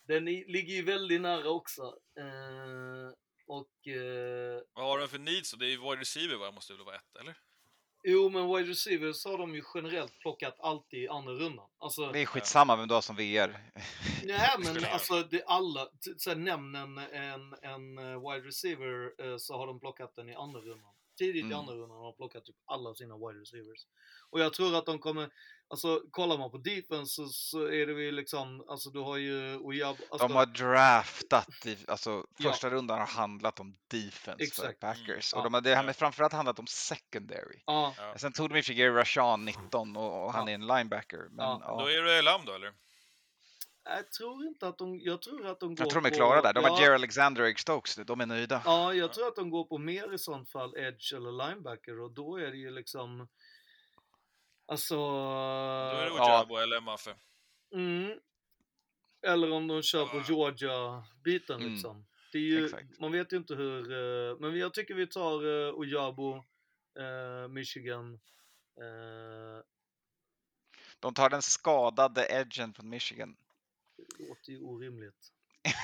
[0.06, 1.98] den i, ligger ju väldigt nära också.
[2.18, 3.12] Eh,
[3.46, 5.52] och eh, Vad har de för needs?
[5.52, 6.50] Det är ju wide receiver va?
[6.50, 7.36] Måste väl vara ett, eller?
[8.06, 11.66] Jo, men wide receivers har de ju generellt plockat alltid i andra rundan.
[11.78, 13.48] Alltså, Det är skitsamma vem du har som VR.
[14.24, 19.12] nej, men alltså det alla, t- så här, nämn en, en, en eh, wide receiver
[19.26, 20.93] eh, så har de plockat den i andra rundan.
[21.18, 21.58] Tidigt i Mm.
[21.58, 23.86] andra rundan har plockat typ alla sina wide receivers.
[24.30, 25.30] Och jag tror att de kommer,
[25.68, 29.56] alltså kollar man på defense så, så är det ju liksom, alltså du har ju
[29.56, 32.50] Oyab, alltså, De har draftat, i, alltså Ja.
[32.50, 34.66] första rundan har handlat om defense Exakt.
[34.66, 35.32] för Packers.
[35.32, 35.38] Mm.
[35.38, 35.92] Och de har, det har Ja.
[35.92, 37.62] framförallt handlat om secondary.
[37.66, 38.18] Ja, Ja.
[38.18, 40.50] Sen tog de i och för sig Rashan 19 och, och han Ja.
[40.50, 41.28] är en linebacker.
[41.30, 41.80] Men, Ja, ja.
[41.80, 42.72] Då är det Elam då, eller?
[43.84, 46.16] Jag tror inte att de, jag tror att de går Jag tror de är på-
[46.16, 46.52] klara där.
[46.52, 47.96] De ja, har Jerry Alexander och Eric Stokes.
[47.96, 48.62] De är nöjda.
[48.64, 52.10] Ja, jag tror att de går på mer i sånt fall edge eller linebacker och
[52.10, 53.28] då är det ju liksom
[54.66, 54.96] Alltså...
[54.96, 56.24] Då är det Ja.
[56.38, 57.14] Ojabo eller Maffe.
[57.74, 58.18] Mm.
[59.22, 61.72] Eller om de kör på Georgia-biten Mm.
[61.72, 62.06] liksom.
[62.32, 63.00] Det är ju, Exakt.
[63.00, 63.92] man vet ju inte hur...
[63.92, 66.36] eh, men jag tycker vi tar uh, Ojabo,
[66.98, 68.14] eh, Michigan.
[68.80, 69.64] eh,
[71.00, 73.36] De tar den skadade edgen från Michigan.
[74.18, 75.14] Det låter ju orimligt.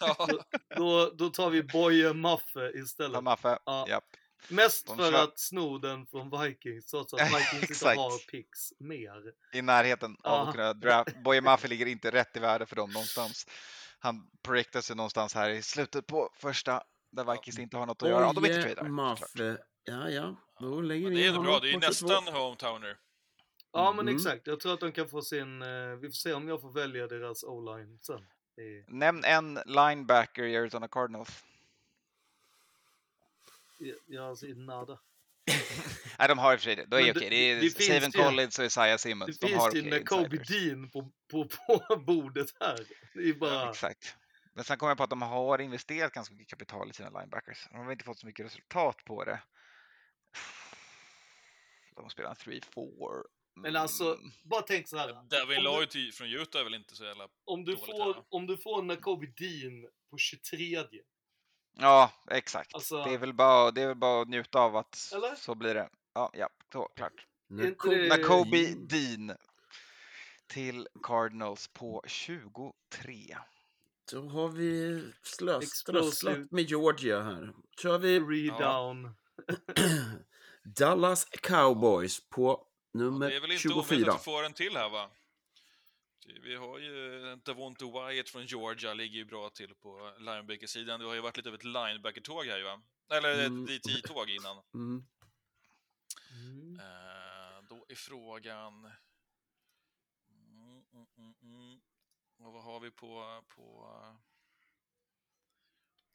[0.00, 0.28] Ja.
[0.76, 3.12] Då, då tar vi Boye Maffe istället.
[3.14, 3.58] Ta Maffe.
[3.66, 3.86] Ja.
[3.88, 4.04] Japp.
[4.48, 8.72] Mest De för kör- att sno den från Vikings, trots att Vikings inte har picks
[8.78, 9.22] mer.
[9.52, 10.48] I närheten av Ja.
[10.48, 11.16] att kunna draft.
[11.24, 13.46] Boye Maffe ligger inte rätt i värde för dem någonstans.
[13.98, 18.08] Han projektar sig någonstans här i slutet på första, där Vikings inte har något att
[18.08, 18.28] göra.
[18.28, 18.88] Om de inte tradar.
[18.90, 19.58] Maffe.
[19.84, 20.36] Ja, ja.
[20.60, 22.06] Då lägger vi det är bra, det är ju på 22.
[22.06, 22.96] nästan hometowner.
[23.72, 24.16] Ja men Mhm.
[24.16, 26.72] exakt, jag tror att de kan få sin, eh, vi får se om jag får
[26.72, 28.26] välja deras o-line sen.
[28.86, 31.44] Nämn en linebacker i Arizona Cardinals.
[34.06, 34.98] Jag ser nada.
[36.18, 36.84] Nej, de har i och för sig det.
[36.84, 37.30] Då är det okej.
[37.30, 39.38] Det är Steven Collins och Isaiah Simmons.
[39.38, 40.36] Det de har finns ju med Kobe.
[40.36, 41.48] Dean på, på,
[41.88, 42.86] på bordet här.
[43.14, 43.70] Det är bara...
[43.70, 44.16] Exakt.
[44.54, 47.68] Men sen kommer jag på att de har investerat ganska mycket kapital i sina linebackers.
[47.70, 49.42] De har inte fått så mycket resultat på det.
[51.96, 53.22] De spelar en 3-4.
[53.54, 54.30] Men alltså, Mm.
[54.42, 55.06] bara tänk så här.
[55.08, 57.28] Devin Om du- Lloyd till- från Utah är väl inte så jävla...
[57.44, 58.24] Om du, dåligt får, här.
[58.28, 60.84] om du får Nakobe Dean på 23
[61.78, 62.74] Ja, exakt.
[62.74, 65.34] Alltså- Det, är väl bara, det är väl bara att njuta av att Eller?
[65.34, 65.88] så blir det.
[66.14, 67.26] Ja, ja, så, klart.
[68.08, 69.36] Nakobe Dean
[70.46, 73.36] till Cardinals på 23.
[74.12, 76.12] Då har vi slös, Explosive.
[76.12, 77.52] strösslat med Georgia här.
[77.82, 79.10] kör vi Redown.
[80.64, 84.12] Dallas Cowboys på Nummer det är väl inte omöjligt 24.
[84.12, 85.10] att vi får en till här va?
[86.42, 91.00] Vi har ju Davonte Wyatt från Georgia, ligger ju bra till på linebacker-sidan.
[91.00, 92.82] Det har ju varit lite av ett linebacker-tåg här ju va?
[93.10, 93.64] Eller Mm.
[93.64, 94.62] ett DT-tåg innan.
[94.74, 95.04] Mm.
[96.30, 96.80] Mm.
[96.80, 98.92] Eh, då är frågan...
[100.30, 101.80] Mm, mm, mm, mm.
[102.38, 103.88] Och vad har vi på, på,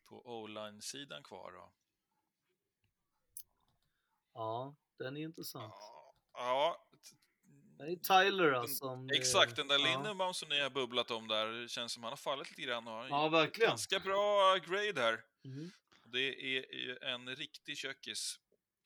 [0.06, 1.72] på O-line-sidan kvar då?
[4.34, 5.74] Ja, den är intressant.
[5.78, 5.97] Ja,
[7.78, 8.86] Det är Tyler alltså.
[8.86, 9.56] om det- exakt.
[9.56, 9.86] Den där ja.
[9.86, 12.88] Lindenbaum som ni har bubblat om där, det känns som han har fallit lite grann.
[12.88, 13.70] och har Ja, verkligen.
[13.70, 15.24] Ganska bra grade här.
[15.46, 15.72] Mm.
[16.06, 16.20] Det
[16.58, 18.40] är ju en riktig kökis.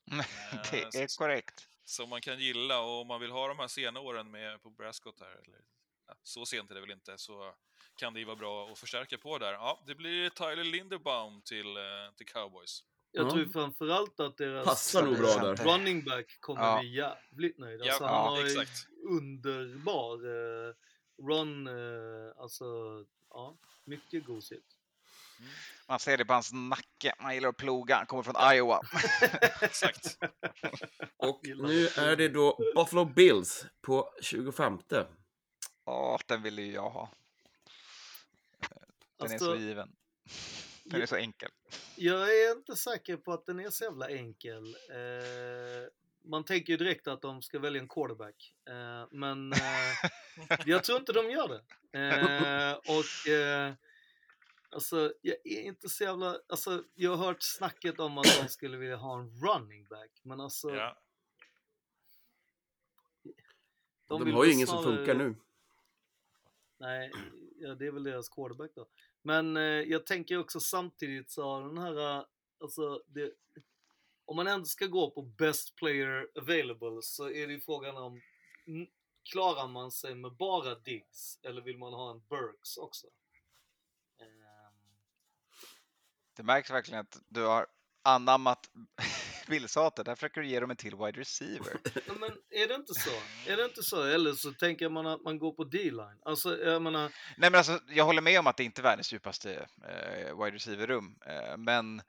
[0.70, 1.68] det Eh, är korrekt.
[1.84, 4.70] Som man kan gilla och om man vill ha de här sena åren med på
[4.70, 5.60] Brascott här, eller
[6.06, 7.54] ja, så sent är det väl inte, så
[7.96, 9.52] kan det ju vara bra att förstärka på där.
[9.52, 11.82] Ja, det blir Tyler Linderbaum till, eh,
[12.16, 12.84] till Cowboys.
[13.14, 13.30] Jag Ja.
[13.30, 15.56] tror framförallt att deras Passar nog bra där.
[15.56, 16.80] running back kommer Ja.
[16.80, 17.82] bli jävligt nöjd.
[17.82, 18.86] Alltså, ja, han har exakt.
[19.08, 20.74] underbar eh,
[21.28, 22.64] run, eh, alltså
[23.30, 24.66] ja, mycket gosigt.
[25.88, 27.14] Man ser det på hans nacke.
[27.18, 27.96] Han gillar att ploga.
[27.96, 28.80] Han kommer från Iowa.
[29.60, 30.18] Exakt.
[31.16, 34.78] Och nu är det då Buffalo Bills på 25.
[35.84, 37.10] Ja, den vill ju jag ha.
[39.16, 39.92] Den är Alltså, så given.
[40.92, 41.50] Den är så enkel.
[41.96, 44.64] Jag är inte säker på att den är så jävla enkel.
[44.90, 45.88] Eh,
[46.24, 48.54] man tänker ju direkt att de ska välja en quarterback.
[48.68, 51.62] Eh, men eh, jag tror inte de gör det.
[51.98, 53.72] Eh, och eh,
[54.70, 56.38] alltså, jag är inte så jävla...
[56.48, 60.10] Alltså, jag har hört snacket om att de skulle vilja ha en running back.
[60.22, 60.98] Men alltså, Ja.
[64.06, 65.34] De, vill har ju ingen som snarare- funkar nu.
[66.78, 67.12] Nej,
[67.56, 68.88] ja, det är väl deras quarterback då.
[69.22, 72.24] Men eh, jag tänker också samtidigt så har den här, eh,
[72.60, 73.32] alltså det,
[74.24, 78.20] om man ändå ska gå på best player available så är det ju frågan om
[79.32, 83.06] klarar man sig med bara Diggs eller vill man ha en Burks också?
[84.20, 84.96] Ehm.
[86.36, 87.66] Det märks verkligen att du har
[88.02, 88.70] anammat
[89.46, 90.06] Billshatet.
[90.06, 91.76] Där försöker du ge dem en till wide receiver.
[92.06, 93.10] ja, men är det inte så?
[93.50, 94.02] Är det inte så?
[94.02, 96.20] Eller så tänker man att man går på D-line.
[96.24, 97.02] Alltså, jag menar,
[97.36, 100.56] Nej, men alltså, jag håller med om att det inte är världens djupaste eh, wide
[100.56, 101.18] receiver-rum.
[101.26, 102.02] Eh, men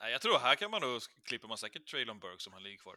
[0.00, 2.78] Nej, jag tror här kan man nog klipper man säkert Traylon Burke som han ligger
[2.78, 2.96] kvar.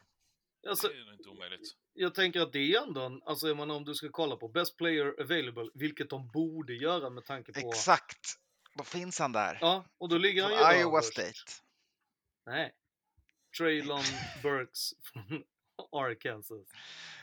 [0.69, 1.61] alltså, Det är inte omöjligt.
[1.93, 4.77] jag tänker att det är ändå alltså jag menar om du ska kolla på best
[4.77, 7.59] player available, vilket de borde göra med tanke på...
[7.59, 8.35] exakt,
[8.77, 9.57] då finns han där.
[9.61, 11.01] Ja, och då ligger han ju Iowa.
[11.01, 11.33] State.
[12.45, 12.73] Nej.
[13.57, 14.03] Traylon
[14.43, 15.43] Burks från
[15.91, 16.67] Arkansas.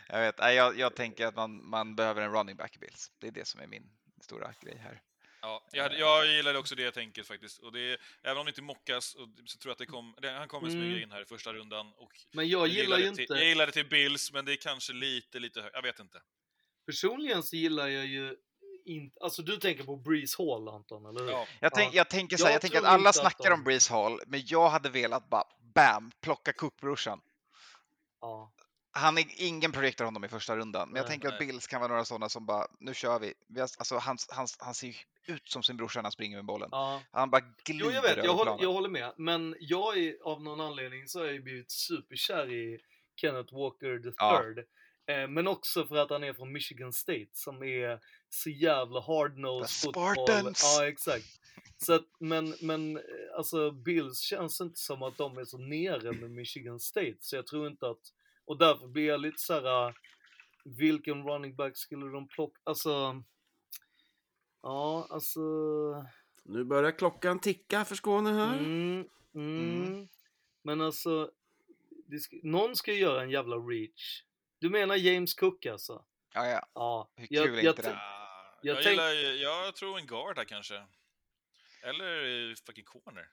[0.08, 3.12] Jag, vet, nej, jag, jag tänker att man, man behöver en running back i Bills.
[3.18, 3.90] Det är det som är min
[4.20, 5.02] stora grej här.
[5.42, 7.58] Ja, jag, jag gillar också det tänket faktiskt.
[7.58, 10.14] Och det är, även om det inte mockas och, så tror jag att det kom,
[10.22, 10.80] det, han kommer Mm.
[10.80, 11.92] smyga in här i första rundan.
[11.96, 13.26] Och Men jag gillar ju det inte...
[13.26, 15.74] Till, jag gillar det till Bills, men det är kanske lite, lite högt.
[15.74, 16.22] Jag vet inte.
[16.86, 18.36] Personligen så gillar jag ju
[18.84, 19.16] inte...
[19.20, 21.30] Alltså du tänker på Breeze Hall Anton, eller hur?
[21.30, 21.46] Ja.
[21.60, 23.54] Jag, tänk, jag tänker så här, Jag jag tänker att alla inte att snackar de-
[23.54, 25.44] om Breeze Hall, men jag hade velat bara
[25.74, 27.20] bam, plocka Cook-brorsan.
[28.20, 28.52] ja.
[28.90, 31.46] Han är ingen projektor honom i första rundan, men jag Nej, tänker att nej.
[31.46, 33.34] Bills kan vara några sådana som bara, nu kör vi.
[33.48, 34.96] vi har, alltså, han, han, han ser
[35.26, 36.68] ut som sin brorsa när han springer med bollen.
[36.72, 37.02] ja.
[37.10, 39.12] Han bara glider Jo, jag vet, jag håller, jag håller med.
[39.16, 42.78] Men jag är, av någon anledning så har jag blivit superkär i
[43.20, 44.42] Kenneth Walker the Ja.
[44.42, 44.58] third.
[45.06, 49.66] Eh, men också för att han är från Michigan State som är så jävla hard-nosed
[49.66, 50.14] The fotboll.
[50.14, 50.62] Spartans!
[50.78, 51.26] Ja, exakt.
[51.76, 53.00] Så att, men, men
[53.38, 57.16] alltså Bills känns inte som att de är så nere med Michigan State.
[57.20, 58.00] Så jag tror inte att,
[58.44, 59.94] och därför blir jag lite så här.
[60.64, 62.60] vilken running back skulle de plocka?
[62.64, 63.22] Alltså,
[64.62, 65.40] ja, alltså.
[66.42, 68.58] Nu börjar klockan ticka för Skåne här.
[68.58, 69.84] Mm, mm.
[69.84, 70.08] Mm.
[70.62, 71.30] Men alltså,
[72.06, 74.22] det ska, någon ska ju göra en jävla reach.
[74.58, 76.04] Du menar James Cook alltså?
[76.34, 76.66] Ja, ja.
[76.74, 77.10] Ja.
[77.16, 77.88] Hur jag- kul är jag inte det?
[77.88, 79.10] tr- Ah, Jag jag, gillar,
[79.42, 80.86] jag tror en guard här kanske.
[81.82, 83.28] Eller eh, fucking corner.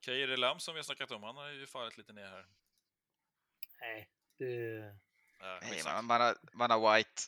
[0.00, 2.46] Kairi Lam som vi har snackat om, han har ju fallit lite ner här.
[3.80, 4.94] Nej, det...
[5.40, 7.22] Ja, Nej, man, man, har, man har White.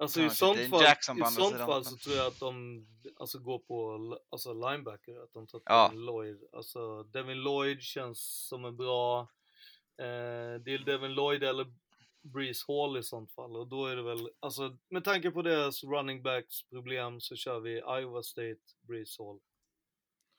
[0.00, 0.84] Alltså i sånt fall,
[1.18, 2.86] i sånt fall så tror jag att de
[3.16, 5.90] alltså, går på alltså, linebacker, att de tar Ja.
[5.94, 6.48] Lloyd.
[6.52, 9.20] Alltså Devin Lloyd känns som en bra,
[9.98, 11.66] eh, det är Devin Lloyd eller
[12.32, 15.84] Breeze Hall i sånt fall och då är det väl, alltså med tanke på deras
[15.84, 19.38] running backs problem så kör vi Iowa State, Breeze Hall.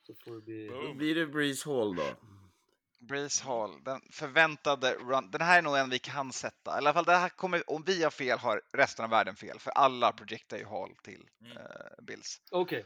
[0.08, 0.68] Så får det bli...
[0.68, 2.04] Då blir det Breeze Hall då.
[3.00, 5.32] Breeze Hall, den förväntade run.
[5.32, 6.72] Den här är nog en vi kan sätta.
[6.72, 9.60] I alla fall det här kommer, om vi har fel har resten av världen fel.
[9.60, 11.58] För alla projektar ju Hall till Mm.
[11.58, 12.42] eh, Bills.
[12.52, 12.86] Okej.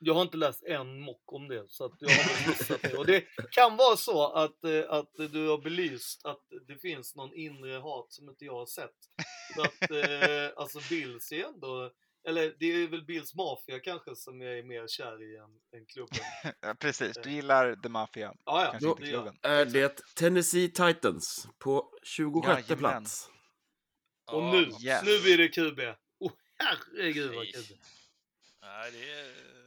[0.00, 2.94] Jag har inte läst en mock om det, så att jag har missat det.
[2.96, 3.20] Och det
[3.50, 8.12] kan vara så att, eh, att du har belyst att det finns någon inre hat
[8.12, 8.96] som inte jag har sett.
[9.54, 11.90] Så att, eh, alltså Bills är ändå,
[12.28, 15.86] eller det är väl Bills Mafia kanske som jag är mer kär i än, än
[15.86, 16.18] klubben.
[16.60, 18.34] Ja, precis, du gillar The Mafia.
[18.44, 19.38] Ja, ja, Kanske Då inte klubben.
[19.42, 22.78] är det Tennessee Titans på 26 Jajamän.
[22.78, 23.30] plats.
[24.32, 25.02] Och Ja, nu, yes.
[25.04, 25.80] nu blir det QB.
[26.18, 27.46] Oh, herregud vad.
[27.46, 27.76] QB.
[28.62, 29.57] Nej, det är...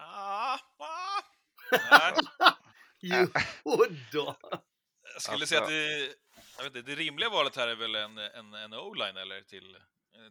[0.00, 1.22] Ah, ah.
[1.90, 2.12] Nej,
[3.00, 3.26] Jo
[4.12, 4.36] då.
[5.12, 6.14] jag skulle Alltså- säga att det,
[6.56, 9.76] jag vet inte, det rimliga valet här är väl en, en, en O-line eller till,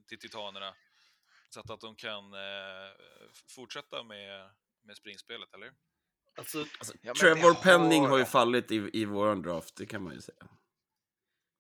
[0.08, 0.74] till Titanerna.
[1.50, 2.40] Så att, att de kan eh,
[3.56, 4.50] fortsätta med,
[4.84, 5.72] med springspelet, eller?
[6.38, 10.04] Alltså, Ja, men Trevor det Penning har ju fallit i, i våran draft, det kan
[10.04, 10.48] man ju säga.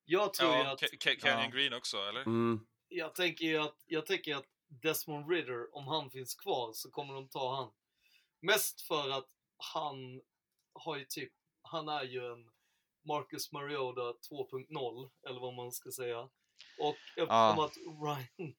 [0.05, 0.81] jag tror ju Ja, att...
[0.81, 1.49] Ca- Ca- Canyon ja.
[1.49, 2.21] Green också, eller?
[2.21, 2.59] Mm.
[2.87, 7.13] jag tänker ju att, jag tänker att Desmond Ritter, om han finns kvar så kommer
[7.13, 7.71] de ta han.
[8.47, 9.27] Mest för att
[9.73, 10.21] han
[10.73, 12.49] har ju typ, han är ju en
[13.07, 16.19] Marcus Mariota 2.0, eller vad man ska säga.
[16.79, 17.65] Och eftersom Ja.
[17.65, 18.55] att Ryan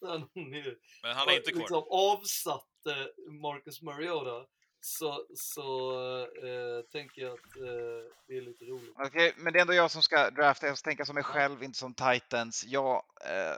[0.06, 0.22] han
[0.54, 1.60] är, Men han är inte kvar.
[1.60, 4.46] liksom avsatte Marcus Mariota
[4.80, 5.92] så, så
[6.26, 8.94] eh, tänker jag att eh, det är lite roligt.
[9.06, 10.66] Okej, men det är ändå jag som ska drafta.
[10.66, 12.64] Jag ska tänka som mig själv, inte som Titans.
[12.66, 12.94] Jag
[13.24, 13.56] eh,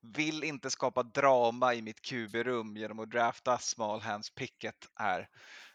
[0.00, 5.28] vill inte skapa drama i mitt QB-rum genom att drafta small hands picket här.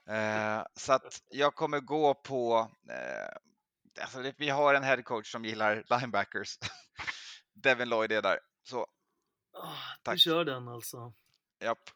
[0.10, 2.72] Eh, så att jag kommer gå på...
[2.90, 6.58] Eh, alltså vi har en head coach som gillar linebackers.
[7.54, 8.40] Devin Lloyd är där.
[8.64, 8.88] Så,
[9.58, 9.68] Ah,
[9.98, 10.20] du Tack.
[10.20, 11.14] kör den alltså.
[11.64, 11.90] japp.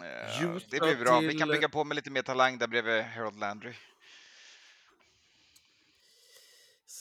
[0.00, 1.20] Eh, det blir bra.
[1.20, 3.74] Vi kan till- bygga på med lite mer talang där bredvid Harold Landry.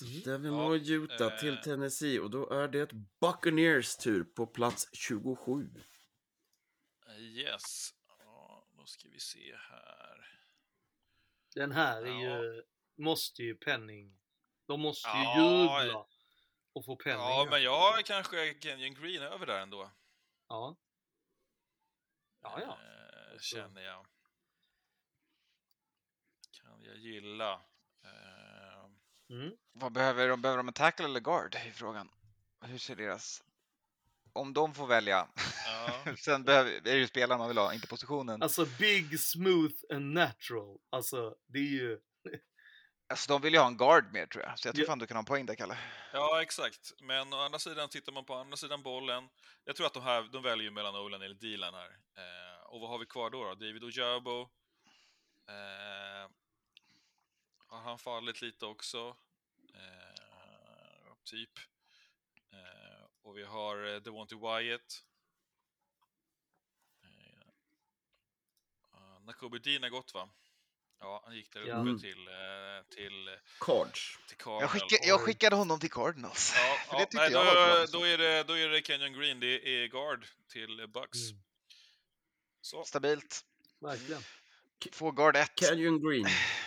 [0.01, 0.21] Mm.
[0.23, 1.61] Devin Ja, Lloyd Utah till eh.
[1.61, 2.89] Tennessee och då är det
[3.21, 5.69] Buccaneers tur på plats 27.
[7.19, 7.89] Yes.
[8.19, 10.39] Ja, då ska vi se här.
[11.55, 12.43] Den här är Ja.
[12.43, 12.63] ju,
[12.97, 14.17] måste ju Penning,
[14.65, 16.05] de måste ju Ja, jubla
[16.73, 17.19] och få Penning.
[17.19, 19.91] Ja, men jag kanske Kenyon Green över där ändå.
[20.47, 20.77] ja.
[22.41, 22.77] Ja, ja.
[23.33, 24.05] Eh, känner jag.
[26.51, 27.61] Kan jag gilla.
[29.29, 29.51] Mm.
[29.73, 30.41] Vad behöver de?
[30.41, 31.55] Behöver de en tackle eller guard?
[31.55, 32.09] är frågan.
[32.61, 33.43] Hur ser deras...
[34.33, 35.27] Om de får välja.
[35.65, 36.15] ja.
[36.17, 38.41] Sen behöver, är det ju spelaren man vill ha, inte positionen.
[38.43, 40.77] Alltså big, smooth and natural.
[40.89, 41.99] Alltså det är ju,
[43.09, 44.59] Alltså de vill ju ha en guard mer tror jag.
[44.59, 44.91] Så jag tror Ja.
[44.91, 45.77] fan du kan ha en poäng där Kalle.
[46.13, 46.93] ja, exakt.
[47.01, 49.29] Men å andra sidan, tittar man på andra sidan bollen.
[49.65, 51.89] Jag tror att de här, de väljer mellan Olan eller Dilan här.
[52.17, 53.43] Eh, och vad har vi kvar då?
[53.43, 53.55] då?
[53.55, 54.41] David Ojabo.
[55.49, 56.29] Eh,
[57.67, 59.15] har han fallit lite också?
[59.73, 61.59] Eh, typ.
[62.51, 65.03] Eh, och vi har eh, Devonte Wyatt.
[67.03, 67.47] Eh,
[68.93, 70.29] uh, Nakobe Dean har gått va?
[70.99, 71.79] Ja, han gick där uppe Ja.
[71.79, 71.99] Mm.
[71.99, 74.19] till, eh, till, eh, Cards.
[74.27, 74.61] till Cardinal.
[74.61, 76.53] Jag, skicka, jag skickade honom till Cardinals.
[76.55, 77.85] Ja, För ja, det tyckte nej, jag då, var bra.
[77.99, 81.29] då, är det, då är det Kenyon Green, det är guard till eh, Bucks.
[81.31, 81.43] Mm.
[82.61, 83.45] Så, Stabilt.
[83.79, 84.21] verkligen.
[84.91, 85.55] Få guard 1.
[85.55, 86.25] Canyon Green.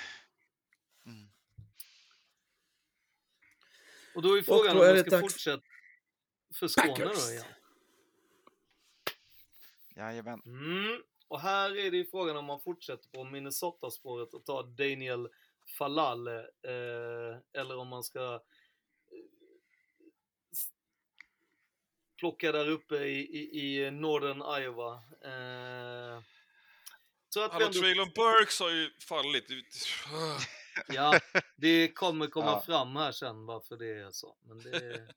[4.15, 5.62] Och då är frågan då om är de det ska dags- fortsätta
[6.55, 7.27] för Skåne Packers.
[7.27, 7.45] då igen.
[9.97, 10.43] Jajamän.
[10.47, 11.03] Mm.
[11.28, 15.28] Och här är det ju frågan om man fortsätter på Minnesota-spåret och tar Daniel
[15.78, 18.41] Falale eh, eller om man ska eh,
[22.19, 24.93] plocka där uppe i, i, i Northern Iowa.
[25.24, 26.23] Eh,
[27.28, 29.45] så att Hallå, ändå, Traylon Burks har ju fallit.
[30.89, 31.21] Ja,
[31.57, 32.63] det kommer komma Ja.
[32.67, 34.37] fram här sen varför det är så.
[34.43, 35.09] Men det,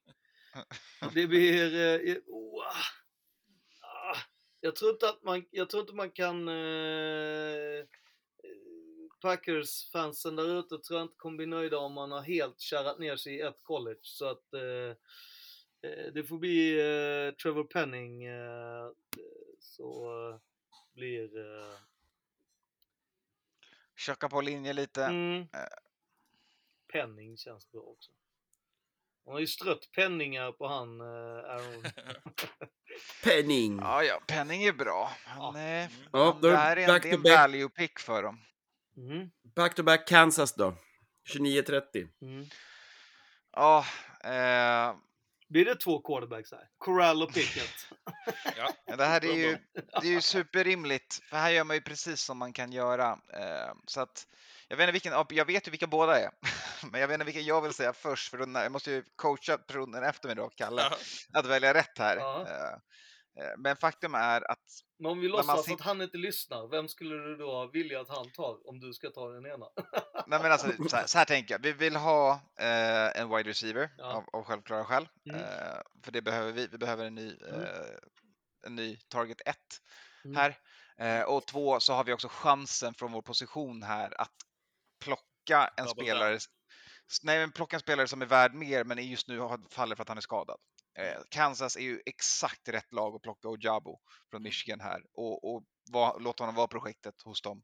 [1.14, 1.76] det blir...
[2.10, 2.64] Eh, oh,
[3.82, 4.18] ah,
[4.60, 6.48] jag, tror inte att man, jag tror inte man kan...
[6.48, 7.86] Eh,
[9.22, 13.16] Packers-fansen där ute tror jag inte kommer bli nöjda om man har helt kärrat ner
[13.16, 14.00] sig i ett college.
[14.02, 14.90] Så att eh,
[15.92, 18.90] eh, det får bli eh, Trevor Penning eh,
[19.60, 20.40] så eh,
[20.94, 21.78] blir eh,
[23.96, 25.06] tjocka på linje lite.
[25.06, 25.42] Mm.
[25.42, 25.48] Eh,
[26.94, 28.12] Penning känns bra också.
[29.26, 31.06] Han har ju strött penningar på han eh,
[31.52, 31.84] Aaron.
[33.24, 33.78] Penning!
[33.78, 35.12] Ja, ja, Penning är bra.
[35.26, 37.18] Han, eh, Ja, han, då det är här det är en, back det är to
[37.18, 37.32] en back.
[37.38, 38.40] value pick för dem.
[38.98, 39.30] Mm.
[39.56, 40.76] Back to back Kansas då.
[41.36, 42.08] 29-30.
[42.22, 42.46] Mm.
[43.52, 43.86] Ja,
[44.24, 44.96] eh,
[45.50, 46.68] Blir det två quarterbacks här?
[46.78, 47.88] Corral och Pickett.
[48.58, 48.96] Ja.
[48.96, 49.58] det här är ju,
[50.02, 53.12] det är ju superrimligt, för här gör man ju precis som man kan göra.
[53.12, 54.28] Eh, så att,
[54.68, 56.30] jag vet, inte vilken, ja, jag vet ju vilka båda är,
[56.92, 60.04] men jag vet inte vilken jag vill säga först, för jag måste ju coacha personen
[60.04, 61.40] efter mig då, Kalle, Ja.
[61.40, 62.18] att välja rätt här.
[62.18, 62.80] Ja.
[63.40, 64.64] Eh, men faktum är att
[65.00, 68.10] Men om vi låtsas sit- att han inte lyssnar, vem skulle du då vilja att
[68.10, 69.66] han tar om du ska ta den ena?
[70.28, 71.60] Nej, men alltså, så, här, så här tänker jag.
[71.62, 74.04] Vi vill ha eh, en wide receiver Ja.
[74.14, 75.08] av, av självklara skäl.
[75.30, 75.42] Mm.
[75.42, 76.68] Eh, för det behöver vi.
[76.68, 77.62] Vi behöver en ny, Mm.
[77.62, 77.68] eh,
[78.66, 79.56] en ny target 1
[80.26, 80.36] Mm.
[80.38, 80.58] här.
[80.98, 84.36] Eh, och två så har vi också chansen från vår position här att
[85.04, 86.40] plocka en Double spelare.
[87.24, 90.02] Nej, men plocka en spelare som är värd mer, men just nu har faller för
[90.02, 90.58] att han är skadad.
[90.96, 94.00] Eh, Kansas är ju exakt rätt lag att plocka Ojabo
[94.30, 95.64] från Michigan här och, och
[96.20, 97.64] låta honom vara projektet hos dem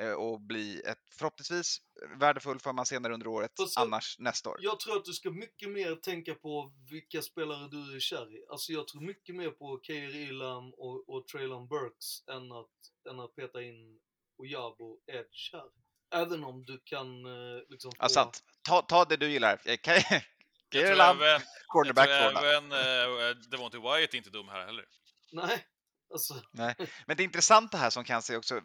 [0.00, 1.78] eh, och bli ett förhoppningsvis
[2.20, 4.56] värdefull för man senare under året, så- annars nästa år.
[4.60, 8.44] Jag tror att du ska mycket mer tänka på vilka spelare du är kär i.
[8.50, 12.70] Alltså jag tror mycket mer på Keir Elam och, och Traylon Burks än att,
[13.10, 14.00] än att peta in
[14.38, 15.70] Ojabo Edge här.
[16.14, 18.08] Även om du kan eh, liksom få...
[18.08, 18.44] Sant.
[18.62, 19.60] Ta, ta det du gillar.
[20.74, 24.84] Även, jag cornerback även uh, Devonte Wyatt är inte dum här heller.
[25.32, 25.66] Nej,
[26.12, 26.42] alltså...
[26.52, 26.74] Nej,
[27.06, 28.60] men det intressanta här som kan se också,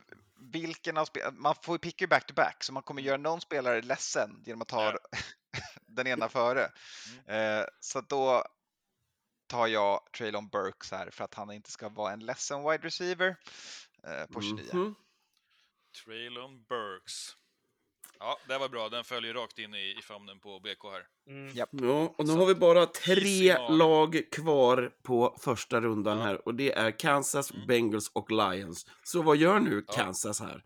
[0.52, 3.82] vilken av spel- man får ju picka ju back-to-back, så man kommer göra någon spelare
[3.82, 4.98] ledsen genom att ta Ja.
[5.88, 6.72] den ena före.
[7.28, 8.44] Eh, så då
[9.48, 13.36] tar jag Traylon Burks här för att han inte ska vara en ledsen wide receiver
[14.08, 14.70] eh, på 29.
[14.74, 14.96] Mhm.
[16.06, 17.14] Traylon Burks.
[18.20, 18.90] Ja, det var bra.
[18.90, 21.08] Den följer rakt in i, i famnen på BK här.
[21.28, 21.56] Mm.
[21.56, 21.70] Japp.
[21.72, 26.24] Ja, och nu Så, har vi bara tre lag kvar på första rundan Ja.
[26.24, 27.68] här och det är Kansas, Mm.
[27.68, 28.86] Bengals och Lions.
[29.04, 29.94] Så vad gör nu Ja.
[29.94, 30.64] Kansas här?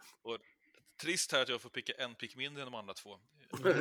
[1.01, 3.17] Trist här att jag får picka en pick mindre än de andra två.
[3.63, 3.73] Mm,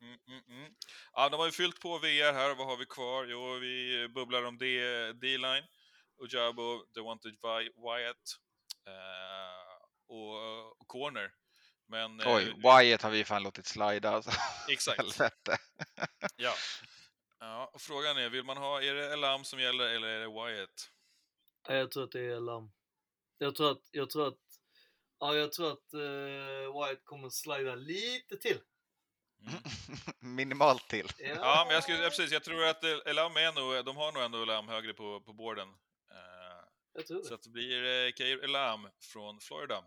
[0.00, 0.72] mm, mm, mm.
[1.12, 2.54] Ja, de har ju fyllt på VR här.
[2.54, 3.24] Vad har vi kvar?
[3.24, 5.64] Jo, vi bubblar om D-line.
[6.18, 8.36] Ojabo, Devonte Vi- Wyatt
[8.86, 9.76] eh,
[10.08, 11.30] och, och Corner.
[11.90, 12.20] Men...
[12.20, 14.10] eh, Oj, Wyatt har vi fan låtit slida.
[14.10, 14.30] Alltså.
[14.68, 15.18] Exakt.
[16.36, 16.54] Ja.
[17.40, 17.70] ja.
[17.74, 20.90] Och frågan är, vill man ha, är det Elam som gäller eller är det Wyatt?
[21.68, 22.72] Ja, jag tror att det är Lam.
[23.38, 24.38] Jag tror att, jag tror att,
[25.18, 28.58] ja jag tror att eh, White kommer slida lite till.
[29.46, 29.62] Mm.
[30.36, 31.08] Minimalt till.
[31.18, 34.12] Ja, men jag, skulle, ja, precis, jag tror att El- Elam är nog, de har
[34.12, 35.68] nog ändå Elam högre på, på borden.
[36.10, 37.34] Eh, Jag tror så det.
[37.34, 39.84] att det blir eh, Kair Elam från Florida.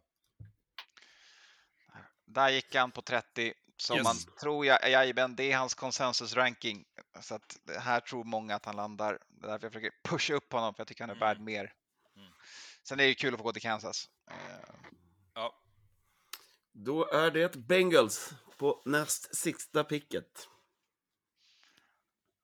[2.34, 3.54] Där gick han på 30.
[3.78, 4.04] Som Yes.
[4.04, 6.86] man tror jag, jajamän, det är hans consensus-ranking.
[7.22, 9.20] Så att här tror många att han landar.
[9.30, 11.74] Det är därför jag försöker pusha upp honom, för jag tycker han är värd mer.
[12.16, 12.30] Mm.
[12.84, 14.10] Sen är det ju kul att få gå till Kansas.
[14.32, 14.36] Eh,
[15.34, 15.56] Ja,
[16.72, 20.48] Då är det Bengals på näst sista picket.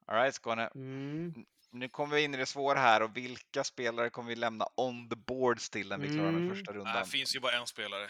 [0.08, 0.68] All right, Skåne.
[0.76, 1.34] Mm.
[1.72, 5.10] Nu kommer vi in i det svåra här och vilka spelare kommer vi lämna on
[5.10, 6.46] the boards till när vi klarar Mm.
[6.48, 7.04] med första Nej, rundan?
[7.04, 8.10] det finns ju bara en spelare.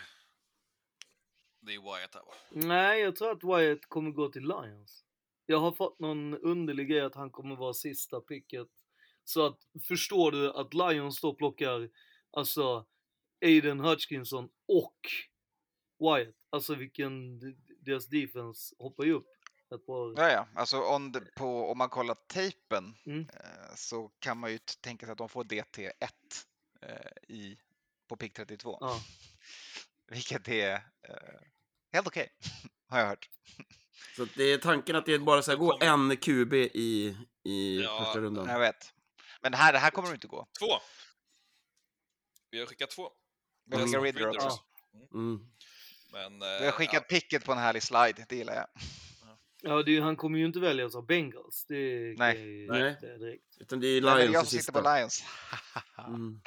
[1.61, 2.33] Det är Wyatt här va?
[2.49, 5.03] Nej, jag tror att Wyatt kommer gå till Lions.
[5.45, 8.67] Jag har fått någon underlig grej att han kommer vara sista picket.
[9.23, 9.57] Så att,
[9.87, 11.89] förstår du att Lions då plockar,
[12.31, 12.85] alltså,
[13.41, 14.97] Aiden Hutchinson och
[15.99, 16.35] Wyatt.
[16.49, 17.39] Alltså vilken,
[17.79, 19.27] deras defense hoppar ju upp
[19.75, 20.13] ett par...
[20.17, 23.19] Ja, ja, alltså on the, på, om man kollar tejpen Mm.
[23.33, 25.91] eh, så kan man ju tänka sig att de får DT1
[26.81, 27.57] eh, i,
[28.07, 28.77] på pick 32.
[28.81, 28.99] Ja.
[30.09, 30.79] Vilket är eh,
[31.93, 32.29] helt okej,
[32.89, 33.29] har jag hört.
[34.15, 38.19] Så det är tanken att det bara ska gå en QB i, i Ja, första
[38.19, 38.47] rundan.
[38.49, 38.93] Jag vet.
[39.41, 40.47] Men det här, det här kommer det inte gå.
[40.59, 40.67] Två!
[42.51, 43.09] Vi har skickat två.
[43.65, 44.45] Vi har skickat Ridder Ridder.
[44.45, 44.59] också.
[45.13, 45.39] Mm.
[46.11, 48.67] Men, Vi eh, har skickat picket på en härlig slide, det gillar jag.
[49.61, 51.65] Ja, det är, han kommer ju inte väljas av Bengals.
[51.67, 52.33] Det Nej.
[52.35, 52.97] kan jag ju Nej.
[53.19, 53.57] direkt.
[53.59, 55.23] Utan det är Nej, är Lions jag i som sitter på Lions.
[56.07, 56.41] Mm.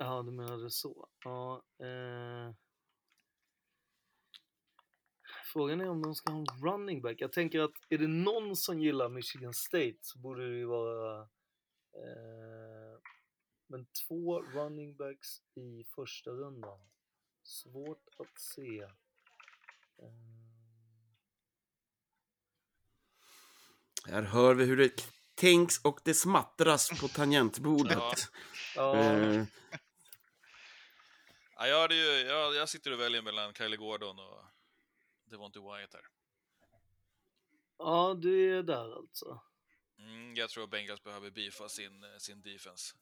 [0.00, 1.08] Ja, du menade så.
[1.24, 2.54] Ja, eh...
[5.52, 7.20] Frågan är om de ska ha en running back.
[7.20, 11.20] Jag tänker att är det någon som gillar Michigan State så borde det ju vara...
[11.94, 13.00] Eh...
[13.66, 16.80] Men två running backs i första rundan.
[17.42, 18.82] Svårt att se.
[19.98, 20.12] Eh...
[24.06, 25.04] Här hör vi hur det
[25.34, 28.30] tänks och det smattras på tangentbordet.
[28.76, 29.44] Ja, Eh,
[31.58, 34.44] Ja, jag, ju, jag, jag sitter och väljer mellan Kylie Gordon och
[35.24, 36.06] Devonte Wyatt här.
[37.78, 39.40] Ja, du är där alltså.
[39.98, 42.94] Mm, jag tror att Bengals behöver beefa sin, sin defense.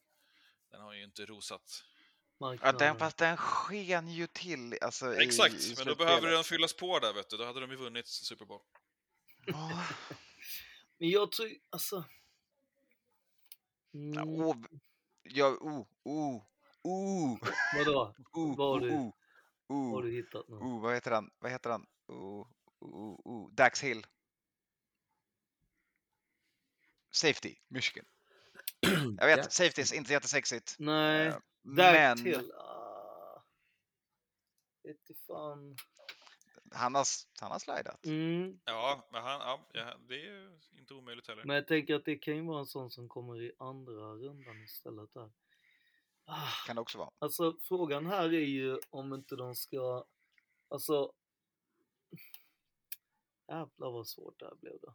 [0.70, 1.84] Den har ju inte rosat.
[2.38, 6.44] Ja, den, fast den sken ju till alltså, i, Exakt, i men då behöver den
[6.44, 7.36] fyllas på där, vet du.
[7.36, 8.62] Då hade de ju vunnit Super Bowl.
[9.46, 9.86] Ja.
[10.98, 11.96] Men jag tror, alltså...
[11.96, 12.04] Ja,
[14.22, 14.56] Mm, oh,
[15.22, 16.42] ja, oh, oh,
[16.86, 17.38] oh,
[17.74, 18.14] vadå?
[18.32, 19.12] oh, Vad har du- oh,
[19.66, 20.56] Vad har du hittat nu?
[20.56, 21.30] oh, vad heter han?
[21.38, 21.86] Vad heter han?
[22.06, 22.46] Oh,
[22.80, 23.50] oh, oh.
[23.54, 24.06] Dax Hill.
[27.10, 28.06] Safety, Michigan.
[29.18, 30.76] Jag vet, safety är inte jättesexigt.
[30.78, 31.32] Nej,
[31.62, 32.52] där men till.
[32.52, 33.42] Ah,
[35.26, 35.76] fan.
[36.70, 37.06] han har,
[37.40, 38.04] han har slidat.
[38.06, 38.60] Mm.
[38.64, 41.44] Ja, men han, ja, det är ju inte omöjligt heller.
[41.44, 44.62] Men jag tänker att det kan ju vara en sån som kommer i andra rundan
[44.64, 45.30] istället där.
[46.28, 47.10] Ah, Kan det också vara.
[47.18, 50.04] alltså frågan här är ju om inte de ska,
[50.68, 51.12] alltså.
[53.48, 54.94] Jävlar vad svårt det här blev då.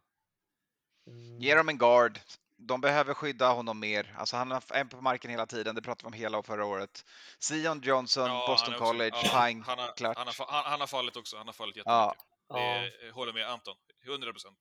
[1.06, 1.40] Mm.
[1.40, 2.20] Ge dem en guard.
[2.56, 4.14] De behöver skydda honom mer.
[4.18, 5.74] Alltså han är på marken hela tiden.
[5.74, 7.04] Det pratade vi om hela förra året.
[7.40, 10.16] Sion Johnson, Ja, Boston också- College, ja, fine, han, har, klart.
[10.16, 11.36] han, har, han, han har fallit också.
[11.36, 11.82] Han har fallit Ja.
[11.82, 12.26] jättemycket.
[12.48, 12.56] Ja,
[13.00, 13.76] Det är- håller med Anton.
[14.04, 14.58] 100 procent.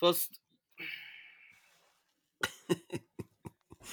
[0.00, 0.30] fast.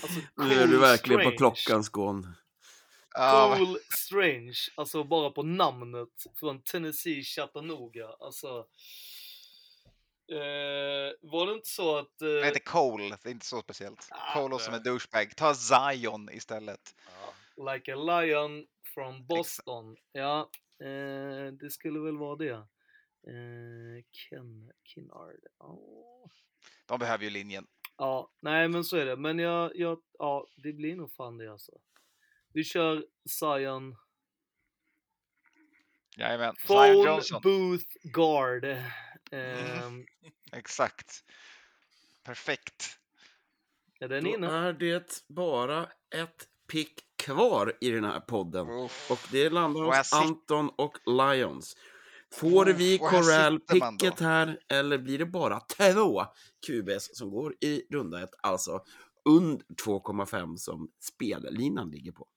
[0.04, 1.38] Alltså, Nu är du verkligen på Strange.
[1.38, 2.36] klockans gån.
[3.14, 6.10] Ja, Cole Strange, alltså bara på namnet
[6.40, 8.08] från Tennessee Chattanooga.
[8.20, 8.48] Alltså,
[10.32, 12.22] eh, var det inte så att...
[12.22, 14.08] Eh, heter Cole, det är inte så speciellt.
[14.12, 15.36] Ah, Cole låter som en douchebag.
[15.36, 16.96] Ta Zion istället.
[17.72, 19.96] like a lion from Boston.
[20.12, 20.50] Ja,
[20.84, 22.54] eh, det skulle väl vara det.
[23.28, 25.40] Eh, Ken Kinnard.
[25.60, 26.28] Oh.
[26.86, 27.68] De behöver ju linjen.
[27.98, 29.16] Ja, nej men så är det.
[29.18, 31.72] Men jag, jag, ja, det blir nog fan det alltså.
[32.54, 33.96] Vi kör Zion.
[36.18, 36.56] Jajamän.
[36.56, 37.42] Zion Phone Johnson.
[37.44, 38.66] Booth Guard.
[39.32, 40.06] Ehm,
[40.52, 41.24] Exakt.
[42.24, 43.00] Perfekt.
[44.00, 44.48] är den Då inne?
[44.48, 48.70] är det bara ett pick kvar i den här podden.
[48.70, 49.12] Uff.
[49.12, 51.76] Och det landar hos Anton och Lions.
[52.34, 53.10] Får vi då.
[53.10, 56.26] Corral-picket här eller blir det bara två
[56.68, 58.30] QBs som går i runda ett?
[58.44, 58.84] Alltså
[59.30, 62.28] under 2,5 som spellinan ligger på.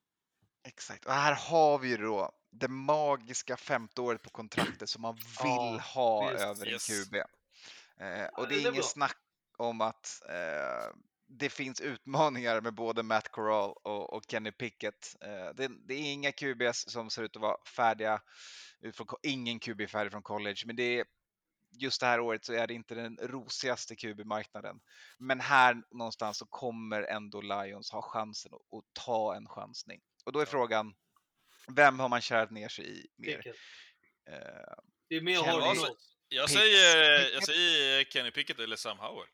[0.68, 1.04] Exakt.
[1.04, 5.24] Och här har vi ju då det magiska femte året på kontraktet som man vill
[5.44, 6.42] Ja, ha visst.
[6.44, 6.86] över en Yes.
[7.08, 7.14] QB.
[7.14, 8.82] Eh, och det det är är inget bra.
[8.82, 9.16] snack
[9.58, 10.96] om att eh,
[11.28, 15.16] det finns utmaningar med både Matt Corral och, och Kenny Pickett.
[15.24, 18.20] Eh, det, det är inga QBs som ser ut att vara färdiga.
[18.80, 21.04] Utifrån, ko- ingen QB är färdig från college, men det är
[21.80, 24.80] just det här året så är det inte den rosigaste QB-marknaden.
[25.18, 30.00] Men här någonstans så kommer ändå Lions ha chansen att, att ta en chansning.
[30.24, 30.94] Och då är frågan,
[31.68, 33.42] vem har man kärat ner sig i mer?
[34.30, 34.74] Eh,
[35.08, 35.34] Det är mer.
[36.28, 39.28] Jag Pick- säger, jag säger Kenny Pickett eller Sam Howell.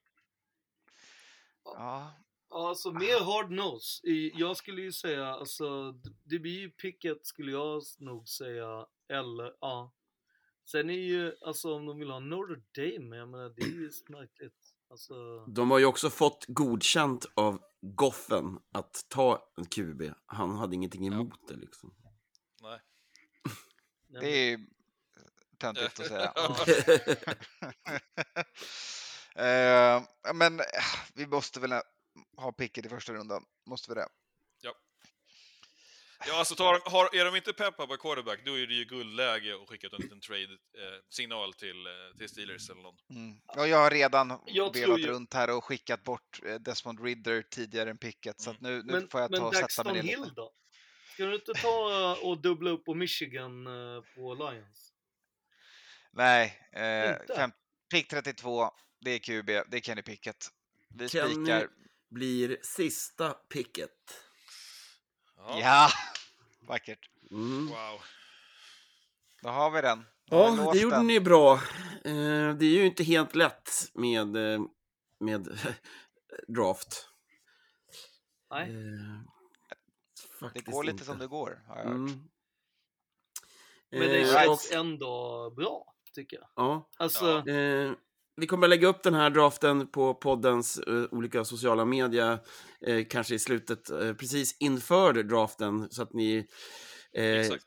[1.65, 2.13] Ja,
[2.55, 4.01] Ja, Alltså mer hard nose.
[4.35, 5.93] Jag skulle ju säga, alltså
[6.25, 8.87] det blir ju picket skulle jag nog säga.
[9.09, 9.93] Eller, ja.
[10.71, 13.91] Sen är ju, alltså om de vill ha Notre Dame, jag menar det är ju
[14.09, 14.75] märkligt.
[14.91, 20.03] Alltså, De har ju också fått godkänt av Goffen att ta en QB.
[20.27, 21.95] Han hade ingenting emot det liksom.
[22.63, 22.81] Nej.
[24.09, 24.67] nej, det är ju
[25.59, 26.33] töntigt att säga.
[29.39, 30.03] Eh,
[30.35, 30.65] men eh,
[31.15, 31.73] vi måste väl
[32.37, 34.09] ha picket i första rundan, måste vi det?
[36.27, 39.55] Ja, alltså tar, har, är de inte peppa på quarterback, då är det ju guldläge
[39.63, 42.97] att skicka ut en liten trade-signal till, eh, till Steelers eller någon.
[43.11, 43.41] Mm.
[43.47, 47.43] Ja, jag har redan Jag velat ju- runt här och skickat bort eh, Desmond Ridder
[47.43, 49.95] tidigare än picket, så att nu, nu men får jag ta och sätta Daxton mig
[49.95, 50.21] ner lite.
[50.21, 50.53] Hill då?
[51.15, 54.93] Ska du inte ta eh, och dubbla upp på Michigan eh, på Lions?
[56.13, 57.51] Nej, eh, fem,
[57.91, 58.71] pick 32,
[59.05, 60.49] det är QB, det är Kenny Pickett.
[60.89, 61.69] Vi Kenny spikar.
[62.11, 63.91] blir sista picket.
[65.37, 65.59] Ja.
[65.61, 65.89] Ja,
[66.69, 67.11] vackert.
[67.31, 67.67] Mm.
[67.67, 68.01] Wow.
[69.43, 70.05] Då har vi den.
[70.27, 71.07] Då vi Ja, det gjorde den.
[71.07, 71.55] ni bra.
[72.05, 74.61] Eh, det är ju inte helt lätt med, eh,
[75.21, 75.59] med
[76.49, 77.09] draft.
[78.51, 78.71] Nej.
[78.71, 79.21] Eh,
[80.33, 81.05] Det faktiskt går lite inte.
[81.05, 81.95] som det går, har jag hört.
[81.95, 82.29] Mm.
[83.91, 86.49] Men det känns och- ändå bra, tycker jag.
[86.57, 87.93] Ja, Alltså, Eh,
[88.37, 92.39] vi kommer att lägga upp den här draften på poddens eh, olika sociala medier,
[92.87, 96.47] eh, kanske i slutet, eh, precis inför draften, så att ni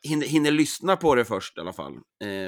[0.02, 1.92] hinner, hinner lyssna på det först i alla fall.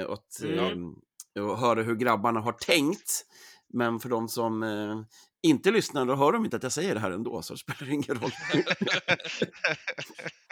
[0.07, 0.93] Och, att, Mm.
[1.37, 3.25] eh, och höra hur grabbarna har tänkt
[3.73, 4.63] Men för de som
[5.43, 7.91] inte lyssnar, då hör de inte att jag säger det här ändå, så det spelar
[7.93, 8.31] ingen roll.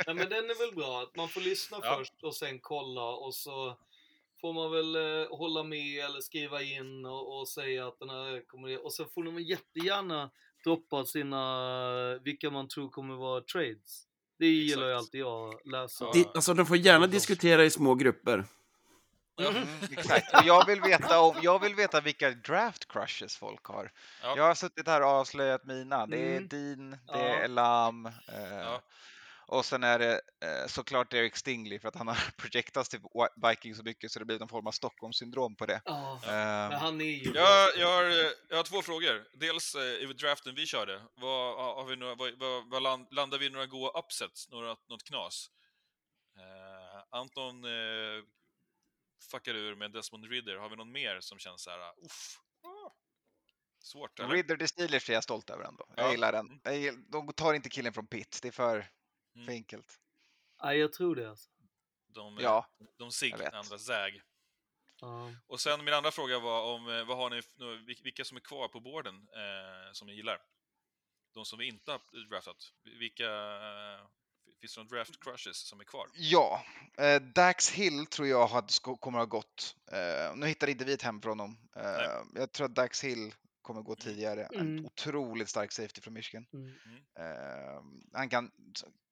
[0.07, 1.95] Nej, men den är väl bra, att man får lyssna Ja.
[1.97, 3.77] först och sen kolla och så
[4.41, 8.47] får man väl eh, hålla med eller skriva in och, och säga att den här
[8.47, 10.29] kommer och så får de jättegärna
[10.63, 14.03] droppa sina, vilka man tror kommer vara trades.
[14.39, 14.99] Det gillar ju Exakt.
[15.05, 16.11] alltid jag att läsa.
[16.11, 18.45] Di- alltså, de får gärna diskutera i små grupper.
[19.39, 20.33] Mm, exakt.
[20.33, 23.91] Och jag vill, veta om, jag vill veta vilka draft crushes folk har.
[24.23, 24.33] Ja.
[24.37, 26.07] Jag har suttit här och avslöjat mina.
[26.07, 26.47] Det är Mm.
[26.47, 27.13] Dean, det Ja.
[27.17, 28.13] är Elam eh,
[28.59, 28.81] Ja.
[29.51, 32.99] Och sen är det eh, såklart Eric Stingley för att han har projektats till
[33.49, 35.81] Vikings så mycket så det blir någon form av Stockholmssyndrom på det.
[35.85, 37.31] Ja, Eh, men han är ju...
[37.35, 38.03] Jag, jag, har,
[38.49, 39.27] jag har två frågor.
[39.33, 43.37] Dels eh, i draften vi körde, vad, har vi några, vad, vad, vad land, landar
[43.37, 45.49] vi i några goa upsets, några, något knas?
[46.37, 48.23] Eh, Anton eh,
[49.31, 50.55] fuckade ur med Desmond Ridder.
[50.55, 52.39] Har vi någon mer som känns så här, uh, uff,
[53.83, 54.29] svårt eller?
[54.29, 55.85] Ridder the Steelers är jag stolt över ändå.
[55.95, 56.11] Jag Ja.
[56.11, 56.45] gillar den.
[56.47, 56.59] Mm.
[56.63, 58.87] Jag gill- De tar inte killen från Pitt, det är för,
[59.35, 59.45] Mm.
[59.45, 59.99] för enkelt.
[60.61, 61.49] Ja, jag tror det alltså.
[62.07, 63.11] De, eh, Ja, de
[63.53, 64.21] andra ZAG.
[65.01, 65.31] Ja.
[65.47, 67.41] Och sen min andra fråga var om eh, vad har ni,
[68.03, 70.41] vilka som är kvar på borden eh, som ni gillar?
[71.33, 72.73] De som vi inte har draftat.
[72.83, 74.07] Vilka, eh,
[74.61, 76.07] finns det några draft crushes som är kvar?
[76.13, 76.65] Ja,
[76.97, 78.67] eh, Dax Hill tror jag hade,
[78.99, 79.75] kommer ha gått.
[79.91, 81.57] Eh, nu hittade inte vi ett hem för honom.
[81.75, 83.35] Eh, jag tror att Dax Hill
[83.69, 84.45] kommer gå tidigare.
[84.45, 84.85] En Mm.
[84.85, 86.45] otroligt stark safety från Michigan.
[86.53, 86.67] Mm.
[87.19, 87.81] Eh,
[88.13, 88.51] han kan,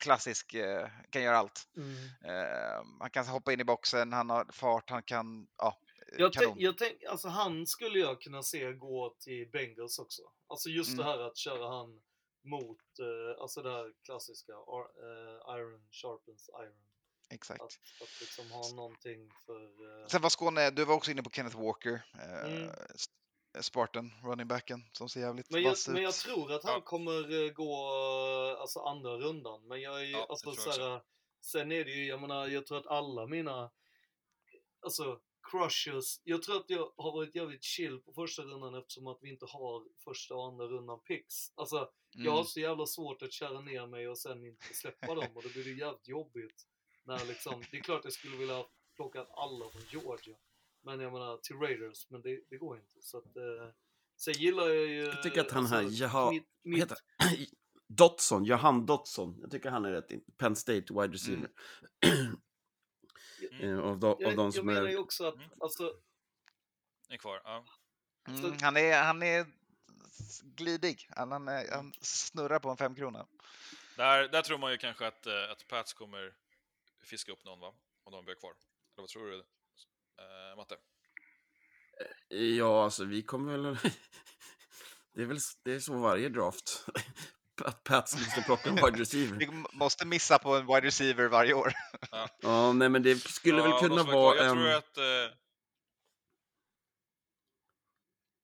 [0.04, 1.68] klassisk, eh, kan göra allt.
[1.78, 1.96] Mm.
[2.24, 5.80] Eh, han kan hoppa in i boxen, han har fart, han kan, ja,
[6.12, 6.50] eh, Jag, kanon.
[6.50, 10.22] tänk, jag tänk, alltså han skulle jag kunna se gå till Bengals också.
[10.48, 10.98] Alltså just Mm.
[10.98, 12.02] det här att köra han
[12.44, 16.84] mot, eh, alltså det här klassiska, ar, eh, iron sharpens iron.
[17.30, 17.62] Exakt.
[17.62, 17.74] Att,
[18.04, 20.08] att liksom ha någonting för...
[20.10, 22.02] Sen var Skåne, du var också inne på Kenneth Walker,
[22.46, 22.70] Mm.
[23.54, 26.16] S- Spartan, running backen, som ser jävligt men, jag, vass men jag ut.
[26.16, 26.82] tror att han Ja.
[26.82, 27.72] kommer eh, gå
[28.56, 29.68] eh, alltså andra rundan.
[29.68, 31.02] Men jag är ju, Ja, alltså jag så här,
[31.42, 33.72] sen är det ju, jag menar, jag tror att alla mina,
[34.82, 35.20] alltså
[35.52, 39.30] crushes, jag tror att jag har varit jävligt chill på första rundan eftersom att vi
[39.30, 41.52] inte har första och andra rundan picks.
[41.56, 42.48] Alltså, jag har Mm.
[42.48, 45.64] så jävla svårt att köra ner mig och sen inte släppa dem och då blir
[45.64, 46.68] det jävligt jobbigt.
[47.04, 48.66] När liksom, det är klart jag skulle vilja
[48.96, 50.36] plocka alla från Georgia.
[50.82, 53.02] Men jag menar till Raiders, men det, det går inte.
[53.02, 53.74] Så att, eh,
[54.18, 55.04] sen gillar jag ju...
[55.06, 56.98] Jag tycker att han här, Jaha, mitt, mitt, heter?
[57.88, 59.38] Dotson, Johan Dotson.
[59.42, 60.12] Jag tycker han är rätt.
[60.12, 61.50] in- Penn State wide receiver.
[63.62, 64.90] Eh, av, de, av jag, de jag som menar är...
[64.90, 65.50] ju också att, Mm.
[65.60, 65.94] alltså,
[67.10, 67.42] Är kvar?
[67.44, 67.66] Ja.
[68.28, 69.46] Mm, han, är, han är
[70.44, 71.08] glidig.
[71.16, 73.28] Han, han, är, han snurrar på en femkrona.
[73.98, 76.34] Där, där tror man ju kanske att, eh, att Pats kommer
[77.04, 77.74] fiska upp någon, va?
[78.04, 78.52] Om de blir kvar.
[78.52, 79.44] Eller vad tror du,
[80.20, 80.76] eh, Matte?
[82.58, 83.78] Ja, alltså vi kommer väl...
[85.14, 86.86] det är väl det är så varje draft.
[87.66, 89.38] Att Pats måste plocka en wide receiver.
[89.38, 91.74] Vi måste missa på en wide receiver varje år.
[92.42, 94.54] Ja, nej men det skulle Ja, väl kunna vara Jag en...
[94.56, 94.98] tror att...
[94.98, 95.38] Eh,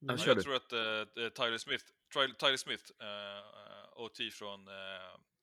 [0.05, 0.43] Ja, Ja, jag du.
[0.43, 4.73] tror att eh, Tyler Smith, Ty- Tyler Smith eh, OT från, eh,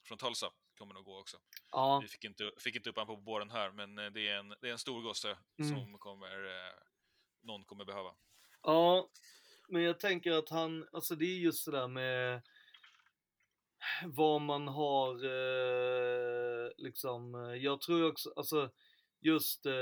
[0.09, 0.47] från Tulsa
[0.81, 1.36] kommer nog gå också.
[1.70, 2.01] ja.
[2.02, 4.48] Vi fick inte, fick inte upp honom på båren här, men eh, det är en,
[4.61, 5.70] det är en stor gosse Mm.
[5.70, 6.74] som kommer, eh,
[7.43, 8.15] någon kommer behöva.
[8.62, 9.09] Ja,
[9.69, 12.43] men jag tänker att han, alltså det är just det där med
[14.05, 18.70] vad man har eh, liksom, eh, jag tror också, alltså
[19.20, 19.73] just eh,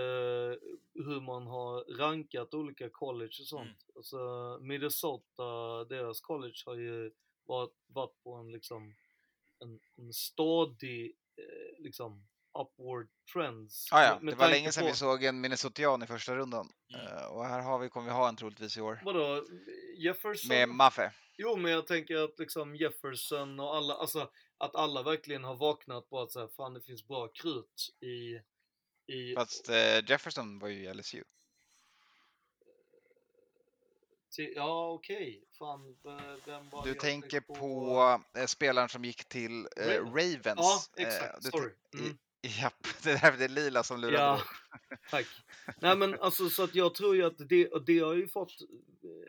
[0.95, 3.67] hur man har rankat olika college och sånt.
[3.67, 3.97] Mm.
[3.97, 4.19] Alltså
[4.63, 7.13] Minnesota, deras college har ju
[7.45, 8.95] varit, varit på en liksom
[9.61, 12.27] en, en stadig eh, liksom
[12.59, 13.93] upward trends.
[13.93, 14.19] Ah, ja.
[14.21, 16.69] Med- Det var länge sedan på- vi såg en Minnesotian i första rundan.
[16.95, 17.07] Mm.
[17.07, 19.01] Eh, och här har vi, kommer vi ha en troligtvis i år.
[19.05, 19.45] Vadå?
[19.99, 20.49] Jefferson?
[20.49, 21.13] Med Maffe.
[21.39, 26.09] Jo, men jag tänker att liksom Jefferson och alla, alltså att alla verkligen har vaknat
[26.09, 28.41] på att säga, fan det finns bra krut i,
[29.15, 31.23] i Fast eh, Jefferson var ju i LSU.
[34.31, 39.25] Till, ja okej, fan v- vem var Du tänker tänkte på eh, spelaren som gick
[39.29, 40.45] till eh, Ravens.
[40.57, 41.73] Ja, Eh, exakt, du sorry.
[41.95, 42.19] Mm.
[42.43, 44.43] Japp, det där det lila som lurade Ja,
[45.11, 45.27] tack.
[45.81, 48.53] Nej men alltså så att jag tror ju att det, det har ju fått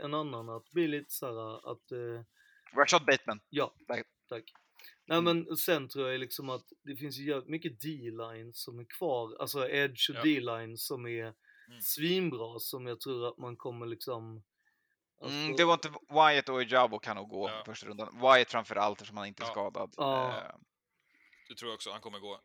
[0.03, 2.23] en annan att bli lite såhär att eh,
[2.77, 3.39] Rashad Bateman.
[3.49, 4.05] Ja, Tack.
[4.29, 4.53] tack.
[5.05, 8.85] Nej men sen tror jag liksom att det finns ju jävligt mycket D-lines som är
[8.97, 10.21] kvar, alltså edge och Ja.
[10.23, 11.33] D-lines som är
[11.69, 11.81] Mm.
[11.81, 14.43] svinbra som jag tror att man kommer liksom
[15.21, 17.61] alltså, Mm, det var inte Wyatt och Ojabo kan nog gå Ja.
[17.61, 18.19] i första rundan.
[18.21, 19.51] Wyatt framför allt eftersom han inte är Ja.
[19.51, 19.93] skadad.
[19.97, 20.27] Ja.
[20.37, 20.55] Eh,
[21.49, 22.33] Det tror jag också han kommer gå.
[22.33, 22.39] Eh,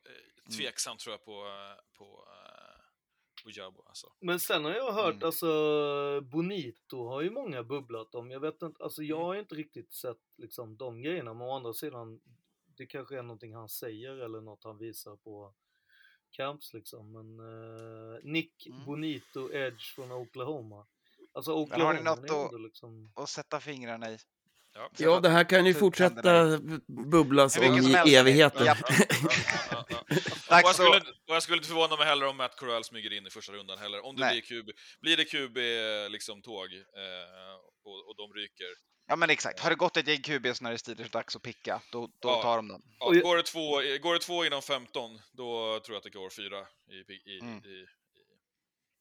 [0.46, 0.58] Mm.
[0.58, 4.06] Tveksam tror jag på, eh, på, eh, Ojabo alltså.
[4.20, 5.26] Men sen har jag hört, Mm.
[5.26, 8.30] alltså Bonito har ju många bubblat om.
[8.30, 9.26] Jag vet inte, alltså jag Mm.
[9.26, 12.20] har inte riktigt sett liksom de grejerna, men å andra sidan,
[12.76, 15.54] det kanske är någonting han säger eller något han visar på
[16.30, 17.12] camps liksom.
[17.12, 17.38] Men
[18.14, 18.84] eh, Nick Mm.
[18.84, 20.86] Bonito Edge från Oklahoma.
[21.34, 23.12] Alltså Men har Oklahoma ni något att- liksom...
[23.14, 24.18] Och sätta fingrarna i.
[24.76, 24.90] Ja.
[24.96, 26.58] Ja, det här kan ju Typ fortsätta
[27.10, 28.14] bubblas om i helst.
[28.14, 28.64] evigheter.
[28.64, 28.76] Ja.
[28.88, 28.94] Ja,
[29.70, 29.98] ja, ja.
[30.62, 31.02] Och jag, skulle, att...
[31.08, 33.78] och jag skulle inte förvåna mig heller om Matt Corral smyger in i första rundan
[33.78, 34.04] heller.
[34.04, 34.42] Om det Nej.
[34.48, 34.70] blir QB,
[35.00, 35.56] blir det QB
[36.12, 37.54] liksom tåg eh,
[37.84, 38.66] och, och de ryker.
[39.06, 41.82] Ja men exakt, har det gått ett gäng QBs när det är dags att picka,
[41.92, 42.42] då, då Ja.
[42.42, 42.82] tar de den.
[43.22, 43.70] Går, det två,
[44.02, 47.58] går det två inom 15, då tror jag att det går fyra i, i, Mm.
[47.58, 47.86] i,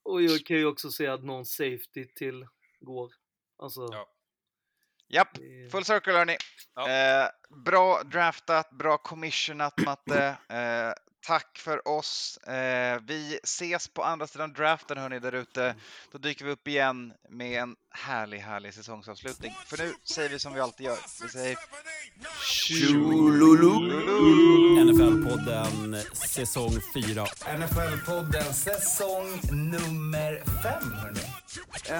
[0.04, 2.48] Och jag kan ju också säga att någon safety till
[2.80, 3.12] går.
[3.58, 4.10] Alltså, Ja.
[5.08, 5.38] Japp,
[5.72, 6.38] full circle hörni.
[6.76, 6.90] Ja.
[6.90, 7.30] Eh,
[7.66, 10.38] bra draftat, bra commissionat Matte.
[10.50, 10.94] Eh,
[11.24, 12.38] tack för oss.
[12.38, 15.76] Eh, vi ses på andra sidan draften hörni där ute.
[16.12, 19.54] Då dyker vi upp igen med en härlig, härlig säsongsavslutning.
[19.66, 20.98] För nu säger vi som vi alltid gör.
[21.22, 21.58] Vi säger.
[24.86, 27.26] NFL-podden säsong 4.
[27.58, 31.32] NFL-podden säsong nummer fem, hörni.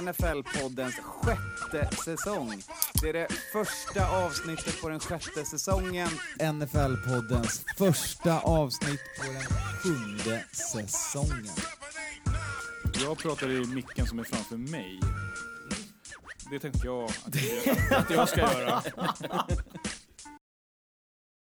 [0.02, 2.64] NFL-poddens sjätte säsong.
[3.02, 6.10] Det är det första avsnittet på den sjätte säsongen.
[6.40, 11.56] NFL-poddens första avsnitt på den sjunde säsongen.
[13.04, 15.00] Jag pratar i micken som är framför mig.
[16.50, 17.36] Det tänkte jag att
[17.66, 18.84] jag, att jag ska göra.